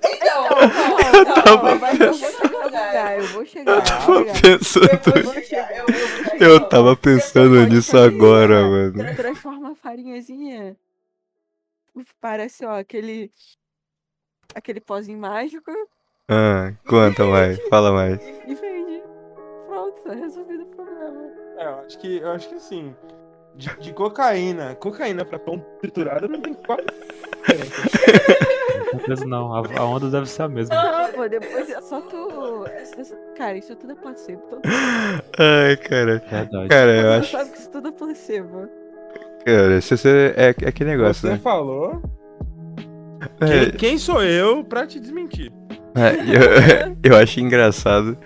Então, 0.04 0.44
Não, 0.50 1.24
não, 1.24 1.44
tava 1.44 1.72
não, 1.74 1.80
mas 1.80 2.00
eu 2.00 2.14
vou 2.14 2.16
chegar 2.16 2.52
no 2.52 2.64
lugar. 2.64 3.18
Eu 3.20 3.28
vou 3.28 3.46
chegar, 3.46 3.76
eu 3.76 3.84
Tava 3.84 4.24
pensando. 4.42 5.18
Eu 5.18 5.24
vou 5.24 5.34
chegar, 5.44 5.78
eu 5.78 5.86
vou 5.86 6.24
chegar. 6.24 6.46
Eu 6.50 6.70
tava 6.70 6.96
pensando 6.96 7.68
nisso 7.68 7.98
agora, 7.98 8.62
mano. 8.68 9.16
Transforma 9.16 9.72
a 9.72 9.76
farinhazinha. 9.76 10.76
Parece, 12.20 12.66
ó, 12.66 12.80
aquele. 12.80 13.32
Aquele 14.56 14.80
pozinho 14.80 15.20
mágico 15.20 15.70
Ah, 16.28 16.74
conta 16.88 17.26
mais, 17.26 17.60
fala 17.68 17.92
mais. 17.92 18.20
e 18.48 18.56
vende. 18.56 19.04
Pronto, 19.68 20.02
tá 20.02 20.14
resolvido 20.16 20.64
o 20.64 20.68
problema. 20.76 21.22
É, 21.58 21.66
eu 21.66 21.80
acho 21.80 22.00
que, 22.00 22.18
eu 22.18 22.32
acho 22.32 22.50
que 22.50 22.56
assim, 22.56 22.96
de, 23.58 23.76
de 23.80 23.94
cocaína, 23.94 24.76
cocaína 24.76 25.26
pra 25.26 25.40
pão 25.40 25.60
triturado 25.82 26.28
não 26.28 26.40
tem 26.40 26.54
quase 26.54 26.86
não. 29.26 29.54
A, 29.54 29.60
a 29.80 29.86
onda 29.86 30.10
deve 30.10 30.28
ser 30.28 30.44
a 30.44 30.48
mesma. 30.48 30.76
Não, 30.76 31.12
pô, 31.12 31.28
depois 31.28 31.70
é 31.70 31.82
só 31.82 32.02
tu. 32.02 32.66
Cara, 33.36 33.58
isso 33.58 33.76
tudo 33.76 33.94
é 33.94 33.96
placebo. 33.96 34.42
Todo 34.50 34.62
Ai, 35.38 35.78
cara. 35.78 36.24
Verdade. 36.30 36.68
Cara, 36.68 36.92
eu 36.96 37.12
acho. 37.14 37.32
sabe 37.32 37.52
que 37.52 37.58
isso 37.58 37.70
tudo 37.70 37.88
é 37.90 37.92
placebo. 37.92 38.70
Cara, 39.46 39.82
se 39.82 39.98
você. 39.98 40.34
É, 40.36 40.48
é 40.48 40.70
aquele 40.70 40.92
negócio, 40.92 41.22
Você 41.22 41.30
né? 41.34 41.40
falou. 41.40 42.02
É, 43.42 43.46
Quem, 43.48 43.72
quem 43.72 43.98
sou 43.98 44.24
eu 44.24 44.64
pra 44.64 44.86
te 44.86 45.00
desmentir? 45.00 45.52
É, 45.98 46.92
eu, 47.12 47.12
eu 47.14 47.18
acho 47.18 47.40
engraçado 47.40 48.18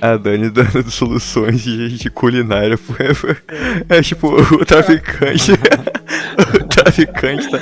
a 0.00 0.16
Dani 0.16 0.50
dando 0.50 0.88
soluções 0.90 1.62
de, 1.62 1.96
de 1.96 2.10
culinária. 2.10 2.78
É 3.88 4.02
tipo, 4.02 4.28
o 4.28 4.64
traficante. 4.64 5.52
o 5.52 6.68
traficante 6.68 7.50
tá, 7.50 7.58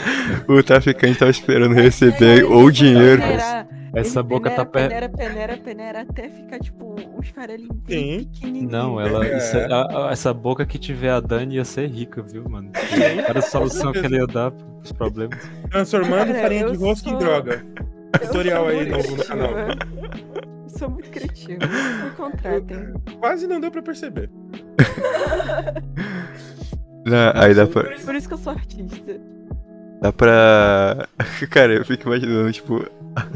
o 0.49 0.63
traficante 0.63 1.19
tava 1.19 1.31
esperando 1.31 1.75
receber 1.75 2.45
ou 2.45 2.71
dinheiro. 2.71 3.23
Essa 3.95 4.21
ele 4.21 4.29
boca 4.29 4.51
tá 4.51 4.65
perto. 4.67 4.89
Peneira, 4.91 5.09
peneira, 5.09 5.57
peneira, 5.57 6.01
até 6.03 6.29
ficar 6.29 6.59
tipo 6.61 6.95
uns 7.19 7.29
farelinhos 7.31 7.75
pequenininhos. 7.87 8.71
Não, 8.71 9.01
ela. 9.01 9.27
É. 9.27 9.39
isso 9.39 9.57
é- 9.57 9.65
a- 9.73 10.09
a- 10.09 10.13
essa 10.13 10.33
boca 10.33 10.67
que 10.67 10.79
tiver 10.79 11.11
a 11.11 11.19
Dani 11.21 11.57
ia 11.57 11.65
ser 11.65 11.89
rica, 11.89 12.23
viu, 12.23 12.45
mano? 12.49 12.71
Sim, 12.91 13.23
Cada 13.27 13.41
solução 13.41 13.91
que 13.93 13.99
ele 14.01 14.17
ia 14.17 14.27
dar 14.27 14.51
pros 14.51 14.93
problemas. 14.93 15.39
Transformando 15.71 16.27
Cara, 16.29 16.41
farinha 16.43 16.71
de 16.71 16.77
rosca 16.77 17.09
em 17.09 17.13
sou- 17.13 17.19
droga. 17.19 17.65
Tutorial 18.13 18.69
aí 18.69 18.89
novo 18.89 19.17
no 19.17 19.25
canal. 19.25 19.49
criativa. 19.53 20.49
Sou 20.69 20.91
muito 20.91 21.11
criativo. 21.11 21.59
Me 22.05 22.11
contratem. 22.17 22.95
Quase 23.19 23.47
não 23.47 23.61
deu 23.61 23.71
pra 23.71 23.83
perceber. 23.83 24.31
Não, 27.05 27.33
aí 27.35 27.55
dá 27.55 27.67
pra. 27.67 27.85
Por 27.85 28.15
isso 28.15 28.29
que 28.29 28.35
eu 28.35 28.39
sou 28.39 28.53
artista. 28.53 29.21
Dá 30.03 30.13
pra. 30.13 31.09
Cara, 31.51 31.75
eu 31.75 31.85
fico 31.85 32.09
imaginando, 32.09 32.53
tipo, 32.53 32.85
a 33.17 33.27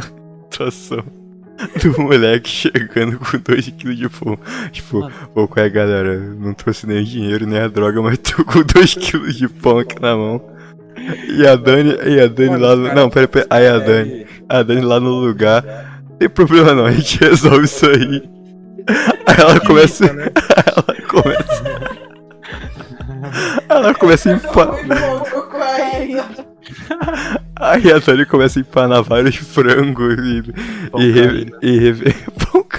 situação 0.44 1.04
do 1.82 2.02
moleque 2.02 2.48
chegando 2.48 3.18
com 3.18 3.38
2kg 3.38 3.94
de 3.94 4.08
pão. 4.08 4.38
Tipo, 4.70 5.10
pô, 5.32 5.48
qual 5.48 5.64
é, 5.64 5.70
galera? 5.70 6.18
Não 6.18 6.52
trouxe 6.52 6.86
nem 6.86 7.02
dinheiro, 7.02 7.46
nem 7.46 7.60
a 7.60 7.68
droga, 7.68 8.02
mas 8.02 8.18
tô 8.18 8.44
com 8.44 8.60
2kg 8.60 9.32
de 9.32 9.48
pão 9.48 9.78
aqui 9.78 10.00
na 10.00 10.16
mão. 10.16 10.52
E 11.28 11.46
a 11.46 11.56
Dani, 11.56 11.96
e 12.06 12.20
a 12.20 12.26
Dani 12.26 12.50
Mano, 12.50 12.82
lá 12.82 12.94
Não, 12.94 13.10
pera, 13.10 13.26
pera. 13.26 13.46
Aí 13.48 13.66
a 13.66 13.78
Dani, 13.78 14.26
a 14.52 14.62
Dani 14.62 14.82
lá 14.82 15.00
no 15.00 15.10
lugar. 15.10 15.64
Não 16.10 16.16
tem 16.18 16.28
problema 16.28 16.74
não, 16.74 16.84
a 16.84 16.92
gente 16.92 17.18
resolve 17.18 17.64
isso 17.64 17.86
aí. 17.86 18.22
Aí 19.26 19.36
ela 19.38 19.58
começa. 19.60 20.12
né? 20.12 20.28
Ela 20.66 21.02
começa. 21.08 21.64
Ela 23.68 23.94
começa 23.94 24.30
a 24.30 24.34
empanar. 24.34 25.22
Aí 27.56 27.92
a 27.92 27.98
Dani 27.98 28.26
começa 28.26 28.58
a 28.58 28.60
empanar 28.60 29.02
vários 29.02 29.36
frangos 29.36 30.18
e. 30.18 30.42
Pão 30.90 31.00
e, 31.00 31.10
re, 31.10 31.46
e 31.62 31.78
rever. 31.78 32.16
Pão. 32.38 32.62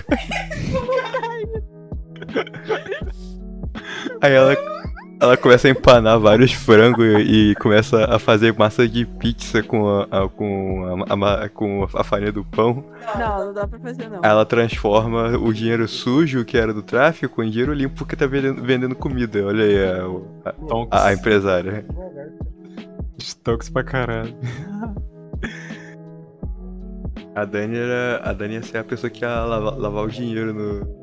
Aí 4.21 4.33
ela. 4.33 4.72
Ela 5.23 5.37
começa 5.37 5.67
a 5.69 5.71
empanar 5.71 6.19
vários 6.19 6.51
frangos 6.51 7.05
e, 7.25 7.55
começa 7.55 8.03
a 8.13 8.19
fazer 8.19 8.53
massa 8.57 8.85
de 8.87 9.05
pizza 9.05 9.63
com 9.63 9.87
a, 9.87 10.03
a- 10.25 10.27
com, 10.27 11.05
a, 11.07 11.15
ma- 11.15 11.47
com 11.49 11.87
a 11.93 12.03
farinha 12.03 12.31
do 12.31 12.43
pão. 12.43 12.83
Não, 13.17 13.45
não 13.45 13.53
dá 13.53 13.65
pra 13.65 13.79
fazer 13.79 14.09
não. 14.09 14.19
Ela 14.21 14.45
transforma 14.45 15.37
o 15.37 15.53
dinheiro 15.53 15.87
sujo, 15.87 16.43
que 16.43 16.57
era 16.57 16.73
do 16.73 16.81
tráfico, 16.83 17.41
em 17.41 17.49
dinheiro 17.49 17.73
limpo 17.73 17.95
porque 17.95 18.17
tá 18.17 18.27
vendendo, 18.27 18.61
vendendo 18.61 18.95
comida. 18.95 19.45
Olha 19.45 19.63
aí 19.63 19.85
a, 19.85 20.49
a, 20.49 20.53
a- 20.91 21.07
a 21.07 21.13
empresária. 21.13 21.85
Tonks 23.43 23.69
pra 23.69 23.83
caralho. 23.83 24.35
A 27.35 27.45
Dani 27.45 27.77
era. 27.77 28.21
A 28.23 28.33
Dani 28.33 28.55
ia 28.55 28.61
ser 28.63 28.77
a 28.79 28.83
pessoa 28.83 29.09
que 29.09 29.23
ia 29.23 29.45
lavar, 29.45 29.77
lavar 29.77 30.03
o 30.03 30.09
dinheiro 30.09 30.53
no. 30.53 31.02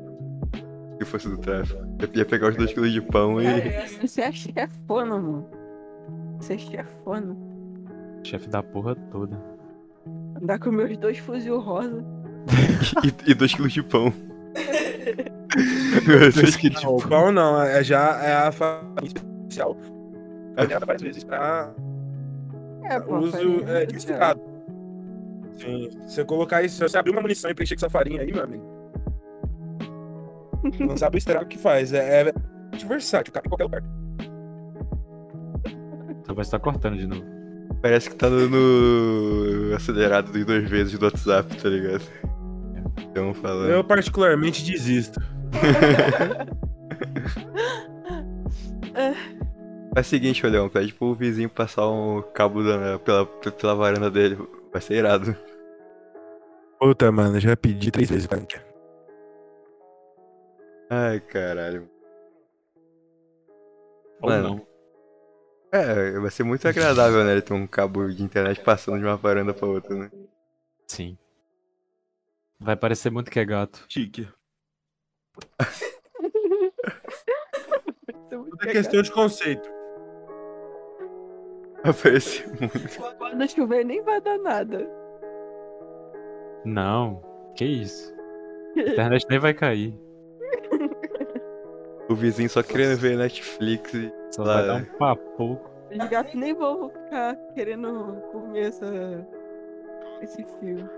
Se 1.01 1.05
fosse 1.05 1.27
do 1.27 1.37
tráfico. 1.39 1.79
Ia- 1.99 2.09
Ia 2.19 2.25
pegar 2.25 2.49
os 2.49 2.55
2kg 2.57 2.91
de 2.91 3.01
pão 3.01 3.41
e. 3.41 3.45
Você 4.01 4.21
é 4.21 4.31
chefona, 4.31 5.17
mano. 5.17 5.47
Você 6.39 6.53
é 6.53 6.57
chefona. 6.59 7.35
Chefe 8.23 8.47
da 8.47 8.61
porra 8.61 8.95
toda. 9.11 9.35
Andar 10.39 10.59
com 10.59 10.69
meus 10.71 10.95
dois 10.99 11.17
fuzil 11.17 11.59
rosa. 11.59 12.03
e 13.25 13.33
2kg 13.33 13.67
de 13.67 13.81
pão. 13.83 14.13
Dois 16.35 16.55
quilos 16.55 16.79
de 16.79 16.85
Não, 16.85 16.95
o 16.95 17.01
pão 17.07 17.31
não, 17.31 17.61
é 17.61 17.83
já 17.83 18.21
é 18.23 18.33
a 18.47 18.51
farinha 18.51 19.03
especial. 19.03 19.75
Farinhada 20.55 20.85
várias 20.85 21.01
vezes 21.01 21.23
pra 21.23 21.73
É, 22.83 22.99
pô. 22.99 23.17
uso 23.19 23.37
é, 23.67 23.85
diversificado. 23.85 24.39
Sim, 25.59 25.89
se 26.07 26.15
você 26.15 26.23
colocar 26.25 26.63
isso, 26.63 26.75
se 26.77 26.83
você 26.83 26.97
abrir 26.97 27.11
uma 27.11 27.21
munição 27.21 27.49
e 27.51 27.53
preencher 27.53 27.75
com 27.75 27.79
essa 27.79 27.89
farinha 27.89 28.21
aí, 28.21 28.31
meu 28.31 28.43
amigo. 28.43 28.63
Não 30.79 30.95
sabe 30.97 31.17
o 31.17 31.19
estrago 31.19 31.45
que 31.47 31.57
faz. 31.57 31.93
É, 31.93 32.29
é 32.29 32.33
versátil, 32.87 33.33
cabe 33.33 33.47
em 33.47 33.49
qualquer 33.49 33.63
lugar. 33.65 33.83
Só 36.25 36.33
vai 36.33 36.41
estar 36.43 36.59
cortando 36.59 36.97
de 36.97 37.07
novo. 37.07 37.23
Parece 37.81 38.09
que 38.09 38.15
tá 38.15 38.29
no, 38.29 38.47
no 38.49 39.75
acelerado 39.75 40.31
de 40.31 40.43
duas 40.43 40.69
vezes 40.69 40.97
do 40.99 41.05
WhatsApp, 41.05 41.55
tá 41.61 41.67
ligado? 41.69 42.03
Então 43.09 43.33
falando. 43.33 43.69
Eu 43.69 43.83
particularmente 43.83 44.63
desisto. 44.63 45.19
É 49.95 49.99
o 49.99 50.03
seguinte, 50.03 50.45
Leão, 50.45 50.69
pede 50.69 50.93
pro 50.93 51.13
vizinho 51.13 51.49
passar 51.49 51.87
um 51.89 52.21
cabo 52.33 52.63
da- 52.63 52.97
pela, 52.99 53.25
pela 53.25 53.75
varanda 53.75 54.09
dele. 54.09 54.37
Vai 54.71 54.81
ser 54.81 54.95
irado. 54.95 55.35
Puta, 56.79 57.11
mano, 57.11 57.39
já 57.39 57.55
pedi 57.57 57.91
três 57.91 58.09
vezes, 58.09 58.25
cara. 58.25 58.41
Ai, 60.93 61.21
caralho. 61.21 61.89
Ou 64.21 64.29
Mano. 64.29 64.43
não. 64.49 64.67
É, 65.71 66.19
vai 66.19 66.29
ser 66.29 66.43
muito 66.43 66.67
agradável, 66.67 67.23
né? 67.23 67.31
Ele 67.31 67.41
ter 67.41 67.53
um 67.53 67.65
cabo 67.65 68.09
de 68.09 68.21
internet 68.21 68.59
passando 68.59 68.99
de 68.99 69.05
uma 69.05 69.15
varanda 69.15 69.53
pra 69.53 69.69
outra, 69.69 69.95
né? 69.95 70.11
Sim. 70.85 71.17
Vai 72.59 72.75
parecer 72.75 73.09
muito 73.09 73.31
que 73.31 73.39
é 73.39 73.45
gato. 73.45 73.85
Chique. 73.87 74.27
Isso 78.19 78.35
é 78.35 78.37
Tudo 78.37 78.57
é 78.61 78.71
questão 78.73 79.01
de 79.01 79.11
conceito. 79.13 79.69
Vai 81.85 81.93
parecer 81.93 82.47
muito. 82.49 83.17
Quando 83.17 83.49
chover 83.49 83.85
nem 83.85 84.01
vai 84.01 84.19
dar 84.19 84.37
nada. 84.39 84.85
Não, 86.65 87.23
que 87.55 87.63
isso. 87.63 88.13
A 88.75 88.81
internet 88.81 89.25
nem 89.29 89.39
vai 89.39 89.53
cair. 89.53 90.10
O 92.11 92.15
vizinho 92.15 92.49
só 92.49 92.61
querendo 92.61 92.97
ver 92.97 93.17
Netflix 93.17 93.93
e. 93.93 94.11
Só 94.31 94.43
Lá, 94.43 94.55
vai 94.55 94.67
dar 94.67 94.79
é. 94.79 94.81
um 94.81 94.97
papo. 94.97 95.59
Os 95.91 96.09
gatos 96.09 96.33
nem 96.35 96.53
vão 96.53 96.89
ficar 96.89 97.35
querendo 97.53 98.15
comer 98.31 98.67
essa... 98.67 98.85
esse 100.21 100.45
fio. 100.59 100.89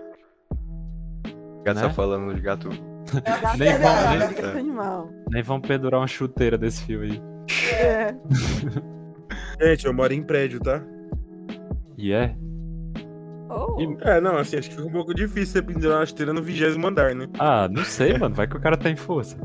Gato 1.64 1.76
Né? 1.78 1.82
só 1.84 1.89
falando 1.91 2.34
de 2.34 2.41
gato. 2.41 2.70
Nem 3.57 3.70
é 3.70 3.78
vão- 3.78 3.82
gato, 3.82 4.41
nem- 4.41 4.49
é 4.49 4.59
animal. 4.59 5.09
Nem 5.32 5.43
vão 5.43 5.59
pendurar 5.61 5.99
uma 5.99 6.07
chuteira 6.07 6.57
desse 6.57 6.84
fio 6.86 7.01
aí. 7.01 7.22
É. 7.74 8.16
Gente, 9.61 9.86
eu 9.86 9.93
moro 9.93 10.14
em 10.14 10.24
prédio, 10.24 10.59
tá? 10.59 10.82
E 11.97 12.11
é? 12.14 12.36
Oh, 13.49 13.80
E- 13.80 13.97
É, 14.01 14.20
não, 14.22 14.38
assim, 14.38 14.57
acho 14.57 14.70
que 14.70 14.76
fica 14.76 14.88
um 14.88 14.91
pouco 14.91 15.14
difícil 15.14 15.53
você 15.53 15.61
pendurar 15.61 15.97
uma 15.99 16.03
esteira 16.03 16.34
no 16.34 16.41
vigésimo 16.41 16.88
andar, 16.88 17.14
né? 17.16 17.28
Ah, 17.39 17.68
não 17.70 17.84
sei, 17.84 18.18
mano. 18.18 18.34
Vai 18.36 18.47
que 18.47 18.57
o 18.57 18.61
cara 18.61 18.78
tem 18.78 18.95
força. 18.95 19.38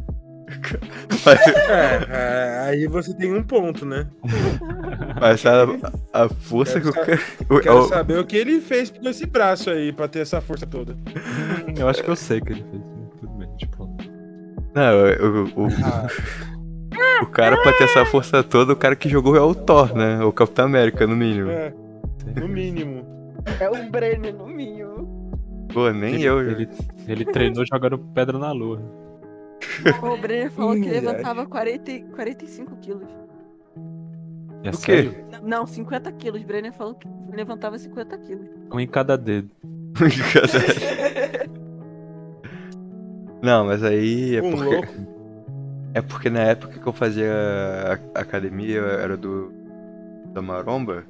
Mas, 1.25 1.47
É, 1.47 2.07
é, 2.09 2.59
aí 2.69 2.87
você 2.87 3.15
tem 3.15 3.35
um 3.35 3.43
ponto, 3.43 3.85
né? 3.85 4.07
mas 5.21 5.45
a, 5.47 5.65
a 6.25 6.29
força 6.29 6.81
que 6.81 6.91
Quero 6.93 7.03
o 7.03 7.07
cara. 7.07 7.21
o- 7.51 7.61
Quero 7.61 7.79
o- 7.81 7.89
saber 7.89 8.19
o 8.19 8.25
que 8.27 8.37
ele 8.37 8.61
fez 8.61 8.91
com 8.91 9.07
esse 9.09 9.27
braço 9.27 9.71
aí 9.71 9.93
pra 9.93 10.09
ter 10.09 10.21
essa 10.21 10.41
força 10.41 10.67
toda. 10.67 10.97
Eu 11.79 11.89
acho 11.89 12.03
que 12.03 12.09
eu 12.11 12.17
sei 12.17 12.39
o 12.39 12.45
que 12.45 12.53
ele 12.53 12.65
fez. 12.71 12.83
Tudo 13.21 13.33
bem, 13.35 13.49
tipo. 13.57 13.97
Não, 14.75 14.95
o, 14.95 15.63
o, 15.63 15.67
o, 15.67 17.23
o 17.23 17.27
cara 17.27 17.61
pra 17.63 17.73
ter 17.73 17.85
essa 17.85 18.05
força 18.07 18.43
toda, 18.43 18.73
o 18.73 18.77
cara 18.77 18.95
que 18.97 19.09
jogou 19.09 19.37
é 19.37 19.41
o 19.41 19.55
Thor, 19.55 19.95
né? 19.95 20.23
O 20.25 20.33
Capitão 20.33 20.67
América, 20.67 21.07
no 21.07 21.17
mínimo. 21.17 21.51
É, 21.51 21.73
no 22.37 22.49
mínimo. 22.49 23.05
é 23.61 23.69
o 23.69 23.91
Brenner 23.91 24.35
no 24.35 24.47
mínimo. 24.47 25.19
Pô, 25.73 25.91
nem 25.91 26.15
ele, 26.15 26.25
eu. 26.25 26.41
Ele, 26.41 26.69
ele 27.07 27.25
treinou 27.27 27.65
jogando 27.67 27.99
pedra 27.99 28.39
na 28.39 28.53
lua. 28.53 28.81
O 30.03 30.17
Brenner 30.17 30.51
falou 30.51 30.75
que 30.75 30.89
levantava 30.89 31.47
40, 31.47 31.91
e- 31.93 32.03
45 32.05 32.77
quilos. 32.77 33.09
É 34.65 34.71
O 34.71 34.73
quê? 34.73 34.79
sério? 34.79 35.15
Não, 35.43 35.67
50 35.67 36.11
quilos. 36.13 36.43
Brenner 36.43 36.73
falou 36.73 36.95
que 36.95 37.07
levantava 37.33 37.79
50 37.79 38.19
quilos. 38.19 38.47
Um 38.73 38.81
em 38.81 38.87
cada 38.87 39.17
dedo. 39.17 39.51
Não, 43.43 43.65
mas 43.67 43.83
aí 43.85 44.37
é 44.37 44.43
Um 44.43 44.51
porque, 44.51 44.65
louco. 44.75 44.89
é 45.95 46.03
porque 46.03 46.31
na 46.31 46.41
época 46.41 46.79
que 46.79 46.87
eu 46.87 46.93
fazia 46.93 47.33
a- 48.15 48.21
academia, 48.21 48.81
era 48.81 49.17
do 49.17 49.53
da 50.35 50.43
Maromba, 50.43 51.05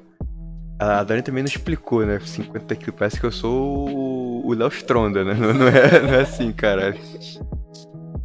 a 0.79 1.03
Dani 1.03 1.23
também 1.23 1.43
não 1.43 1.49
explicou, 1.49 2.05
né? 2.07 2.21
50 2.21 2.77
quilos, 2.77 2.95
parece 2.99 3.19
que 3.19 3.27
eu 3.27 3.33
sou 3.33 3.89
o- 3.89 4.47
o 4.47 4.55
Léo 4.55 4.69
Stronda, 4.69 5.25
né? 5.25 5.35
Não, 5.35 5.53
não 5.55 5.69
é, 5.69 6.01
não 6.03 6.15
é 6.15 6.21
assim, 6.21 6.53
cara. 6.53 6.95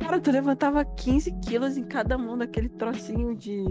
Cara, 0.04 0.20
tu 0.20 0.32
levantava 0.32 0.84
15 0.84 1.32
quilos 1.40 1.78
em 1.78 1.84
cada 1.84 2.18
mão 2.18 2.38
daquele 2.38 2.68
trocinho 2.68 3.36
de 3.36 3.64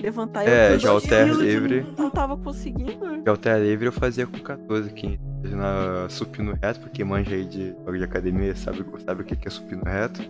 levantar. 0.00 0.46
Eu 0.46 0.52
É, 0.52 0.70
com 0.70 0.76
de 0.76 0.86
dois 0.86 1.04
halter 1.04 1.24
quilos 1.24 1.42
e 1.42 1.46
livre. 1.46 1.80
Não, 1.96 2.04
não 2.04 2.10
tava 2.10 2.36
conseguindo. 2.36 3.22
De 3.22 3.28
alter 3.28 3.60
livre 3.60 3.86
eu 3.86 3.92
fazia 3.92 4.26
com 4.26 4.38
14, 4.38 4.92
15. 4.92 5.18
Na 5.54 6.08
supino 6.08 6.56
reto, 6.60 6.80
porque 6.80 7.04
manja 7.04 7.34
aí 7.34 7.44
de 7.44 7.74
de 7.74 8.04
academia 8.04 8.54
sabe, 8.54 8.84
sabe 9.04 9.22
o 9.22 9.24
que 9.24 9.48
é 9.48 9.50
supino 9.50 9.82
reto. 9.84 10.20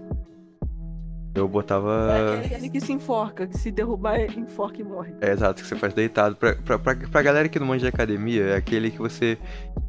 Eu 1.34 1.46
botava. 1.46 2.34
Aquele 2.44 2.68
que 2.68 2.80
se 2.80 2.92
enforca, 2.92 3.46
que 3.46 3.56
se 3.56 3.70
derrubar, 3.70 4.18
enforca 4.36 4.80
e 4.80 4.84
morre. 4.84 5.14
É 5.20 5.30
exato, 5.30 5.62
que 5.62 5.68
você 5.68 5.76
faz 5.76 5.94
deitado. 5.94 6.34
Pra, 6.36 6.54
pra, 6.56 6.78
pra, 6.78 6.96
pra 6.96 7.22
galera 7.22 7.48
que 7.48 7.58
não 7.58 7.66
manja 7.66 7.82
de 7.82 7.94
academia, 7.94 8.44
é 8.44 8.56
aquele 8.56 8.90
que 8.90 8.98
você 8.98 9.38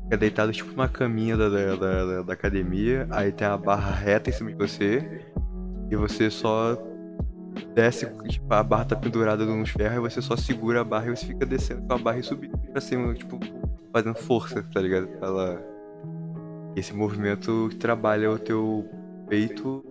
fica 0.09 0.17
deitado 0.17 0.51
tipo 0.51 0.71
numa 0.71 0.89
caminha 0.89 1.37
da, 1.37 1.47
da, 1.49 1.75
da, 1.75 2.21
da- 2.23 2.33
academia, 2.33 3.07
aí 3.11 3.31
tem 3.31 3.45
a 3.47 3.55
barra 3.55 3.91
reta 3.91 4.31
em 4.31 4.33
cima 4.33 4.51
de 4.51 4.57
você, 4.57 5.21
e 5.91 5.95
você 5.95 6.31
só 6.31 6.75
desce, 7.75 8.07
tipo, 8.27 8.51
a 8.51 8.63
barra 8.63 8.85
tá 8.85 8.95
pendurada 8.95 9.45
nos 9.45 9.69
ferros, 9.69 9.97
e 9.97 9.99
você 9.99 10.21
só 10.21 10.35
segura 10.35 10.81
a 10.81 10.83
barra 10.83 11.07
e 11.07 11.15
você 11.15 11.27
fica 11.27 11.45
descendo 11.45 11.83
com 11.83 11.93
a 11.93 11.97
barra 11.99 12.17
e 12.17 12.23
subindo 12.23 12.57
pra 12.57 12.81
cima, 12.81 13.13
tipo, 13.13 13.39
fazendo 13.93 14.15
força, 14.15 14.63
tá 14.73 14.81
ligado? 14.81 15.07
Ela... 15.21 15.61
Esse 16.75 16.93
movimento 16.93 17.69
trabalha 17.79 18.31
o 18.31 18.39
teu 18.39 18.87
peito 19.27 19.83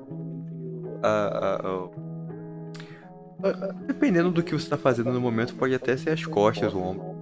a- 1.03 1.61
a- 1.63 1.89
a- 3.49 3.73
Dependendo 3.87 4.31
do 4.33 4.43
que 4.43 4.53
você 4.53 4.69
tá 4.69 4.77
fazendo 4.77 5.13
no 5.13 5.21
momento, 5.21 5.55
pode 5.55 5.75
até 5.75 5.97
ser 5.97 6.11
as 6.11 6.25
costas, 6.25 6.75
o 6.75 6.79
ombro. 6.81 7.18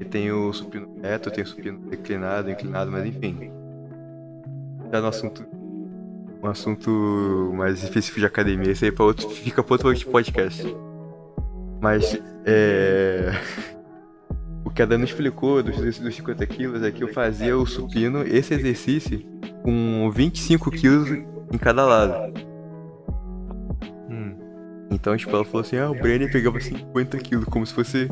E 0.00 0.04
tem 0.04 0.30
o 0.30 0.52
supino 0.52 0.98
reto, 1.02 1.30
tem 1.30 1.42
o 1.42 1.46
supino 1.46 1.78
declinado, 1.90 2.50
inclinado, 2.50 2.90
mas 2.90 3.06
enfim. 3.06 3.50
Já 4.92 5.00
no 5.00 5.08
assunto. 5.08 5.44
Um 6.42 6.46
assunto 6.46 7.52
mais 7.54 7.82
específico 7.82 8.20
de 8.20 8.26
academia, 8.26 8.70
esse 8.70 8.84
aí 8.84 8.92
pra 8.92 9.04
outro, 9.04 9.28
fica 9.28 9.62
pra 9.62 9.74
outro 9.74 10.10
podcast. 10.10 10.64
Mas 11.80 12.20
é. 12.44 13.32
O 14.64 14.70
que 14.70 14.82
a 14.82 14.86
Dana 14.86 15.04
explicou 15.04 15.62
dos, 15.62 15.98
dos 15.98 16.14
50 16.14 16.46
quilos 16.46 16.82
é 16.82 16.90
que 16.90 17.02
eu 17.02 17.08
fazia 17.08 17.56
o 17.56 17.64
supino, 17.64 18.22
esse 18.22 18.52
exercício, 18.52 19.24
com 19.62 20.10
25 20.10 20.70
quilos 20.70 21.10
em 21.10 21.58
cada 21.58 21.86
lado. 21.86 22.34
Hum. 24.10 24.36
Então, 24.90 25.16
tipo, 25.16 25.34
ela 25.34 25.44
falou 25.44 25.62
assim, 25.62 25.78
ah, 25.78 25.90
o 25.90 25.94
Brenner 25.94 26.30
pegava 26.30 26.60
50 26.60 27.16
quilos, 27.16 27.46
como 27.46 27.64
se 27.64 27.72
fosse. 27.72 28.10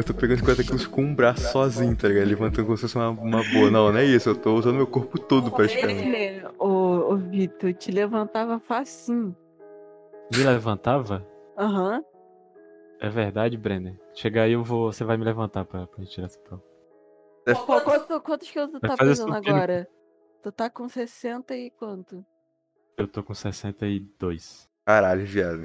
Eu 0.00 0.04
tô 0.04 0.14
pegando 0.14 0.38
50 0.38 0.64
quilos 0.64 0.86
com 0.86 1.02
um 1.02 1.14
braço 1.14 1.52
sozinho, 1.52 1.94
tá 1.94 2.08
ligado? 2.08 2.26
Levantando 2.26 2.64
como 2.64 2.74
se 2.74 2.80
fosse 2.82 2.96
uma, 2.96 3.10
uma 3.10 3.44
boa. 3.44 3.70
Não, 3.70 3.92
não 3.92 3.98
é 3.98 4.04
isso, 4.06 4.30
eu 4.30 4.34
tô 4.34 4.54
usando 4.54 4.76
meu 4.76 4.86
corpo 4.86 5.18
todo 5.18 5.50
praticamente. 5.50 6.08
Brenner, 6.08 6.50
ô, 6.58 7.12
ô 7.12 7.16
Vitor, 7.18 7.74
te 7.74 7.90
levantava 7.92 8.58
facinho. 8.58 9.36
Me 10.34 10.42
levantava? 10.42 11.26
Aham. 11.58 12.02
É 12.98 13.10
verdade, 13.10 13.58
Brenner? 13.58 14.00
Chegar 14.14 14.44
aí, 14.44 14.52
eu 14.52 14.64
vou. 14.64 14.90
Você 14.90 15.04
vai 15.04 15.18
me 15.18 15.24
levantar 15.24 15.66
pra, 15.66 15.86
pra 15.86 16.02
gente 16.02 16.14
tirar 16.14 16.28
essa 16.28 16.38
prova. 16.40 16.62
Qu- 17.44 17.80
Quanto, 17.84 18.20
quantos 18.22 18.50
quilos 18.50 18.70
tu 18.72 18.80
tá 18.80 18.96
pesando 18.96 19.34
agora? 19.34 19.86
Tu 20.42 20.50
tá 20.50 20.70
com 20.70 20.88
60 20.88 21.54
e 21.54 21.70
quanto? 21.72 22.24
Eu 22.96 23.06
tô 23.06 23.22
com 23.22 23.34
62. 23.34 24.66
Caralho, 24.86 25.26
viado. 25.26 25.64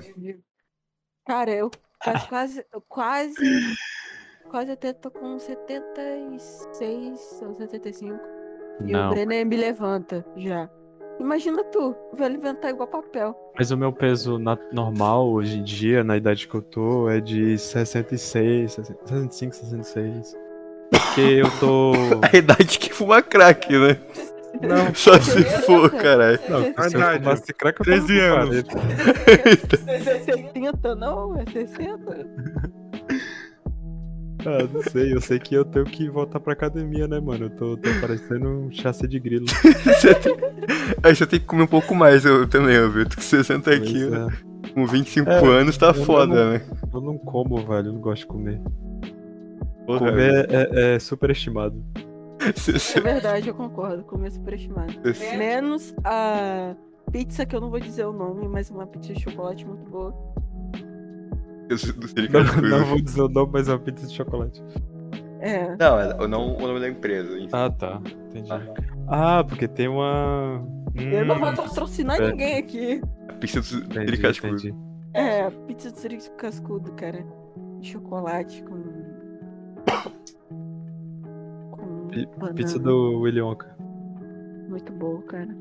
Cara, 1.25 1.51
eu 1.51 1.71
quase, 2.03 2.27
quase, 2.27 2.65
eu 2.73 2.81
quase, 2.81 3.41
quase 4.55 4.71
até 4.71 4.93
tô 4.93 5.11
com 5.11 5.37
76 5.37 7.41
ou 7.45 7.53
75. 7.55 8.17
E 8.85 8.85
o 8.85 8.91
Não, 8.97 9.09
Brenner 9.09 9.45
me 9.45 9.57
levanta 9.57 10.25
já. 10.37 10.69
Imagina 11.19 11.61
tu, 11.65 11.93
vai 12.13 12.29
levantar 12.29 12.69
igual 12.69 12.87
papel. 12.87 13.35
mas 13.57 13.71
o 13.71 13.77
meu 13.77 13.91
peso 13.91 14.39
na- 14.39 14.57
normal 14.71 15.27
hoje 15.29 15.59
em 15.59 15.63
dia, 15.63 16.05
na 16.05 16.15
idade 16.15 16.47
que 16.47 16.55
eu 16.55 16.61
tô, 16.61 17.09
é 17.09 17.19
de 17.19 17.57
66, 17.57 18.71
65, 18.71 19.55
66. 19.55 20.37
Porque 20.89 21.19
eu 21.21 21.49
tô. 21.59 21.91
A 22.33 22.37
idade 22.37 22.79
que 22.79 22.93
fuma 22.93 23.21
crack, 23.21 23.69
né? 23.77 23.97
Não, 24.61 24.95
Só 24.95 25.19
se 25.19 25.43
for, 25.65 25.91
caralho. 25.91 26.39
não, 26.47 26.61
se 26.63 26.69
eu 26.95 27.01
fumasse 27.19 27.53
crack, 27.53 27.77
eu 27.81 27.85
tava 27.85 28.05
13 28.07 28.29
com 28.29 28.35
anos. 28.37 28.63
40. 28.63 29.77
70 30.23 30.95
não, 30.95 31.35
é 31.41 31.45
60? 31.45 32.25
Ah, 34.45 34.67
não 34.71 34.81
sei, 34.83 35.13
eu 35.13 35.19
sei 35.21 35.39
que 35.39 35.55
eu 35.55 35.65
tenho 35.65 35.85
que 35.85 36.09
voltar 36.09 36.39
pra 36.39 36.53
academia, 36.53 37.07
né, 37.07 37.19
mano? 37.19 37.45
Eu 37.45 37.49
tô, 37.49 37.77
tô 37.77 37.89
parecendo 37.99 38.47
um 38.47 38.71
chassi 38.71 39.07
de 39.07 39.19
grilo. 39.19 39.45
Você 39.83 40.13
tem- 40.15 40.35
Aí 41.03 41.15
você 41.15 41.25
tem 41.25 41.39
que 41.39 41.45
comer 41.45 41.63
um 41.63 41.67
pouco 41.67 41.93
mais, 41.95 42.25
eu 42.25 42.47
também, 42.47 42.75
eu 42.75 42.89
vi. 42.91 43.05
Com 43.05 43.21
60 43.21 43.69
Mas, 43.71 43.79
quilos, 43.79 44.33
é, 44.33 44.69
com 44.73 44.85
25 44.85 45.29
É, 45.29 45.47
anos, 45.59 45.77
tá 45.77 45.93
foda, 45.93 46.27
não- 46.35 46.51
né? 46.51 46.61
eu 46.93 47.01
não 47.01 47.17
como, 47.17 47.57
velho, 47.57 47.87
eu 47.89 47.93
não 47.93 48.01
gosto 48.01 48.21
de 48.21 48.27
comer. 48.27 48.61
Porra, 49.85 49.99
Comer 50.11 50.47
é, 50.49 50.95
é 50.95 50.99
superestimado. 50.99 51.83
Você- 52.55 52.97
É 52.99 53.01
verdade, 53.01 53.47
eu 53.49 53.53
concordo, 53.55 54.03
comer 54.03 54.31
superestimado. 54.31 54.93
você- 55.03 55.37
Menos 55.37 55.93
a 56.03 56.75
pizza 57.11 57.45
que 57.45 57.55
eu 57.55 57.61
não 57.61 57.69
vou 57.69 57.79
dizer 57.79 58.05
o 58.05 58.13
nome, 58.13 58.47
mas 58.47 58.69
uma 58.69 58.85
pizza 58.87 59.13
de 59.13 59.21
chocolate 59.21 59.65
muito 59.65 59.89
boa. 59.89 60.13
Não 62.61 62.69
Não, 62.79 62.85
vou 62.85 63.01
dizer 63.01 63.21
o 63.21 63.29
nome, 63.29 63.49
mas 63.53 63.67
é 63.67 63.71
uma 63.73 63.79
pizza 63.79 64.07
de 64.07 64.13
chocolate. 64.13 64.63
É. 65.39 65.75
Não, 65.77 65.99
é- 65.99 66.27
não 66.27 66.55
o 66.57 66.61
nome 66.67 66.79
da 66.79 66.89
empresa. 66.89 67.37
enfim. 67.37 67.49
Ah, 67.53 67.69
tá. 67.69 68.01
Entendi. 68.29 68.49
Ah, 69.07 69.43
porque 69.47 69.67
tem 69.67 69.87
uma. 69.87 70.63
Eu 70.95 71.25
não 71.25 71.37
vou 71.39 71.49
Hum, 71.49 71.55
patrocinar 71.55 72.19
é. 72.21 72.31
ninguém 72.31 72.57
aqui. 72.57 73.01
A 73.29 73.33
pista 73.33 73.61
do 73.61 73.85
entendi, 73.85 74.17
cascudo. 74.17 74.53
entendi. 74.55 74.73
É, 75.13 75.49
pizza 75.67 75.91
de 75.91 75.99
siri 75.99 76.17
cascudo, 76.37 76.91
cara. 76.93 77.25
chocolate 77.81 78.63
com. 78.63 78.81
com. 81.71 82.53
Pizza 82.55 82.79
do 82.79 83.21
Wonka. 83.21 83.75
Muito 84.69 84.91
boa, 84.93 85.21
cara. 85.23 85.55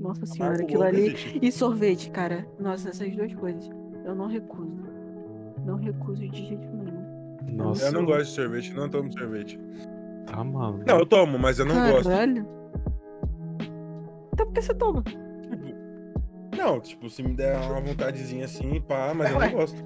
Nossa 0.00 0.24
senhora, 0.26 0.62
aquilo 0.62 0.82
ali. 0.82 1.14
E 1.42 1.52
sorvete, 1.52 2.10
cara. 2.10 2.46
Nossa, 2.58 2.88
essas 2.88 3.14
duas 3.14 3.34
coisas. 3.34 3.68
Eu 4.04 4.14
não 4.14 4.26
recuso. 4.26 4.79
Não 5.70 5.76
recuso 5.78 6.28
de 6.28 6.48
jeito 6.48 6.66
nenhum. 6.68 7.56
Nossa, 7.56 7.86
Eu 7.86 7.92
não 7.92 8.04
gosto 8.04 8.24
de 8.24 8.30
sorvete, 8.30 8.72
não 8.74 8.88
tomo 8.88 9.12
sorvete. 9.12 9.58
tá 10.26 10.42
maluco. 10.44 10.84
Não, 10.86 10.98
eu 10.98 11.06
tomo, 11.06 11.38
mas 11.38 11.58
eu 11.58 11.66
não 11.66 11.74
gosto. 11.90 12.08
Caralho. 12.08 12.46
Então 14.32 14.46
por 14.46 14.52
que 14.54 14.62
você 14.62 14.74
toma? 14.74 15.02
Não, 16.56 16.80
tipo, 16.80 17.08
se 17.08 17.22
me 17.22 17.34
der 17.34 17.56
uma 17.56 17.80
vontadezinha 17.80 18.44
assim, 18.44 18.80
pá, 18.80 19.12
mas 19.14 19.30
eu 19.32 19.40
não 19.40 19.50
gosto. 19.50 19.82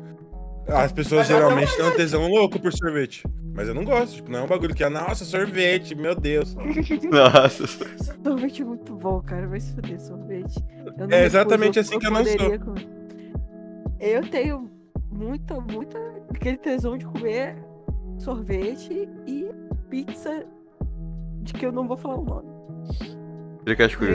As 0.67 0.93
pessoas 0.93 1.29
eu 1.29 1.37
geralmente 1.37 1.77
têm 1.77 1.85
um 1.87 1.95
tesão 1.95 2.27
louco 2.29 2.59
por 2.59 2.73
sorvete. 2.73 3.23
Mas 3.55 3.69
eu 3.69 3.75
não 3.75 3.85
gosto, 3.85 4.17
tipo, 4.17 4.31
não 4.31 4.41
é 4.41 4.43
um 4.43 4.47
bagulho 4.49 4.75
que 4.75 4.83
é, 4.83 4.89
nossa, 4.89 5.25
sorvete, 5.25 5.95
meu 5.95 6.15
Deus. 6.15 6.57
Nossa. 7.09 7.65
Sorvete 8.25 8.63
é 8.63 8.65
muito 8.65 8.97
bom, 8.97 9.21
cara. 9.21 9.47
Vai 9.47 9.61
se 9.61 9.73
fuder, 9.75 10.01
sorvete. 10.01 10.57
Eu 10.85 10.85
não 10.85 11.05
É 11.05 11.21
recuso, 11.21 11.25
exatamente 11.27 11.79
assim 11.79 11.99
que 11.99 12.07
eu 12.07 12.11
não 12.11 12.25
sou. 12.25 12.37
comer. 12.59 12.89
Eu 14.01 14.29
tenho 14.29 14.71
muita, 15.15 15.61
muita. 15.61 15.99
aquele 16.35 16.57
tesão 16.57 16.99
de 16.99 17.07
comer 17.07 17.57
sorvete 18.19 19.09
e 19.27 19.49
pizza 19.89 20.45
de 21.43 21.53
que 21.53 21.65
eu 21.67 21.73
não 21.73 21.87
vou 21.87 21.97
falar 21.97 22.17
o 22.19 22.25
nome. 22.25 22.49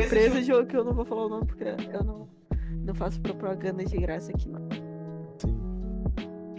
Empresa 0.06 0.42
de 0.42 0.66
que 0.66 0.78
eu 0.78 0.84
não 0.84 0.94
vou 0.94 1.06
falar 1.06 1.26
o 1.26 1.30
nome 1.30 1.46
porque 1.48 1.64
eu 1.64 2.04
não, 2.04 2.28
não 2.86 2.94
faço 2.94 3.20
propaganda 3.22 3.84
de 3.84 3.98
graça 3.98 4.32
aqui, 4.32 4.50
não. 4.50 4.68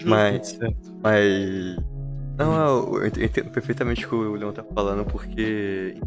Mas, 0.05 0.49
Certo. 0.49 0.95
mas. 1.03 1.76
Não, 2.38 2.95
eu 2.97 3.07
ent- 3.07 3.18
entendo 3.18 3.51
perfeitamente 3.51 4.07
o 4.07 4.09
que 4.09 4.14
o 4.14 4.32
Leon 4.34 4.53
tá 4.53 4.64
falando, 4.74 5.05
porque 5.05 6.01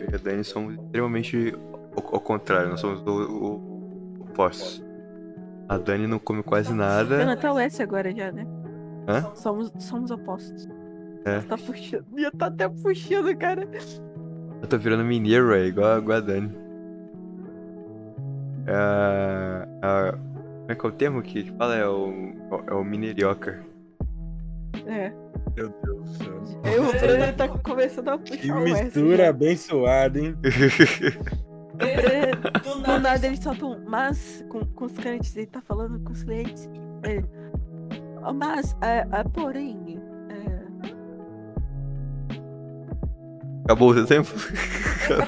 eu 0.00 0.10
e 0.10 0.14
a 0.14 0.18
Dani 0.18 0.42
somos 0.42 0.74
extremamente 0.74 1.54
ao, 1.94 2.14
ao 2.14 2.20
contrário, 2.20 2.70
nós 2.70 2.80
somos 2.80 3.02
o, 3.02 3.10
o, 3.10 4.22
opostos. 4.22 4.82
A 5.68 5.78
Dani 5.78 6.06
não 6.06 6.18
come 6.18 6.42
quase 6.42 6.68
Dando 6.70 6.78
nada. 6.78 7.32
até 7.32 7.50
o 7.50 7.58
S 7.58 7.82
agora 7.82 8.14
já, 8.14 8.30
né? 8.30 8.46
Hã? 9.08 9.34
Somos, 9.34 9.72
somos 9.78 10.10
opostos. 10.10 10.68
É. 11.24 11.40
Você 11.40 11.46
tá 11.46 11.58
puxando. 11.58 12.04
Ia 12.16 12.30
tá 12.30 12.46
até 12.46 12.68
puxando, 12.68 13.36
cara. 13.36 13.68
Eu 14.62 14.68
tô 14.68 14.78
virando 14.78 15.04
mineiro, 15.04 15.52
é 15.54 15.66
igual, 15.66 15.98
igual 15.98 16.18
a 16.18 16.20
Dani. 16.20 16.52
É, 18.68 19.68
é, 19.82 20.10
como 20.12 20.70
é 20.70 20.74
que 20.74 20.86
é 20.86 20.88
o 20.88 20.92
termo 20.92 21.22
que 21.22 21.44
fala? 21.56 21.76
É 21.76 21.86
o, 21.88 22.32
é 22.68 22.74
o 22.74 22.84
mineirioca. 22.84 23.60
É. 24.86 25.12
Meu 25.56 25.72
Deus 25.84 26.00
do 26.00 26.24
céu. 26.24 26.42
Eu, 26.64 26.82
o 26.82 26.92
Bruno 26.92 27.32
tá 27.36 27.48
começando 27.48 28.08
a 28.08 28.18
puxar 28.18 28.36
Que 28.36 28.52
o 28.52 28.66
S. 28.68 28.84
mistura 28.84 29.16
já. 29.24 29.28
abençoada, 29.30 30.18
hein? 30.18 30.36
É, 31.78 32.34
Do 32.36 32.60
Do 32.60 32.78
nada. 32.80 32.98
nada 32.98 33.26
ele 33.26 33.36
solta 33.40 33.64
um 33.66 33.78
mas 33.86 34.44
com, 34.48 34.64
com 34.66 34.84
os 34.86 34.92
clientes. 34.92 35.36
Ele 35.36 35.46
tá 35.46 35.60
falando 35.60 35.98
com 36.04 36.12
os 36.12 36.22
clientes. 36.24 36.68
Ele, 37.04 37.24
"Ó, 38.22 38.32
mas, 38.32 38.76
é, 38.82 39.06
é, 39.12 39.24
porém. 39.24 40.00
É, 40.30 40.56
Acabou 43.64 43.90
o 43.90 43.94
seu 43.94 44.06
tempo? 44.06 44.28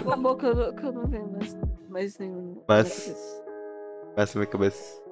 acabou 0.04 0.36
que 0.36 0.46
eu, 0.46 0.54
não- 0.54 0.72
que 0.74 0.84
eu 0.86 0.92
não 0.92 1.06
venho 1.06 1.28
mais, 1.32 1.56
mais 1.88 2.18
nenhum. 2.18 2.62
Mas-. 2.68 3.42
Mas 4.16 4.34
na 4.34 4.40
minha 4.40 4.50
cabeça. 4.50 5.02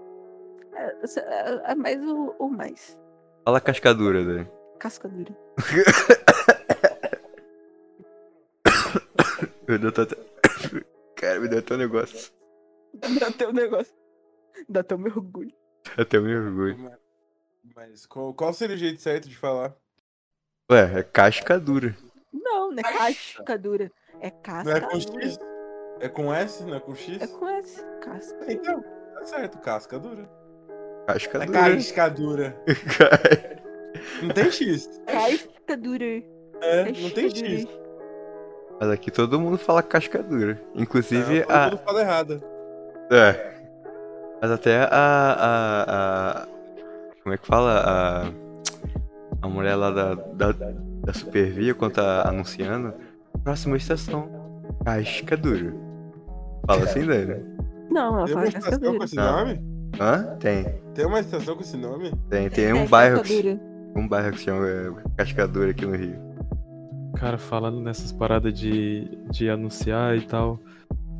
É, 0.75 0.95
é, 1.19 1.73
é 1.73 1.75
mais 1.75 2.05
o, 2.05 2.35
o 2.39 2.49
mais. 2.49 2.99
Fala 3.45 3.61
cascadura, 3.61 4.25
Dani. 4.25 4.49
Casca 4.79 5.09
dura. 5.09 5.35
Me 9.69 9.79
deu 9.79 9.89
até. 9.89 10.17
Cara, 11.17 11.41
me 11.41 11.49
deu 11.49 11.59
até 11.59 11.75
um 11.75 11.79
negócio. 11.79 12.33
Dá 13.21 13.31
teu 13.33 13.53
negócio. 13.53 13.95
Dá 14.69 14.83
teu 14.83 14.99
meu 14.99 15.13
orgulho. 15.13 15.53
Até 15.97 16.19
um 16.19 16.47
orgulho. 16.47 16.91
Mas 17.75 18.07
qual, 18.07 18.33
qual 18.35 18.53
seria 18.53 18.75
o 18.75 18.79
jeito 18.79 19.01
certo 19.01 19.29
de 19.29 19.37
falar? 19.37 19.75
Ué, 20.71 21.01
é 21.01 21.03
casca 21.03 21.59
dura. 21.61 21.95
Não, 22.33 22.71
não 22.71 22.79
é 22.79 22.83
casca 22.83 23.59
dura. 23.59 23.93
É 24.21 24.31
casca 24.31 24.71
Não 24.71 24.77
é 24.77 24.81
com 24.81 24.99
dura. 24.99 25.23
X? 25.27 25.39
É 26.01 26.09
com 26.09 26.35
S, 26.35 26.65
não 26.65 26.75
é 26.75 26.81
com 26.81 26.95
X? 26.95 27.21
É 27.23 27.27
com 27.27 27.49
S. 27.49 27.85
Casca. 28.01 28.53
Então, 28.53 28.83
tá 29.15 29.25
certo, 29.25 29.59
casca 29.59 29.99
dura. 29.99 30.29
Casca 31.07 31.39
É 31.43 31.47
dura. 31.47 31.61
casca 31.77 32.09
dura. 32.11 32.65
Não 34.23 34.29
tem 34.35 34.51
X. 34.51 34.89
Casca 35.07 35.77
dura. 35.77 36.05
É, 36.05 36.81
É 36.81 36.85
não 36.93 37.11
tem. 37.11 37.31
X. 37.31 37.67
Mas 38.81 38.91
aqui 38.91 39.11
todo 39.11 39.41
mundo 39.41 39.57
fala 39.59 39.83
casca 39.83 40.23
dura. 40.23 40.61
Inclusive 40.75 41.41
Não, 41.41 41.47
todo 41.47 41.55
a. 41.57 41.65
mundo 41.71 41.79
fala 41.79 42.01
errado. 42.01 42.43
É. 43.11 43.55
Mas 44.43 44.51
até 44.51 44.83
a. 44.83 44.89
a, 44.93 46.43
a- 46.43 46.47
como 47.23 47.35
é 47.35 47.39
que 47.39 47.47
fala? 47.47 47.83
A. 47.85 48.47
A 49.43 49.49
mulher 49.49 49.75
lá 49.77 49.91
da, 49.91 50.15
da, 50.15 50.53
da 50.53 51.13
Supervia, 51.13 51.75
quando 51.75 51.93
tá 51.95 52.29
anunciando. 52.29 52.93
Próxima 53.45 53.77
estação. 53.77 54.29
Casca 54.85 55.37
dura. 55.37 55.73
Fala 56.67 56.83
assim, 56.85 57.07
Dani? 57.07 57.45
Não, 57.91 58.19
ela 58.19 58.27
Tem 58.27 58.35
uma 58.35 58.41
fala 58.41 58.53
casca 58.53 58.59
estação 58.59 58.81
com 58.81 58.93
dura. 58.93 59.05
esse 59.05 59.17
Não. 59.17 59.39
nome? 59.39 59.61
Tem. 60.41 60.65
Tem. 60.65 60.75
Tem 60.95 61.07
uma 61.07 61.21
estação 61.21 61.55
com 61.55 61.61
esse 61.63 61.77
nome? 61.77 62.13
Tem, 62.29 62.49
tem 62.51 62.65
É, 62.67 62.75
um 62.75 62.87
bairro. 62.87 63.23
Que, 63.23 63.59
um 63.95 64.07
bairro 64.09 64.33
que 64.33 64.39
se 64.39 64.45
chama 64.45 64.67
é, 64.69 64.91
Cascadura 65.17 65.71
aqui 65.71 65.87
no 65.87 65.95
Rio. 65.97 66.19
Cara, 67.19 67.39
falando 67.39 67.81
nessas 67.81 68.13
paradas 68.13 68.53
de, 68.53 69.09
de 69.31 69.49
anunciar 69.49 70.17
e 70.17 70.21
tal, 70.23 70.61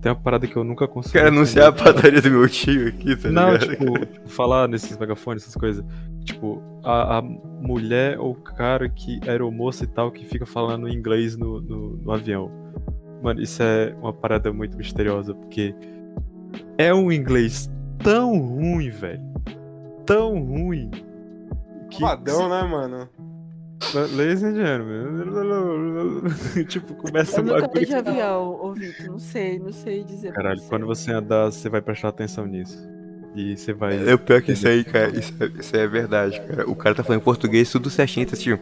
tem 0.01 0.13
uma 0.13 0.21
parada 0.21 0.47
que 0.47 0.57
eu 0.57 0.63
nunca 0.63 0.87
consegui. 0.87 1.15
Quero 1.15 1.29
anunciar 1.29 1.67
a 1.67 1.69
entender. 1.71 1.93
padaria 1.93 2.23
do 2.23 2.31
meu 2.31 2.49
tio 2.49 2.89
aqui, 2.89 3.17
tá 3.17 3.31
Não, 3.31 3.53
ligado? 3.55 3.71
tipo, 3.71 3.99
tipo, 4.07 4.29
falar 4.29 4.69
nesses 4.69 4.97
megafones, 4.97 5.43
essas 5.43 5.55
coisas. 5.55 5.85
Tipo, 6.25 6.63
a, 6.85 7.19
a 7.19 7.23
mulher 7.23 8.19
ou 8.19 8.35
cara 8.35 8.89
que 8.89 9.19
era 9.27 9.45
moça 9.51 9.85
e 9.85 9.87
tal, 9.87 10.11
que 10.11 10.25
fica 10.25 10.45
falando 10.45 10.89
inglês 10.89 11.37
no, 11.37 11.61
no, 11.61 11.97
no 11.97 12.13
avião. 12.13 12.51
Mano, 13.23 13.41
isso 13.41 13.63
é 13.63 13.95
uma 14.01 14.13
parada 14.13 14.53
muito 14.53 14.77
misteriosa, 14.77 15.35
porque 15.35 15.75
é 16.77 16.93
um 16.93 17.11
inglês 17.11 17.71
tão 18.03 18.39
ruim, 18.39 18.91
velho. 18.91 19.23
Tão 20.05 20.39
ruim. 20.45 20.91
Que, 21.91 22.01
Padrão, 22.01 22.49
né, 22.49 22.63
mano? 22.63 23.09
Ladies 24.15 24.43
and 24.43 24.55
gentlemen. 24.55 26.65
tipo, 26.67 26.95
começa 26.95 27.41
Eu 27.41 27.45
um 27.45 27.47
nunca 27.47 27.61
bagulho. 27.63 27.87
de 27.87 27.95
avião, 27.95 28.59
ô 28.63 28.73
Vitor. 28.73 29.07
Não 29.07 29.19
sei, 29.19 29.59
não 29.59 29.73
sei 29.73 30.05
dizer. 30.05 30.33
Caralho, 30.33 30.59
você. 30.61 30.69
quando 30.69 30.87
você 30.87 31.13
andar, 31.13 31.47
você 31.47 31.69
vai 31.69 31.81
prestar 31.81 32.09
atenção 32.09 32.47
nisso. 32.47 32.79
E 33.35 33.57
você 33.57 33.73
vai. 33.75 34.09
É 34.09 34.15
o 34.15 34.19
pior 34.19 34.41
que 34.41 34.53
isso 34.53 34.67
aí, 34.67 34.83
cara. 34.83 35.11
Isso, 35.19 35.33
é- 35.39 35.61
isso 35.61 35.77
é 35.77 35.87
verdade, 35.87 36.41
cara. 36.41 36.69
O 36.69 36.75
cara 36.75 36.95
tá 36.95 37.05
falando 37.05 37.21
em 37.21 37.25
português 37.25 37.71
tudo 37.71 37.91
certinho, 37.91 38.27
tá 38.27 38.33
assim. 38.33 38.59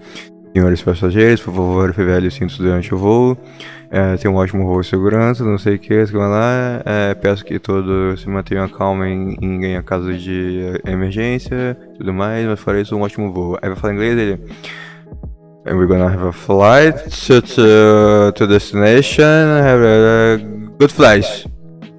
Senhores 0.52 0.82
passageiros, 0.82 1.40
por 1.40 1.52
favor, 1.54 1.94
os 2.26 2.34
cintos 2.34 2.58
durante 2.58 2.92
o 2.94 2.98
voo. 2.98 3.36
É, 3.90 4.16
tenha 4.16 4.32
um 4.32 4.36
ótimo 4.36 4.64
voo 4.66 4.80
de 4.80 4.88
segurança, 4.88 5.44
não 5.44 5.58
sei 5.58 5.76
o 5.76 5.78
que, 5.78 6.06
sei 6.06 6.16
lá. 6.16 6.82
É, 6.84 7.14
peço 7.14 7.44
que 7.44 7.58
todos 7.60 8.20
se 8.20 8.28
mantenham 8.28 8.68
calmos 8.68 9.06
em, 9.06 9.36
em, 9.40 9.76
em 9.76 9.82
caso 9.82 10.12
de 10.16 10.80
emergência, 10.84 11.76
tudo 11.96 12.12
mais, 12.12 12.44
mas 12.46 12.58
fora 12.60 12.80
isso, 12.80 12.96
um 12.96 13.02
ótimo 13.02 13.32
voo. 13.32 13.56
Aí 13.62 13.68
vai 13.68 13.78
falar 13.78 13.94
inglês 13.94 14.18
ele. 14.18 14.40
And 15.66 15.78
we're 15.78 15.86
gonna 15.86 16.10
have 16.10 16.22
a 16.22 16.32
flight 16.32 17.10
to, 17.26 17.40
to, 17.40 18.32
to 18.32 18.46
destination, 18.46 19.24
have 19.24 19.80
a, 19.80 20.38
good 20.78 20.92
flight. 20.92 21.46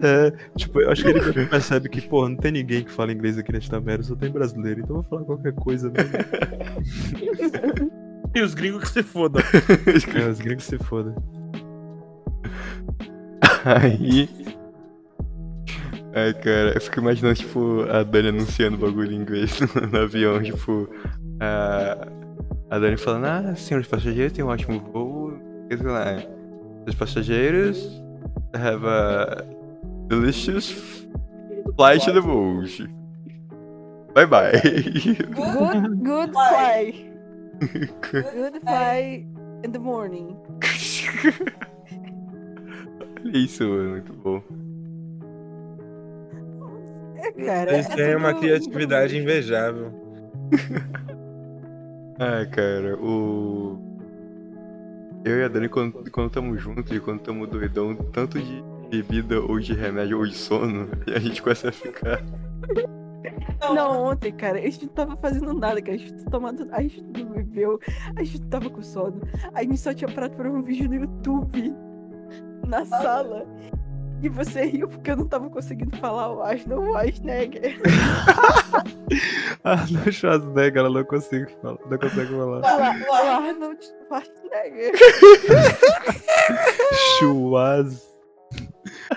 É, 0.01 0.31
tipo, 0.55 0.81
eu 0.81 0.91
acho 0.91 1.03
que 1.03 1.09
ele 1.09 1.45
percebe 1.49 1.89
que, 1.89 2.01
pô, 2.01 2.29
não 2.29 2.35
tem 2.35 2.51
ninguém 2.51 2.83
que 2.83 2.91
fala 2.91 3.11
inglês 3.11 3.39
aqui 3.39 3.51
nesta 3.51 3.79
merda, 3.81 4.03
só 4.03 4.15
tem 4.15 4.29
brasileiro, 4.29 4.81
então 4.81 4.97
eu 4.97 5.01
vou 5.01 5.09
falar 5.09 5.23
qualquer 5.23 5.53
coisa 5.53 5.91
mesmo. 5.91 6.13
E 8.35 8.41
os 8.41 8.53
gringos 8.53 8.83
que 8.83 8.89
se 8.89 9.01
fodam. 9.01 9.41
é, 10.13 10.27
os 10.27 10.41
gringos 10.41 10.65
se 10.65 10.77
fodam. 10.77 11.15
Aí. 13.63 14.29
Ai, 16.13 16.33
cara, 16.33 16.73
eu 16.75 16.81
fico 16.81 16.99
imaginando, 16.99 17.35
tipo, 17.35 17.85
a 17.89 18.03
Dani 18.03 18.27
anunciando 18.27 18.75
o 18.75 18.79
bagulho 18.79 19.13
em 19.13 19.21
inglês 19.21 19.57
no, 19.61 19.87
no 19.87 19.99
avião, 20.01 20.43
tipo. 20.43 20.89
A, 21.39 22.07
a 22.75 22.79
Dani 22.79 22.97
falando, 22.97 23.25
ah, 23.25 23.55
senhores 23.55 23.87
passageiros, 23.87 24.33
tem 24.33 24.43
um 24.43 24.49
ótimo 24.49 24.79
voo. 24.91 25.39
sei 25.69 25.77
lá. 25.87 26.21
Os 26.85 26.93
passageiros 26.93 28.03
have 28.53 28.85
a 28.85 29.45
delicious 30.07 30.71
flight 31.77 32.03
to 32.03 32.11
the 32.11 32.19
boat. 32.21 32.69
Bye 34.13 34.25
bye. 34.25 34.51
Good, 34.51 36.03
good 36.03 36.31
fly. 36.33 37.11
Good 38.11 38.59
fly 38.61 39.25
in 39.63 39.71
the 39.71 39.79
morning. 39.79 40.35
Olha 43.25 43.37
isso, 43.37 43.63
mano, 43.63 43.89
muito 43.91 44.13
bom. 44.13 44.43
É, 47.15 47.31
cara. 47.45 47.73
Eles 47.73 47.89
é 47.89 47.95
têm 47.95 48.15
uma 48.17 48.33
criatividade 48.33 49.17
invejável. 49.17 49.93
Ah, 52.19 52.45
cara, 52.45 52.95
o. 52.97 53.77
Eu 55.23 55.39
e 55.39 55.43
a 55.43 55.47
Dani, 55.47 55.67
quando, 55.67 56.09
quando 56.11 56.29
tamo 56.29 56.57
juntos 56.57 56.91
e 56.91 56.99
quando 56.99 57.21
tamo 57.21 57.47
doidão, 57.47 57.95
tanto 57.95 58.39
de 58.39 58.63
bebida 58.89 59.41
ou 59.41 59.59
de 59.59 59.73
remédio 59.73 60.19
ou 60.19 60.25
de 60.25 60.35
sono, 60.35 60.87
e 61.07 61.13
a 61.13 61.19
gente 61.19 61.41
começa 61.41 61.69
a 61.69 61.71
ficar. 61.71 62.23
Não, 63.73 64.03
ontem, 64.03 64.31
cara, 64.31 64.59
a 64.59 64.61
gente 64.61 64.85
não 64.85 64.93
tava 64.93 65.15
fazendo 65.15 65.53
nada, 65.53 65.81
cara. 65.81 65.95
A 65.95 65.97
gente 65.97 66.25
tomando. 66.25 66.67
A 66.71 66.81
gente 66.81 67.01
não 67.01 67.25
bebeu, 67.25 67.79
a 68.15 68.23
gente 68.23 68.41
tava 68.43 68.69
com 68.69 68.81
sono. 68.81 69.21
A 69.53 69.61
gente 69.61 69.77
só 69.77 69.93
tinha 69.93 70.09
parado 70.09 70.35
pra 70.35 70.49
ver 70.49 70.55
um 70.55 70.61
vídeo 70.61 70.87
no 70.87 70.95
YouTube 70.95 71.73
na 72.67 72.85
sala. 72.85 73.45
E 74.21 74.29
você 74.29 74.65
riu 74.65 74.87
porque 74.87 75.11
eu 75.11 75.17
não 75.17 75.27
tava 75.27 75.49
conseguindo 75.49 75.95
falar 75.97 76.31
o 76.31 76.41
Arnold 76.41 76.85
Schwarzenegger. 76.87 77.79
Ah, 79.63 79.77
no 79.89 80.11
Schwarzenegger, 80.11 80.77
ela 80.77 80.89
não 80.91 81.03
consegue 81.03 81.51
falar. 81.59 81.79
Não 81.89 81.97
consegue 81.97 82.29
falar. 82.29 82.61
O 83.07 83.13
Arnold 83.13 83.83
Schwarzenegger. 83.83 84.91
Schwaz. 87.17 88.15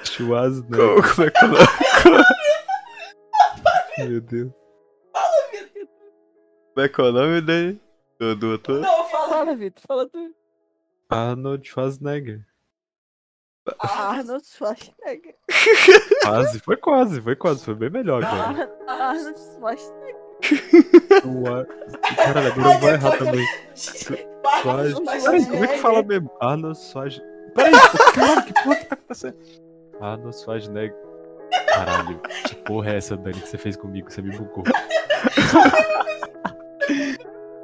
Schwarzenegger. 0.04 0.78
Como, 0.78 1.02
como 1.14 1.26
é 1.26 1.30
que 1.30 1.38
é 1.38 1.44
o 1.44 1.48
nome? 1.50 1.66
Meu 3.98 4.20
Deus. 4.22 4.52
Como 6.74 6.86
é 6.86 6.88
que 6.88 7.00
é 7.00 7.04
o 7.04 7.12
nome 7.12 7.40
dele? 7.42 7.80
Do, 8.18 8.34
do? 8.58 8.80
Não, 8.80 9.04
fala. 9.08 9.28
Fala, 9.28 9.54
Vitor, 9.54 9.82
fala 9.86 10.08
tu. 10.08 10.34
Arnold 11.10 11.68
Schwarzenegger. 11.68 12.46
Arnold 13.78 14.44
Schwarzenegger. 14.46 15.34
Quase, 16.22 16.58
foi 16.60 16.76
quase, 16.76 17.20
foi 17.20 17.36
quase, 17.36 17.64
foi 17.64 17.74
bem 17.74 17.90
melhor, 17.90 18.22
cara. 18.22 18.70
Ar- 18.86 19.08
Arnold 19.10 19.38
Schwarzenegger. 19.38 20.18
Schwa- 20.42 21.66
Caralho, 22.16 22.52
agora 22.52 22.74
eu 22.74 22.78
vou 22.80 22.88
errar 22.90 23.16
também. 23.18 23.46
Peraí, 24.62 25.44
como 25.46 25.64
é 25.64 25.66
que 25.68 25.78
fala 25.78 26.02
mesmo? 26.02 26.30
Arnold 26.40 26.78
Schwarzenegger. 26.78 27.52
Peraí, 27.54 27.72
caralho, 28.14 28.44
que 28.44 28.52
porra 28.62 28.76
que 28.76 28.84
tá 28.86 28.94
acontecendo? 28.94 29.36
Arnold 30.00 30.36
Schwarzenegger. 30.36 30.96
Caralho, 31.68 32.20
que 32.46 32.54
porra 32.56 32.90
é 32.92 32.96
essa, 32.98 33.16
Dani, 33.16 33.40
que 33.40 33.48
você 33.48 33.58
fez 33.58 33.76
comigo? 33.76 34.10
Você 34.10 34.20
me 34.22 34.36
bugou. 34.36 34.64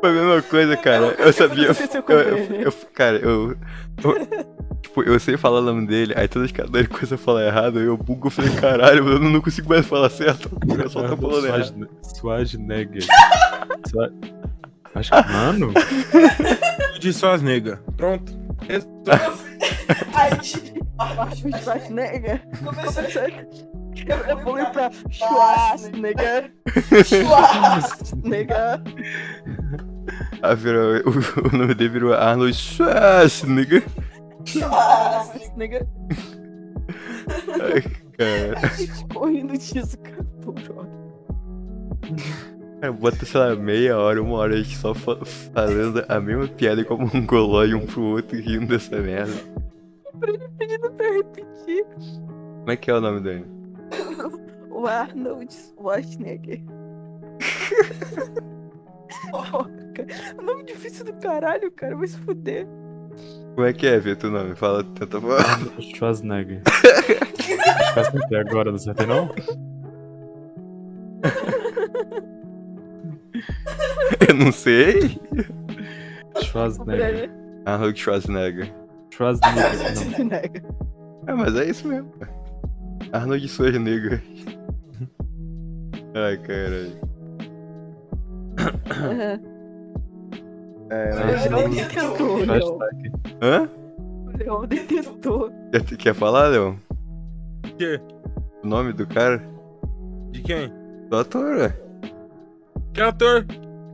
Foi 0.00 0.10
a 0.10 0.12
mesma 0.12 0.42
coisa, 0.42 0.76
cara. 0.76 1.06
Eu 1.18 1.32
sabia. 1.32 1.68
eu 1.68 1.74
Eu, 2.08 2.60
eu- 2.62 2.72
cara, 2.94 3.16
eu, 3.18 3.50
eu- 4.02 4.53
Tipo, 4.82 5.02
eu 5.02 5.18
sei 5.18 5.36
falar 5.36 5.60
o 5.60 5.62
nome 5.64 5.86
dele, 5.86 6.12
aí 6.16 6.28
toda 6.28 6.40
vez 6.46 6.52
que 6.52 6.60
a 7.14 7.18
falar 7.18 7.46
errado, 7.46 7.80
eu 7.80 7.96
bugo, 7.96 8.26
eu 8.28 8.30
falei, 8.30 8.54
caralho, 8.56 9.08
eu 9.08 9.18
não 9.18 9.40
consigo 9.40 9.68
mais 9.68 9.86
falar 9.86 10.08
certo. 10.10 10.50
Eu 10.78 10.88
só 10.90 11.02
tô 11.08 11.16
falando 11.16 11.46
errado. 11.46 11.64
Schwarzen- 11.64 11.88
Schwarzenegger. 12.18 13.02
Schwa- 13.90 14.10
Acho 14.94 15.10
que, 15.10 15.32
mano, 15.32 15.72
De 17.00 17.12
Schwarzenegger. 17.12 17.80
Pronto. 17.96 18.32
Ai, 20.14 20.30
gente, 20.42 20.80
Arnold 20.98 21.62
Schwarzenegger. 21.62 22.42
começou 22.64 23.02
a 23.02 23.10
Começou. 23.10 23.46
Eu 24.28 24.38
vou 24.44 24.58
ir 24.58 24.66
pra 24.70 24.90
Schwarzenegger. 25.10 26.52
Schwarzenegger. 27.04 28.80
Ah, 30.42 30.54
virou, 30.54 30.96
o, 31.06 31.48
o 31.52 31.56
nome 31.56 31.74
dele 31.74 31.90
virou 31.90 32.12
Arnold 32.14 32.54
Schwarzenegger. 32.54 33.82
Schwarzenegger. 34.44 35.86
Ai, 37.48 37.82
cara. 38.16 38.68
Ficou 38.70 39.26
rindo 39.28 39.56
disso, 39.56 39.98
cara. 39.98 40.24
Por 40.42 40.54
hora. 40.76 40.90
Cara, 42.80 42.92
bota, 42.92 43.24
sei 43.24 43.40
lá, 43.40 43.56
meia 43.56 43.98
hora, 43.98 44.22
uma 44.22 44.36
hora 44.36 44.54
a 44.54 44.62
gente 44.62 44.76
só 44.76 44.94
fa- 44.94 45.24
falando 45.24 46.04
a 46.08 46.20
mesma 46.20 46.46
piada 46.48 46.84
como 46.84 47.08
um 47.14 47.26
golói 47.26 47.74
um 47.74 47.86
pro 47.86 48.02
outro 48.02 48.38
rindo 48.38 48.66
dessa 48.66 49.00
merda. 49.00 49.32
Pedindo 50.58 50.90
pra 50.92 51.06
eu 51.06 51.14
repetir. 51.14 51.84
Como 52.60 52.70
é 52.70 52.76
que 52.76 52.90
é 52.90 52.94
o 52.94 53.00
nome 53.00 53.20
dele? 53.20 53.46
O 54.70 54.86
Arnold 54.88 55.54
Schwarzenegger. 55.54 56.60
Porra, 59.30 59.70
cara. 59.94 60.42
Nome 60.42 60.64
difícil 60.64 61.04
do 61.04 61.12
caralho, 61.14 61.70
cara. 61.70 61.94
Vai 61.96 62.08
se 62.08 62.18
fuder. 62.18 62.66
Como 63.54 63.66
é 63.66 63.72
que 63.72 63.86
é, 63.86 63.98
Vitor, 64.00 64.30
o 64.30 64.32
nome? 64.32 64.54
Fala, 64.56 64.82
tenta 64.82 65.20
falar. 65.20 65.60
Schwarzenegger. 65.80 66.60
Acertei 67.96 68.38
agora, 68.38 68.70
não 68.70 68.76
acertei 68.76 69.06
não? 69.06 69.30
Eu 74.28 74.34
não 74.34 74.52
sei. 74.52 75.18
Schwarzenegger. 76.42 77.30
Arnold 77.66 77.98
Schwarzenegger. 77.98 78.72
Schwarzenegger, 79.10 79.78
não. 79.78 79.94
Schwarzenegger. 79.94 80.62
É, 81.26 81.32
mas 81.32 81.56
é 81.56 81.64
isso 81.66 81.88
mesmo. 81.88 82.12
Arnold 83.12 83.48
Schwarzenegger. 83.48 84.22
Ai, 86.14 86.36
caralho. 86.38 87.00
Aham. 88.90 89.53
É. 90.90 91.10
O 91.10 91.56
Leão 91.56 91.68
nem 91.68 91.88
tentou, 91.88 92.36
Leão. 92.36 92.78
Hã? 93.40 93.68
O 93.98 94.36
Leão 94.36 94.66
nem 94.68 94.86
tentou. 94.86 95.50
Quer, 95.70 95.96
quer 95.96 96.14
falar, 96.14 96.48
Leon? 96.48 96.76
quê? 97.78 98.00
O 98.62 98.66
nome 98.66 98.92
do 98.92 99.06
cara? 99.06 99.42
De 100.30 100.42
quem? 100.42 100.72
Do 101.08 101.16
ator, 101.16 101.56
ué. 101.56 101.76
Que 102.92 103.00
ator? 103.00 103.44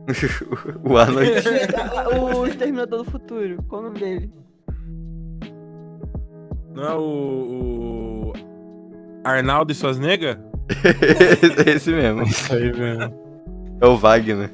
o 0.83 0.97
Arnold. 0.97 1.29
O 2.35 2.45
Exterminador 2.45 3.03
do 3.03 3.11
Futuro. 3.11 3.61
Qual 3.67 3.81
o 3.81 3.85
nome 3.85 3.99
dele? 3.99 4.31
Não 6.73 6.83
é 6.83 6.95
o. 6.95 7.01
o... 7.01 8.33
Arnaldo 9.23 9.73
Schwarzenegger? 9.73 10.39
é 11.65 11.69
esse 11.71 11.91
mesmo. 11.91 12.23
Isso 12.23 12.53
aí 12.53 12.71
mesmo. 12.73 13.13
É 13.81 13.85
o 13.85 13.97
Wagner. 13.97 14.49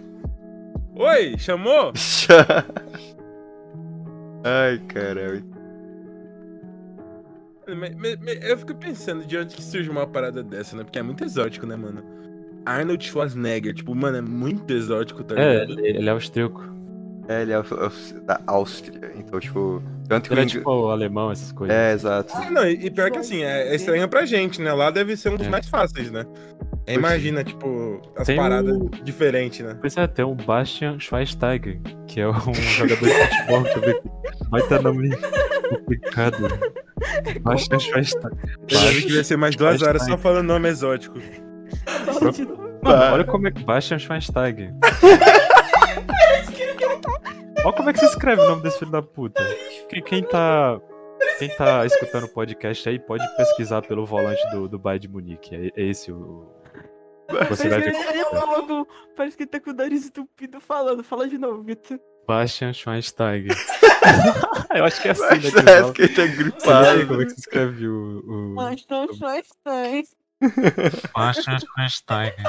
Oi, 0.99 1.35
chamou? 1.37 1.91
Ai, 4.43 4.79
caralho. 4.87 5.43
Me- 7.67 7.89
me- 7.89 8.15
me- 8.15 8.39
Eu 8.41 8.57
fico 8.57 8.73
pensando 8.75 9.25
de 9.25 9.37
onde 9.37 9.55
que 9.55 9.61
surge 9.63 9.89
uma 9.89 10.07
parada 10.07 10.41
dessa, 10.41 10.75
né? 10.77 10.83
Porque 10.83 10.97
é 10.99 11.03
muito 11.03 11.23
exótico, 11.23 11.65
né, 11.65 11.75
mano? 11.75 12.01
Arnold 12.65 13.03
Schwarzenegger, 13.05 13.73
tipo, 13.73 13.93
mano, 13.93 14.17
é 14.17 14.21
muito 14.21 14.73
exótico, 14.73 15.23
tá 15.23 15.35
É, 15.35 15.65
ligado? 15.65 15.79
ele, 15.79 15.97
ele 15.99 16.09
é 16.09 16.11
austríaco. 16.11 16.63
É, 17.27 17.41
ele 17.41 17.51
é 17.51 17.59
o- 17.59 17.63
da 18.25 18.39
Áustria. 18.47 19.11
Então, 19.17 19.37
tipo. 19.39 19.83
Tanto 20.07 20.29
que 20.29 20.33
Ele 20.33 20.41
é 20.41 20.45
tipo 20.45 20.69
o 20.71 20.89
alemão, 20.89 21.29
essas 21.29 21.51
coisas. 21.51 21.75
É, 21.75 21.91
exato. 21.91 22.31
Ah, 22.33 22.49
Não, 22.49 22.65
e 22.65 22.85
e 22.85 22.89
pior 22.91 23.11
que 23.11 23.17
assim, 23.17 23.43
é, 23.43 23.67
é 23.67 23.75
estranho 23.75 24.07
pra 24.07 24.25
gente, 24.25 24.61
né? 24.61 24.71
Lá 24.71 24.89
deve 24.89 25.17
ser 25.17 25.29
um 25.29 25.35
dos 25.35 25.47
É. 25.47 25.49
mais 25.49 25.67
fáceis, 25.67 26.09
né? 26.09 26.25
Imagina, 26.87 27.43
tipo, 27.43 28.01
as 28.15 28.25
Tem 28.27 28.37
paradas 28.37 28.75
o- 28.77 28.89
diferentes, 29.03 29.59
né? 29.65 29.77
Pois 29.79 29.95
é, 29.97 30.07
tem 30.07 30.23
o 30.23 30.33
Bastian 30.33 30.97
Schweinsteiger, 30.99 31.79
que 32.07 32.21
é 32.21 32.27
um 32.29 32.53
jogador 32.53 33.05
de 33.07 33.13
futebol 33.13 33.63
também. 33.73 34.01
Vai 34.49 34.61
ter 34.63 34.81
nome 34.81 35.09
complicado. 35.69 36.47
Bastian 37.41 37.79
Schweinsteiger. 37.79 38.31
Eu 38.69 38.77
já 38.79 38.89
vi 38.91 39.01
que 39.03 39.13
vai 39.15 39.23
ser 39.23 39.37
mais 39.37 39.55
duas 39.55 39.81
horas 39.81 40.05
só 40.05 40.17
falando 40.17 40.47
nome 40.47 40.69
exótico. 40.69 41.19
Mano, 42.81 43.13
olha 43.13 43.23
como 43.25 43.47
é 43.47 43.51
que. 43.51 43.63
Bastian 43.63 43.99
Schweinsteiger. 43.99 44.73
Olha 47.65 47.75
como 47.75 47.89
é 47.89 47.93
que 47.93 47.99
se 47.99 48.05
escreve 48.05 48.41
o 48.41 48.47
nome 48.47 48.61
desse 48.63 48.79
filho 48.79 48.91
da 48.91 49.01
puta. 49.01 49.43
Quem, 49.89 50.01
quem 50.01 50.23
tá. 50.23 50.79
Quem 51.39 51.49
tá 51.49 51.85
escutando 51.85 52.23
o 52.25 52.29
podcast 52.29 52.87
aí 52.87 52.97
pode 52.97 53.23
pesquisar 53.35 53.81
pelo 53.81 54.05
volante 54.05 54.41
do, 54.51 54.67
do 54.69 54.79
Bayern 54.79 55.01
de 55.01 55.07
Munique. 55.13 55.55
É, 55.55 55.81
é 55.81 55.85
esse 55.89 56.11
o. 56.11 56.45
Você 57.49 57.69
vai 57.69 57.79
Parece 57.81 57.89
ver. 57.91 57.91
que 57.91 57.97
ele 58.17 58.25
falou 58.25 58.67
com- 58.67 58.85
Parece 59.15 59.37
que 59.37 59.43
ele 59.43 59.49
tá 59.49 59.59
com 59.59 59.71
o 59.71 59.73
nariz 59.73 60.05
entupido 60.07 60.59
falando. 60.61 61.03
Fala 61.03 61.27
de 61.27 61.37
novo, 61.37 61.61
Vitor. 61.61 61.99
Bastian 62.27 62.73
Schweinsteiger. 62.73 63.55
Eu 64.75 64.85
acho 64.85 65.01
que 65.01 65.07
é 65.07 65.11
assim, 65.11 65.23
né? 65.23 65.39
que 65.39 65.51
Parece 65.51 65.91
que 65.93 66.01
ele 66.03 66.13
tá 66.15 66.25
gripado. 66.27 67.07
como 67.07 67.21
é 67.21 67.25
que 67.25 67.31
se 67.31 67.39
escreve 67.39 67.87
o. 67.87 68.55
o... 68.55 69.15
Só 69.17 69.35
estranhos. 69.37 70.09
Bastian 71.15 71.57
Schweinsteiger. 71.59 72.35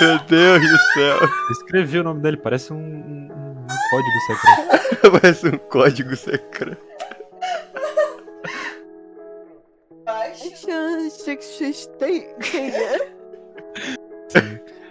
Meu 0.00 0.18
Deus 0.20 0.62
do 0.62 0.78
céu. 0.94 1.18
Eu 1.20 1.52
escrevi 1.52 1.98
o 1.98 2.04
nome 2.04 2.22
dele, 2.22 2.36
parece 2.36 2.72
um, 2.72 2.76
um- 2.76 3.30
um 3.30 3.66
código 3.90 4.20
secreto. 4.26 4.80
Parece 5.20 5.48
um 5.48 5.58
código 5.58 6.16
secreto. 6.16 6.89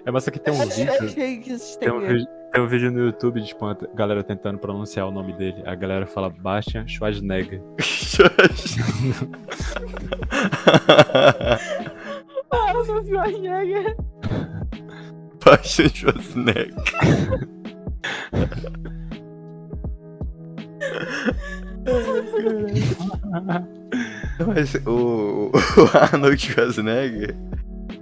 É, 0.06 0.12
mas 0.12 0.28
aqui 0.28 0.40
tem 0.40 0.54
um 0.54 0.58
vídeo. 0.58 0.86
Tem 1.80 1.92
um, 1.92 2.00
vídeo, 2.00 2.28
tem 2.52 2.62
um 2.62 2.68
vídeo 2.68 2.92
no 2.92 3.00
YouTube 3.00 3.42
de 3.42 3.48
tipo, 3.48 3.66
a 3.66 3.74
galera 3.94 4.24
tentando 4.24 4.58
pronunciar 4.58 5.08
o 5.08 5.12
nome 5.12 5.34
dele. 5.34 5.62
A 5.66 5.76
galera 5.76 6.06
fala 6.06 6.30
Bastian 6.30 6.88
Schwarzenegger. 6.88 7.62
Não 12.88 13.06
Schwarzenegger. 13.06 13.96
Sebastian 15.40 15.90
Schwarzenegger. 15.90 16.76
Mas 24.48 24.76
o, 24.86 25.52
o 25.78 25.98
Arnold 25.98 26.38
Schwarzenegger, 26.38 27.36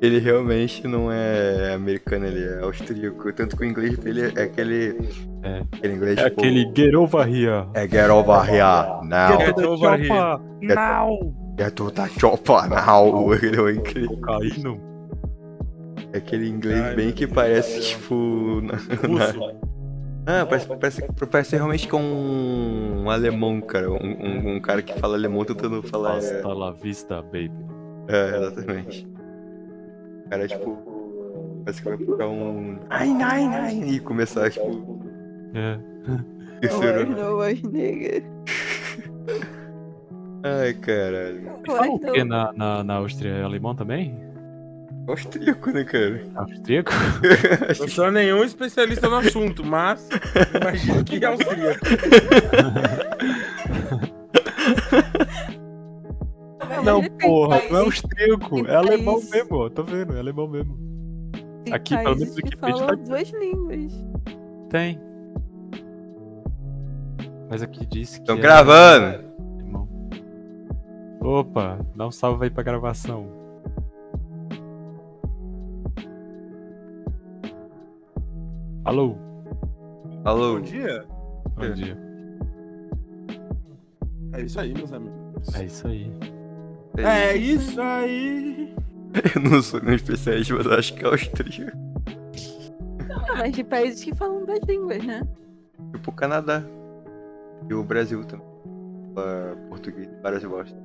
ele 0.01 0.19
realmente 0.19 0.87
não 0.87 1.11
é 1.11 1.73
americano, 1.73 2.25
ele 2.27 2.43
é 2.43 2.59
austríaco. 2.59 3.33
Tanto 3.33 3.57
que 3.57 3.63
o 3.63 3.65
inglês 3.65 3.97
dele 3.97 4.31
é 4.35 4.43
aquele. 4.43 4.97
É. 5.43 5.63
Aquele 5.73 5.93
inglês 5.93 6.17
É 6.17 6.29
tipo, 6.29 6.41
aquele 6.41 6.71
get 6.75 6.93
over 6.93 7.27
here. 7.27 7.67
É 7.73 7.87
get 7.87 8.09
over 8.09 8.43
here 8.47 9.03
now. 9.03 9.39
Get 9.39 9.57
over 9.59 9.99
here. 9.99 10.75
Now. 10.75 11.33
Get 11.57 11.71
to 11.75 11.89
the 11.91 12.07
chopper 12.19 12.69
now. 12.69 13.33
Ele 13.41 13.57
é 13.57 13.79
aquele, 13.79 14.07
Cocaína. 14.07 14.77
é 16.13 16.17
aquele 16.17 16.47
inglês 16.49 16.81
Ai, 16.83 16.95
bem 16.95 17.11
que 17.11 17.25
parece 17.25 17.81
tipo. 17.81 18.61
na-. 18.61 18.77
Ah, 20.29 20.45
parece, 20.45 20.67
parece, 20.67 21.07
parece 21.31 21.55
realmente 21.55 21.87
que 21.87 21.95
é 21.95 21.97
um, 21.97 23.03
um 23.05 23.09
alemão, 23.09 23.61
cara. 23.61 23.89
Um, 23.89 23.95
um, 23.95 24.55
um 24.55 24.59
cara 24.59 24.81
que 24.81 24.99
fala 24.99 25.15
alemão 25.15 25.45
tentando 25.45 25.81
falar. 25.81 26.15
É, 26.15 26.17
Hasta 26.17 26.53
la 26.53 26.71
vista, 26.71 27.21
baby. 27.21 27.49
é, 28.09 28.37
exatamente. 28.37 29.07
O 30.25 30.29
cara, 30.29 30.47
tipo. 30.49 30.97
Parece 31.63 31.81
que 31.81 31.89
vai 31.89 31.97
puxar 31.97 32.27
um. 32.27 32.77
Ai, 32.89 33.09
ai, 33.21 33.45
ai. 33.45 33.83
E 33.89 33.99
começar, 34.01 34.51
tipo. 34.51 34.99
É. 35.53 35.79
Terceiro. 36.59 37.09
não, 37.09 37.39
ai, 37.39 37.61
nega. 37.63 38.23
Ai, 40.43 40.73
caralho. 40.73 41.51
Fala 41.65 41.87
o 41.87 41.99
quê 41.99 42.23
na, 42.25 42.51
na, 42.51 42.83
na 42.83 42.95
Áustria? 42.95 43.31
É 43.31 43.43
alemão 43.43 43.73
também? 43.73 44.26
Austríaco, 45.07 45.71
né, 45.71 45.83
cara? 45.85 46.21
Austríaco? 46.35 46.91
Não 47.79 47.87
sou 47.87 48.11
nenhum 48.11 48.43
especialista 48.43 49.07
no 49.09 49.15
assunto, 49.15 49.63
mas 49.65 50.09
imagino 50.53 51.03
que 51.03 51.23
é 51.23 51.27
austríaco. 51.27 51.85
Não, 56.83 57.03
porra, 57.17 57.61
não 57.69 57.79
é 57.79 57.81
austríaco. 57.83 58.67
É 58.67 58.75
alemão 58.75 59.21
mesmo, 59.31 59.57
ó. 59.57 59.69
Tô 59.69 59.83
vendo, 59.83 60.15
é 60.15 60.19
alemão 60.19 60.47
mesmo. 60.47 60.77
Tem 61.63 61.73
Aqui, 61.73 61.97
pelo 61.97 62.15
menos 62.15 62.33
o 62.33 62.35
que 62.35 62.43
Wikipedia 62.45 62.85
tá- 62.87 62.95
duas 62.95 63.29
línguas. 63.29 63.93
Tem. 64.69 64.99
Mas 67.49 67.61
aqui 67.63 67.85
disse 67.85 68.17
que. 68.17 68.23
Estão 68.23 68.37
é 68.37 68.39
gravando. 68.39 69.27
Opa, 71.21 71.79
dá 71.95 72.07
um 72.07 72.11
salve 72.11 72.45
aí 72.45 72.49
pra 72.49 72.63
gravação. 72.63 73.46
Alô, 78.87 79.17
Alô? 80.23 80.53
Bom 80.53 80.61
dia. 80.61 81.03
bom 81.57 81.63
É. 81.65 81.69
dia. 81.71 81.97
É 84.31 84.41
isso 84.41 84.57
aí, 84.61 84.73
meus 84.73 84.93
amigos. 84.93 85.53
É 85.53 85.65
isso 85.65 85.87
aí. 85.89 86.09
É 86.97 87.35
isso 87.35 87.81
aí. 87.81 88.73
Eu 89.35 89.41
não 89.41 89.61
sou 89.61 89.81
nenhum 89.81 89.95
especialista, 89.95 90.55
mas 90.55 90.65
eu 90.65 90.71
acho 90.73 90.93
que 90.95 91.03
é 91.03 91.07
austríaco. 91.09 91.77
Mas 93.37 93.51
de 93.53 93.63
países 93.65 94.01
que 94.05 94.15
falam 94.15 94.45
duas 94.45 94.61
línguas, 94.65 95.03
né? 95.03 95.21
Tipo 95.93 96.11
o 96.11 96.13
Canadá. 96.13 96.63
E 97.69 97.73
o 97.73 97.83
Brasil 97.83 98.23
também. 98.23 98.47
Fala 99.13 99.57
português, 99.67 100.07
várias 100.23 100.45
bostas. 100.45 100.79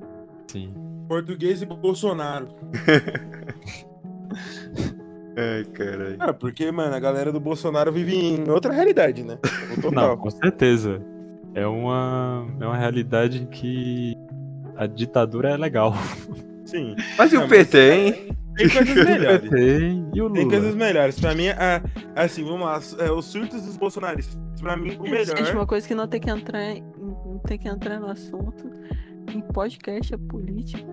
Sim. 0.47 0.73
Português 1.07 1.61
e 1.61 1.65
Bolsonaro. 1.65 2.49
Ai, 5.35 5.65
caralho. 5.73 6.15
Ah, 6.19 6.33
porque, 6.33 6.71
mano, 6.71 6.93
a 6.95 6.99
galera 6.99 7.31
do 7.31 7.39
Bolsonaro 7.39 7.91
vive 7.91 8.15
em 8.15 8.49
outra 8.49 8.71
realidade, 8.73 9.23
né? 9.23 9.37
Não, 9.75 9.81
total. 9.81 10.17
com 10.17 10.29
certeza. 10.29 11.01
É 11.55 11.65
uma, 11.67 12.47
é 12.59 12.65
uma 12.65 12.77
realidade 12.77 13.41
em 13.41 13.45
que 13.45 14.15
a 14.75 14.85
ditadura 14.87 15.49
é 15.49 15.57
legal. 15.57 15.93
Sim. 16.65 16.95
Mas 17.17 17.31
e 17.33 17.35
Não, 17.35 17.45
o 17.45 17.49
PT, 17.49 17.77
hein? 17.91 18.27
Tem 18.55 18.69
coisas 18.69 18.95
melhores. 19.05 19.49
Tem. 19.49 20.09
E 20.13 20.21
o 20.21 20.29
Tem 20.31 20.47
coisas 20.47 20.73
Lula? 20.73 20.85
melhores. 20.85 21.19
Pra 21.19 21.33
mim, 21.35 21.49
a- 21.49 21.81
assim, 22.15 22.43
vamos 22.43 22.61
lá. 22.61 22.79
é, 23.05 23.11
os 23.11 23.25
surtos 23.25 23.61
dos 23.63 23.77
bolsonaristas. 23.77 24.39
Pra 24.61 24.77
mim, 24.77 24.95
o 24.99 25.03
melhor. 25.03 25.25
Gente, 25.37 25.51
uma 25.51 25.65
coisa 25.67 25.87
que 25.87 25.93
não 25.95 26.07
tem 26.07 26.21
que 26.21 26.29
entrar, 26.29 26.61
em- 26.63 26.83
não 26.99 27.39
tem 27.45 27.57
que 27.57 27.67
entrar 27.67 27.99
no 27.99 28.07
assunto. 28.07 28.69
Em 29.33 29.41
podcast 29.41 30.13
é 30.13 30.17
política. 30.17 30.83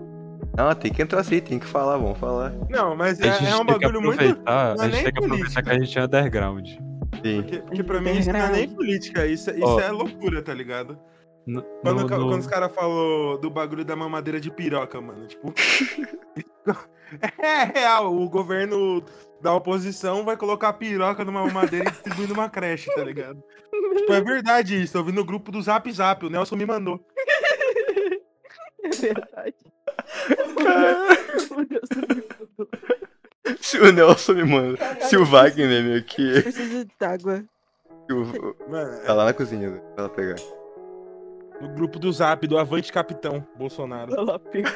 Não, 0.68 0.74
tem 0.74 0.92
que 0.92 1.00
entrar 1.02 1.20
assim, 1.20 1.40
tem 1.40 1.58
que 1.58 1.66
falar, 1.66 1.96
vamos 1.96 2.18
falar. 2.18 2.52
Não, 2.68 2.94
mas 2.96 3.18
é, 3.20 3.28
é 3.28 3.56
um 3.56 3.64
bagulho 3.64 4.00
muito. 4.02 4.14
aproveitar, 4.22 4.76
é 4.78 4.80
a 4.82 4.88
gente 4.88 4.92
nem 4.94 5.04
tem 5.04 5.12
que 5.12 5.18
aproveitar 5.24 5.28
política. 5.38 5.62
que 5.62 5.70
a 5.70 5.78
gente 5.78 5.98
é 5.98 6.02
underground. 6.04 6.68
Sim. 6.68 7.42
Porque, 7.42 7.58
porque 7.62 7.82
pra 7.82 8.00
mim 8.00 8.18
isso 8.18 8.32
não 8.32 8.40
é 8.40 8.48
nem 8.50 8.68
política, 8.68 9.26
isso, 9.26 9.50
isso 9.50 9.64
Ó. 9.66 9.80
é 9.80 9.90
loucura, 9.90 10.42
tá 10.42 10.52
ligado? 10.54 10.98
No- 11.46 11.62
Quando, 11.82 12.02
no- 12.02 12.06
ca- 12.08 12.18
no- 12.18 12.28
quando 12.28 12.40
os 12.40 12.46
caras 12.46 12.72
falou 12.74 13.38
do 13.38 13.50
bagulho 13.50 13.84
da 13.84 13.96
mamadeira 13.96 14.38
de 14.40 14.50
piroca, 14.50 15.00
mano, 15.00 15.26
tipo. 15.26 15.52
é 17.42 17.64
real, 17.80 18.14
o 18.14 18.28
governo 18.28 19.02
da 19.40 19.54
oposição 19.54 20.24
vai 20.24 20.36
colocar 20.36 20.68
a 20.68 20.72
piroca 20.72 21.24
numa 21.24 21.44
mamadeira 21.44 21.88
e 21.88 21.90
distribuir 21.90 22.28
numa 22.28 22.48
creche, 22.50 22.92
tá 22.94 23.02
ligado? 23.02 23.42
Tipo, 23.96 24.12
é 24.12 24.20
verdade 24.20 24.80
isso, 24.82 24.96
eu 24.96 25.04
vi 25.04 25.12
no 25.12 25.24
grupo 25.24 25.50
do 25.50 25.60
Zap 25.62 25.90
Zap, 25.90 26.24
o 26.24 26.30
Nelson 26.30 26.56
me 26.56 26.66
mandou. 26.66 27.00
É 28.82 28.88
verdade. 28.88 29.54
O 31.50 31.64
Deus 31.64 31.88
me 31.96 32.24
mandou. 32.38 32.68
Se 33.60 33.78
o 33.78 33.92
Nelson 33.92 34.32
me 34.34 34.44
manda. 34.44 34.78
Se 35.02 35.16
o 35.16 35.24
Wagner 35.24 35.82
me 35.84 35.96
aqui. 35.98 36.42
Preciso 36.42 36.86
d'água. 36.98 37.44
o- 38.10 38.70
Mano, 38.70 38.98
Tá 39.04 39.12
lá 39.14 39.24
na 39.26 39.32
cozinha, 39.32 39.70
pra 39.94 40.04
ela 40.04 40.08
pegar. 40.08 40.36
no 41.60 41.68
grupo 41.74 41.98
do 41.98 42.10
Zap 42.12 42.46
do 42.46 42.58
Avante 42.58 42.92
Capitão 42.92 43.46
Bolsonaro. 43.56 44.14
Vai 44.14 44.24
lá 44.24 44.38
pegar. 44.38 44.72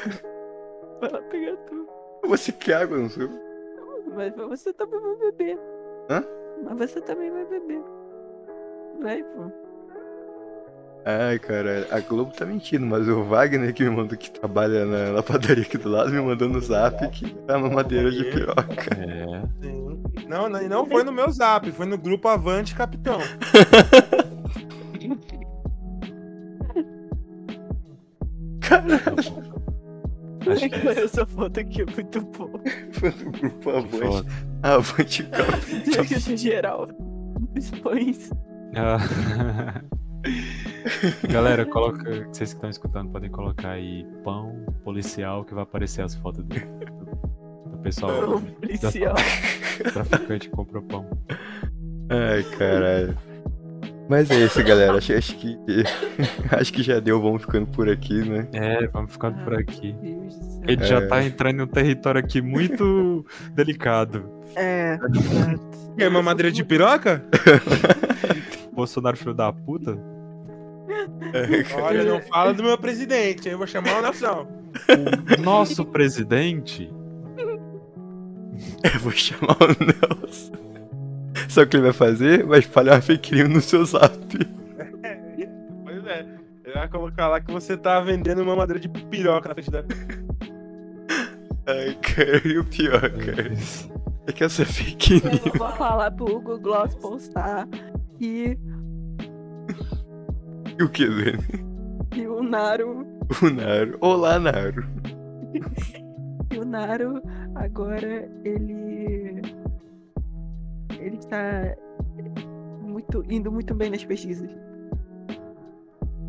Vai 1.01 1.09
lá 1.11 1.21
pegar 1.23 1.57
tudo. 1.57 1.87
Você 2.25 2.51
quer 2.51 2.75
água, 2.75 2.97
não 2.97 3.09
sei. 3.09 3.27
Mas 4.15 4.35
você 4.35 4.71
também 4.73 4.99
vai 4.99 5.15
beber. 5.31 5.59
Hã? 6.09 6.23
Mas 6.63 6.77
você 6.77 7.01
também 7.01 7.29
vai 7.31 7.45
beber. 7.45 7.81
Vai, 9.01 9.23
pô. 9.23 9.51
Ai, 11.05 11.37
cara, 11.37 11.87
a 11.91 11.99
Globo 11.99 12.31
tá 12.31 12.45
mentindo, 12.45 12.85
mas 12.85 13.07
o 13.07 13.23
Wagner 13.25 13.73
que 13.73 13.83
me 13.83 13.91
mandou 13.91 14.17
que 14.17 14.31
trabalha 14.31 14.85
na, 14.85 15.11
na 15.11 15.23
padaria 15.23 15.63
aqui 15.63 15.77
do 15.77 15.87
lado 15.89 16.09
me 16.09 16.19
mandou 16.19 16.49
no 16.49 16.59
zap 16.59 17.07
que 17.09 17.29
tá 17.45 17.57
uma 17.57 17.69
madeira 17.69 18.09
de 18.09 18.23
piroca. 18.23 18.97
É. 18.97 19.41
Sim. 19.61 19.85
Não, 20.27 20.49
não, 20.49 20.61
e 20.61 20.67
não 20.67 20.85
foi 20.85 21.03
no 21.03 21.11
meu 21.11 21.29
Zap, 21.31 21.71
foi 21.71 21.85
no 21.85 21.97
grupo 21.97 22.27
Avante 22.27 22.73
Capitão. 22.73 23.19
Acho 30.49 30.69
que 30.69 30.87
Essa 30.99 31.25
foto 31.25 31.59
aqui 31.59 31.81
é 31.81 31.85
muito 31.85 32.21
boa. 32.21 32.61
Foi 32.93 33.11
no 33.11 33.31
grupo 33.31 33.69
Avante. 33.69 34.29
Avante 34.63 35.23
Capitão. 35.23 36.03
Geral. 36.37 36.87
Os 37.57 37.71
pães. 37.71 38.29
Ah. 38.75 38.97
Galera, 41.29 41.65
coloca. 41.65 42.03
Vocês 42.31 42.51
que 42.51 42.57
estão 42.57 42.69
escutando 42.69 43.11
podem 43.11 43.29
colocar 43.29 43.71
aí 43.71 44.05
pão 44.23 44.65
policial 44.83 45.43
que 45.43 45.53
vai 45.53 45.63
aparecer 45.63 46.01
as 46.03 46.15
fotos 46.15 46.43
do, 46.43 46.55
do, 46.55 47.77
pessoal 47.79 48.11
Pão 48.11 48.41
policial. 48.41 49.15
traficante 49.93 50.49
que 50.49 50.55
comprou 50.55 50.83
pão. 50.83 51.05
Ai, 52.09 52.43
caralho. 52.57 53.17
Mas 54.07 54.29
é 54.29 54.39
isso, 54.45 54.63
galera. 54.63 54.97
Acho, 54.97 55.13
acho 55.13 55.35
que. 55.37 55.57
Acho 56.51 56.71
que 56.71 56.83
já 56.83 56.99
deu, 56.99 57.19
vamos 57.19 57.41
ficando 57.41 57.65
por 57.65 57.89
aqui, 57.89 58.21
né? 58.29 58.47
É, 58.53 58.87
vamos 58.87 59.11
ficando 59.11 59.43
por 59.43 59.55
aqui. 59.55 59.95
A 60.63 60.71
gente 60.71 60.85
já 60.85 60.97
É. 60.97 61.07
tá 61.07 61.23
entrando 61.23 61.59
em 61.59 61.63
um 61.63 61.67
território 61.67 62.19
aqui 62.19 62.39
muito 62.41 63.25
delicado. 63.53 64.29
É. 64.55 64.97
É 65.97 66.07
mamadeira 66.07 66.51
de 66.51 66.63
piroca? 66.63 67.25
Bolsonaro, 68.71 69.17
filho 69.17 69.33
da 69.33 69.51
puta. 69.51 69.97
Olha, 71.81 72.03
não 72.03 72.21
fala 72.29 72.53
do 72.53 72.63
meu 72.63 72.77
presidente, 72.77 73.49
eu 73.49 73.57
vou 73.57 73.67
chamar 73.67 73.99
o 73.99 74.01
Nelson. 74.01 74.47
O 75.37 75.41
nosso 75.41 75.85
presidente. 75.85 76.91
Eu 78.83 78.99
vou 78.99 79.11
chamar 79.11 79.57
o 79.61 79.67
Nelson. 79.67 80.53
Sabe 81.49 81.67
o 81.67 81.69
que 81.69 81.77
ele 81.77 81.83
vai 81.83 81.93
fazer? 81.93 82.45
Vai 82.45 82.59
espalhar 82.59 82.95
uma 82.95 83.01
fake 83.01 83.35
news 83.35 83.49
no 83.49 83.61
seu 83.61 83.85
zap. 83.85 84.15
Pois 85.83 86.05
é. 86.05 86.25
Ele 86.65 86.73
vai 86.73 86.87
colocar 86.89 87.27
lá 87.27 87.39
que 87.39 87.51
você 87.51 87.77
tá 87.77 87.99
vendendo 87.99 88.45
mamadeira 88.45 88.79
de 88.79 88.89
piroca 88.89 89.49
na 89.49 89.55
frente 89.55 89.71
da. 89.71 89.83
Ai, 91.67 91.97
cara, 92.01 92.47
e 92.47 92.57
o 92.57 92.63
pior, 92.63 93.01
cara, 93.01 93.53
é 94.27 94.31
que 94.31 94.43
essa 94.43 94.65
fake 94.65 95.13
news. 95.15 95.45
Eu 95.45 95.53
vou 95.53 95.71
falar 95.71 96.11
pro 96.11 96.35
Hugo 96.35 96.59
Gloss 96.59 96.93
postar 96.95 97.67
que, 98.17 98.57
E 100.79 100.83
o 100.83 100.89
que, 100.89 101.07
Zé? 101.07 101.31
que 102.11 102.27
o 102.27 102.43
Naru. 102.43 103.05
O 103.41 103.49
Naro. 103.49 103.97
Olá, 104.01 104.37
Naro. 104.39 104.83
Que 106.49 106.59
o 106.59 106.65
Naru 106.65 107.21
agora 107.55 108.29
ele. 108.43 109.41
ele 110.99 111.17
está 111.17 111.75
muito, 112.81 113.23
indo 113.31 113.51
muito 113.51 113.73
bem 113.73 113.89
nas 113.89 114.03
pesquisas. 114.03 114.49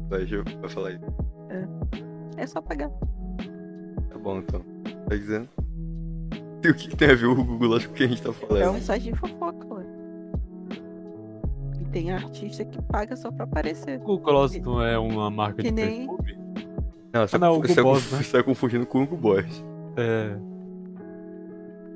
Vai, 0.08 0.24
vai 0.26 0.68
falar 0.70 0.88
aí. 0.90 1.00
É 2.36 2.46
só 2.46 2.60
pagar. 2.60 2.90
Tá 4.10 4.18
bom, 4.18 4.38
então. 4.38 4.60
Tá 5.08 5.16
dizendo? 5.16 5.48
E 6.64 6.68
o 6.68 6.74
que, 6.74 6.88
que 6.88 6.96
tem 6.96 7.10
a 7.10 7.14
ver 7.14 7.26
o 7.26 7.34
Google 7.34 7.68
Lógico 7.68 7.94
que 7.94 8.04
a 8.04 8.08
gente 8.08 8.22
tá 8.22 8.30
É 8.30 8.32
falando? 8.32 8.76
um 8.76 8.80
site 8.80 9.04
de 9.04 9.14
fofoca. 9.16 9.66
E 9.66 9.75
tem 11.96 12.12
artista 12.12 12.62
que 12.62 12.80
paga 12.82 13.16
só 13.16 13.30
pra 13.32 13.44
aparecer. 13.44 13.98
O 14.04 14.18
não 14.60 14.82
é 14.82 14.98
uma 14.98 15.30
marca 15.30 15.62
Que 15.62 15.70
de 15.70 15.72
nem- 15.72 16.06
perfume? 16.06 16.36
Não, 17.10 17.26
você, 17.26 17.36
Ah, 17.36 17.38
não, 17.38 17.54
você, 17.62 17.74
tá 17.74 17.82
Google 17.82 17.94
conf- 17.94 18.02
Boss, 18.10 18.12
né? 18.12 18.22
você 18.22 18.36
tá 18.36 18.42
confundindo 18.44 18.86
com 18.86 18.98
o 19.02 19.06
Google 19.06 19.36
Boss. 19.36 19.64
É. 19.96 20.36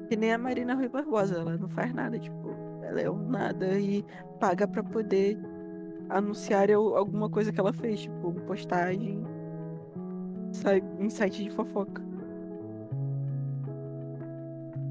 Que 0.08 0.16
nem 0.16 0.32
a 0.32 0.38
Marina 0.38 0.74
Rui 0.74 0.88
Barbosa, 0.88 1.34
ela 1.36 1.58
não 1.58 1.68
faz 1.68 1.92
nada, 1.92 2.18
tipo, 2.18 2.48
ela 2.82 2.98
é 2.98 3.10
um 3.10 3.28
nada 3.28 3.78
e 3.78 4.02
paga 4.40 4.66
pra 4.66 4.82
poder 4.82 5.38
anunciar 6.08 6.70
al- 6.70 6.96
alguma 6.96 7.28
coisa 7.28 7.52
que 7.52 7.60
ela 7.60 7.72
fez, 7.74 8.00
tipo, 8.00 8.32
postagem 8.46 9.22
sai 10.50 10.82
em 10.98 11.10
site 11.10 11.44
de 11.44 11.50
fofoca. 11.50 12.02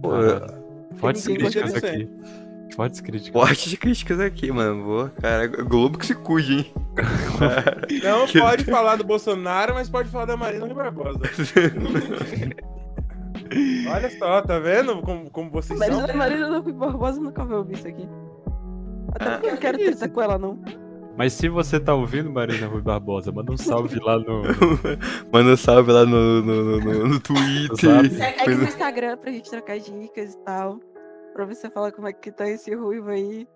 Pô, 0.04 0.10
gosta 1.34 1.50
críticas 1.62 1.74
disso 1.74 1.86
aí. 1.88 2.04
aqui. 2.04 2.49
Fortes 2.76 3.02
críticas. 3.02 3.34
fortes 3.42 3.74
críticas 3.76 4.20
aqui, 4.20 4.52
mano. 4.52 4.84
Boa, 4.84 5.10
cara. 5.22 5.48
Globo 5.48 5.98
que 5.98 6.06
se 6.06 6.16
cuide, 6.16 6.54
hein? 6.60 6.74
Não 8.04 8.26
Que- 8.26 8.40
pode 8.40 8.64
falar 8.66 8.96
do 8.96 9.04
Bolsonaro, 9.04 9.74
mas 9.74 9.90
pode 9.90 10.10
falar 10.10 10.26
da 10.26 10.38
Marina 10.38 10.66
Rui 10.66 10.74
Barbosa. 10.76 11.20
Olha 13.92 14.10
só, 14.18 14.42
tá 14.42 14.60
vendo 14.60 15.02
como, 15.02 15.30
como 15.30 15.50
vocês 15.50 15.78
Mas 15.80 15.90
são? 15.94 16.06
a 16.08 16.14
Marina 16.14 16.60
Rui 16.60 16.72
Barbosa 16.74 17.20
nunca 17.20 17.44
vai 17.44 17.58
ouvir 17.58 17.76
isso 17.76 17.88
aqui. 17.88 18.08
Até 19.14 19.26
Ah, 19.26 19.32
porque 19.32 19.48
eu 19.48 19.52
não 19.52 19.58
quero 19.58 19.78
treta 19.78 20.08
com 20.10 20.22
ela, 20.22 20.38
não. 20.38 20.60
Mas 21.18 21.34
se 21.34 21.50
você 21.50 21.80
tá 21.80 21.94
ouvindo, 21.94 22.30
Marina 22.32 22.68
Rui 22.68 22.82
Barbosa, 22.82 23.32
manda 23.32 23.52
um 23.52 23.58
salve 23.58 24.00
lá 24.00 24.18
no. 24.20 24.44
Manda 25.34 25.52
um 25.52 25.58
salve 25.58 25.92
lá 25.92 26.06
no, 26.06 26.42
no, 26.42 26.64
no, 26.64 26.80
no- 26.80 27.08
no 27.08 27.20
Twitter. 27.20 27.76
Zap. 27.90 28.10
Segue 28.10 28.56
no 28.56 28.64
Instagram 28.64 29.18
pra 29.18 29.32
gente 29.32 29.50
trocar 29.50 29.80
dicas 29.80 30.34
e 30.36 30.38
tal. 30.46 30.80
Pra 31.40 31.46
você 31.46 31.70
falar 31.70 31.94
como 31.94 32.06
é 32.06 32.12
que 32.12 32.34
tá 32.34 32.50
esse 32.50 32.76
ruivo 32.76 33.10
aí. 33.10 33.48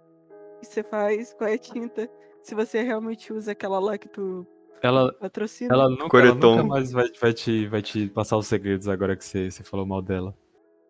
O 0.56 0.60
que 0.62 0.68
você 0.68 0.82
faz, 0.82 1.34
qual 1.34 1.50
é 1.50 1.56
a 1.56 1.58
tinta. 1.58 2.10
Se 2.42 2.56
você 2.56 2.82
realmente 2.82 3.34
usa 3.34 3.52
aquela 3.52 3.78
lá 3.78 3.98
que 3.98 4.08
tu 4.08 4.48
Ela, 4.82 5.12
patrocina. 5.16 5.74
ela, 5.76 5.90
nunca, 5.90 6.04
ela 6.04 6.10
Coreton. 6.10 6.56
nunca 6.56 6.64
mais 6.64 6.94
vai, 6.94 7.10
vai, 7.20 7.34
te, 7.34 7.68
vai 7.68 7.82
te 7.82 8.08
passar 8.08 8.38
os 8.38 8.48
segredos 8.48 8.88
agora 8.88 9.18
que 9.18 9.26
você, 9.26 9.52
você 9.52 9.64
falou 9.66 9.86
mal 9.86 10.02
dela. 10.02 10.34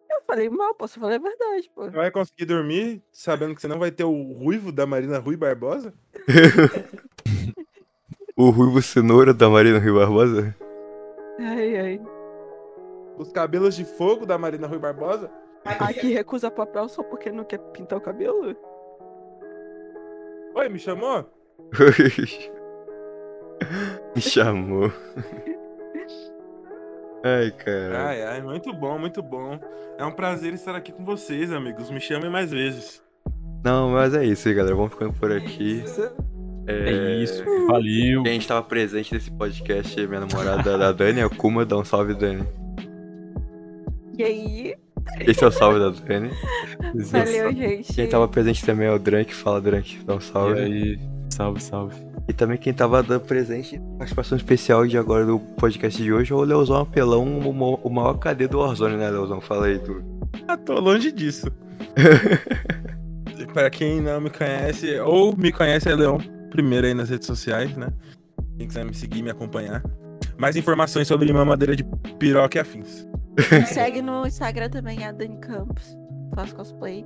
Eu 0.07 0.21
falei 0.27 0.51
mal, 0.51 0.75
posso 0.75 0.99
falar 0.99 1.15
a 1.15 1.17
verdade, 1.17 1.67
pô. 1.73 1.89
Vai 1.89 2.11
conseguir 2.11 2.45
dormir 2.45 3.01
sabendo 3.11 3.55
que 3.55 3.61
você 3.61 3.67
não 3.67 3.79
vai 3.79 3.89
ter 3.89 4.03
o 4.03 4.31
ruivo 4.31 4.71
da 4.71 4.85
Marina 4.85 5.17
Rui 5.17 5.35
Barbosa? 5.35 5.91
O 8.37 8.49
Ruivo 8.51 8.81
Cenoura 8.83 9.33
da 9.33 9.47
Marina 9.49 9.79
Rio 9.79 9.95
Barbosa? 9.95 10.55
Ai, 11.39 11.75
ai. 11.77 12.01
Os 13.17 13.31
cabelos 13.31 13.75
de 13.75 13.83
fogo 13.85 14.25
da 14.27 14.37
Marina 14.39 14.67
Rui 14.67 14.77
Barbosa? 14.79 15.31
Aqui 15.65 16.11
recusa 16.11 16.51
papel 16.51 16.87
só 16.89 17.01
porque 17.03 17.31
não 17.31 17.43
quer 17.43 17.57
pintar 17.57 17.97
o 17.97 18.01
cabelo? 18.01 18.55
Oi, 20.55 20.69
me 20.69 20.77
chamou? 20.77 21.25
Me 24.15 24.21
chamou. 24.21 24.91
Ai, 27.23 27.51
cara. 27.51 28.07
Ai, 28.07 28.23
ai, 28.23 28.41
muito 28.41 28.73
bom, 28.73 28.99
muito 28.99 29.23
bom. 29.23 29.57
É 29.97 30.05
um 30.05 30.11
prazer 30.11 30.53
estar 30.53 30.75
aqui 30.75 30.91
com 30.91 31.05
vocês, 31.05 31.51
amigos. 31.51 31.89
Me 31.89 32.01
chamem 32.01 32.29
mais 32.29 32.51
vezes. 32.51 33.01
Não, 33.63 33.89
mas 33.89 34.13
é 34.13 34.25
isso 34.25 34.49
aí, 34.49 34.53
galera. 34.53 34.75
Vamos 34.75 34.91
ficando 34.91 35.13
por 35.13 35.31
aqui. 35.31 35.83
É, 36.67 37.15
isso, 37.23 37.43
valeu. 37.67 38.23
Quem 38.23 38.37
estava 38.37 38.61
presente 38.61 39.13
nesse 39.13 39.31
podcast 39.31 39.99
é 39.99 40.05
minha 40.05 40.19
namorada, 40.19 40.87
a 40.87 40.91
Dani, 40.91 41.21
a 41.21 41.29
Kuma. 41.29 41.65
Dá 41.65 41.77
um 41.77 41.85
salve, 41.85 42.13
Dani. 42.13 42.45
E 44.17 44.23
aí? 44.23 44.75
Esse 45.21 45.43
é 45.43 45.47
o 45.47 45.51
salve 45.51 45.79
da 45.79 45.89
Dani. 45.89 46.29
Valeu, 47.11 47.53
gente. 47.53 47.93
Quem 47.93 48.07
tava 48.07 48.27
presente 48.27 48.65
também 48.65 48.87
é 48.87 48.91
o 48.91 48.99
Drank. 48.99 49.33
Fala, 49.33 49.61
Drank. 49.61 49.99
Dá 50.05 50.15
um 50.15 50.17
E 50.17 50.21
salve. 50.21 50.59
aí, 50.59 50.99
salve, 51.29 51.61
salve. 51.61 51.95
E 52.27 52.33
também 52.33 52.57
quem 52.57 52.73
tava 52.73 53.03
dando 53.03 53.21
presente, 53.21 53.81
participação 53.97 54.37
especial 54.37 54.87
de 54.87 54.97
agora 54.97 55.25
do 55.25 55.39
podcast 55.39 56.01
de 56.01 56.13
hoje 56.13 56.31
é 56.31 56.35
o 56.35 56.41
Leozão 56.41 56.77
Apelão, 56.77 57.39
o 57.39 57.89
maior 57.89 58.13
KD 58.17 58.47
do 58.47 58.59
Warzone, 58.59 58.95
né, 58.95 59.09
Leozão? 59.09 59.41
Fala 59.41 59.65
aí, 59.65 59.77
tu. 59.79 60.01
Ah, 60.47 60.55
tô 60.55 60.79
longe 60.79 61.11
disso. 61.11 61.51
Pra 63.53 63.69
quem 63.69 64.01
não 64.01 64.19
me 64.21 64.29
conhece, 64.29 64.99
ou 64.99 65.35
me 65.35 65.51
conhece, 65.51 65.89
é 65.89 65.95
Leão 65.95 66.17
primeiro 66.49 66.87
aí 66.87 66.93
nas 66.93 67.09
redes 67.09 67.27
sociais, 67.27 67.75
né? 67.75 67.87
Quem 68.57 68.67
quiser 68.67 68.85
me 68.85 68.93
seguir, 68.93 69.21
me 69.23 69.29
acompanhar. 69.31 69.83
Mais 70.37 70.55
informações 70.55 71.07
sobre 71.07 71.31
mamadeira 71.33 71.75
de 71.75 71.83
piroca 72.17 72.57
e 72.57 72.61
afins. 72.61 73.07
Me 73.37 73.65
segue 73.67 74.01
no 74.01 74.25
Instagram 74.27 74.69
também, 74.69 75.03
a 75.03 75.11
Dani 75.11 75.37
Campos. 75.37 75.97
Faço 76.35 76.55
cosplay 76.55 77.05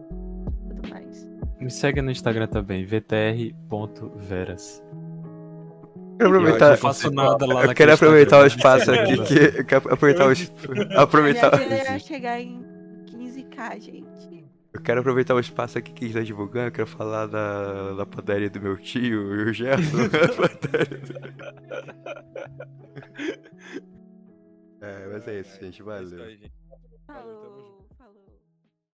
e 0.65 0.73
tudo 0.75 0.89
mais. 0.89 1.29
Me 1.59 1.69
segue 1.71 2.01
no 2.01 2.11
Instagram 2.11 2.47
também, 2.47 2.85
vtr.veras. 2.85 4.83
Eu 6.19 6.27
aproveitar. 6.27 6.69
não 6.71 6.77
faço 6.77 7.11
nada 7.11 7.45
lá 7.45 7.65
Eu 7.65 7.75
quero 7.75 7.93
aproveitar 7.93 8.39
o 8.41 8.45
espaço 8.45 8.91
aqui, 8.91 9.17
que, 9.25 9.59
eu 9.59 9.65
quero 9.65 9.93
aproveitar 9.93 10.27
o, 10.27 10.31
aproveitar, 10.99 11.59
Minha 11.59 11.95
é 11.95 11.99
chegar 11.99 12.41
em 12.41 12.63
15k, 13.05 13.79
gente. 13.79 14.45
eu 14.73 14.81
quero 14.81 14.99
aproveitar 15.01 15.35
o 15.35 15.39
espaço 15.39 15.77
aqui 15.77 15.91
que 15.91 16.05
a 16.05 16.07
gente 16.07 16.17
tá 16.17 16.23
divulgando, 16.23 16.67
eu 16.67 16.71
quero 16.71 16.87
falar 16.87 17.27
da, 17.27 17.93
da 17.93 18.05
padaria 18.05 18.49
do 18.49 18.59
meu 18.59 18.77
tio 18.77 19.35
e 19.35 19.49
o 19.49 19.53
Gerson. 19.53 20.09
é, 24.81 25.07
mas 25.07 25.27
é 25.27 25.39
isso, 25.39 25.51
gente, 25.59 25.65
É 25.65 25.69
isso 25.71 25.83
valeu. 25.83 26.23
aí, 26.23 26.37
gente. 26.37 26.53
Valeu, 27.07 27.37
tamo 27.41 27.59
junto. 27.61 27.67
Falou. 27.67 27.76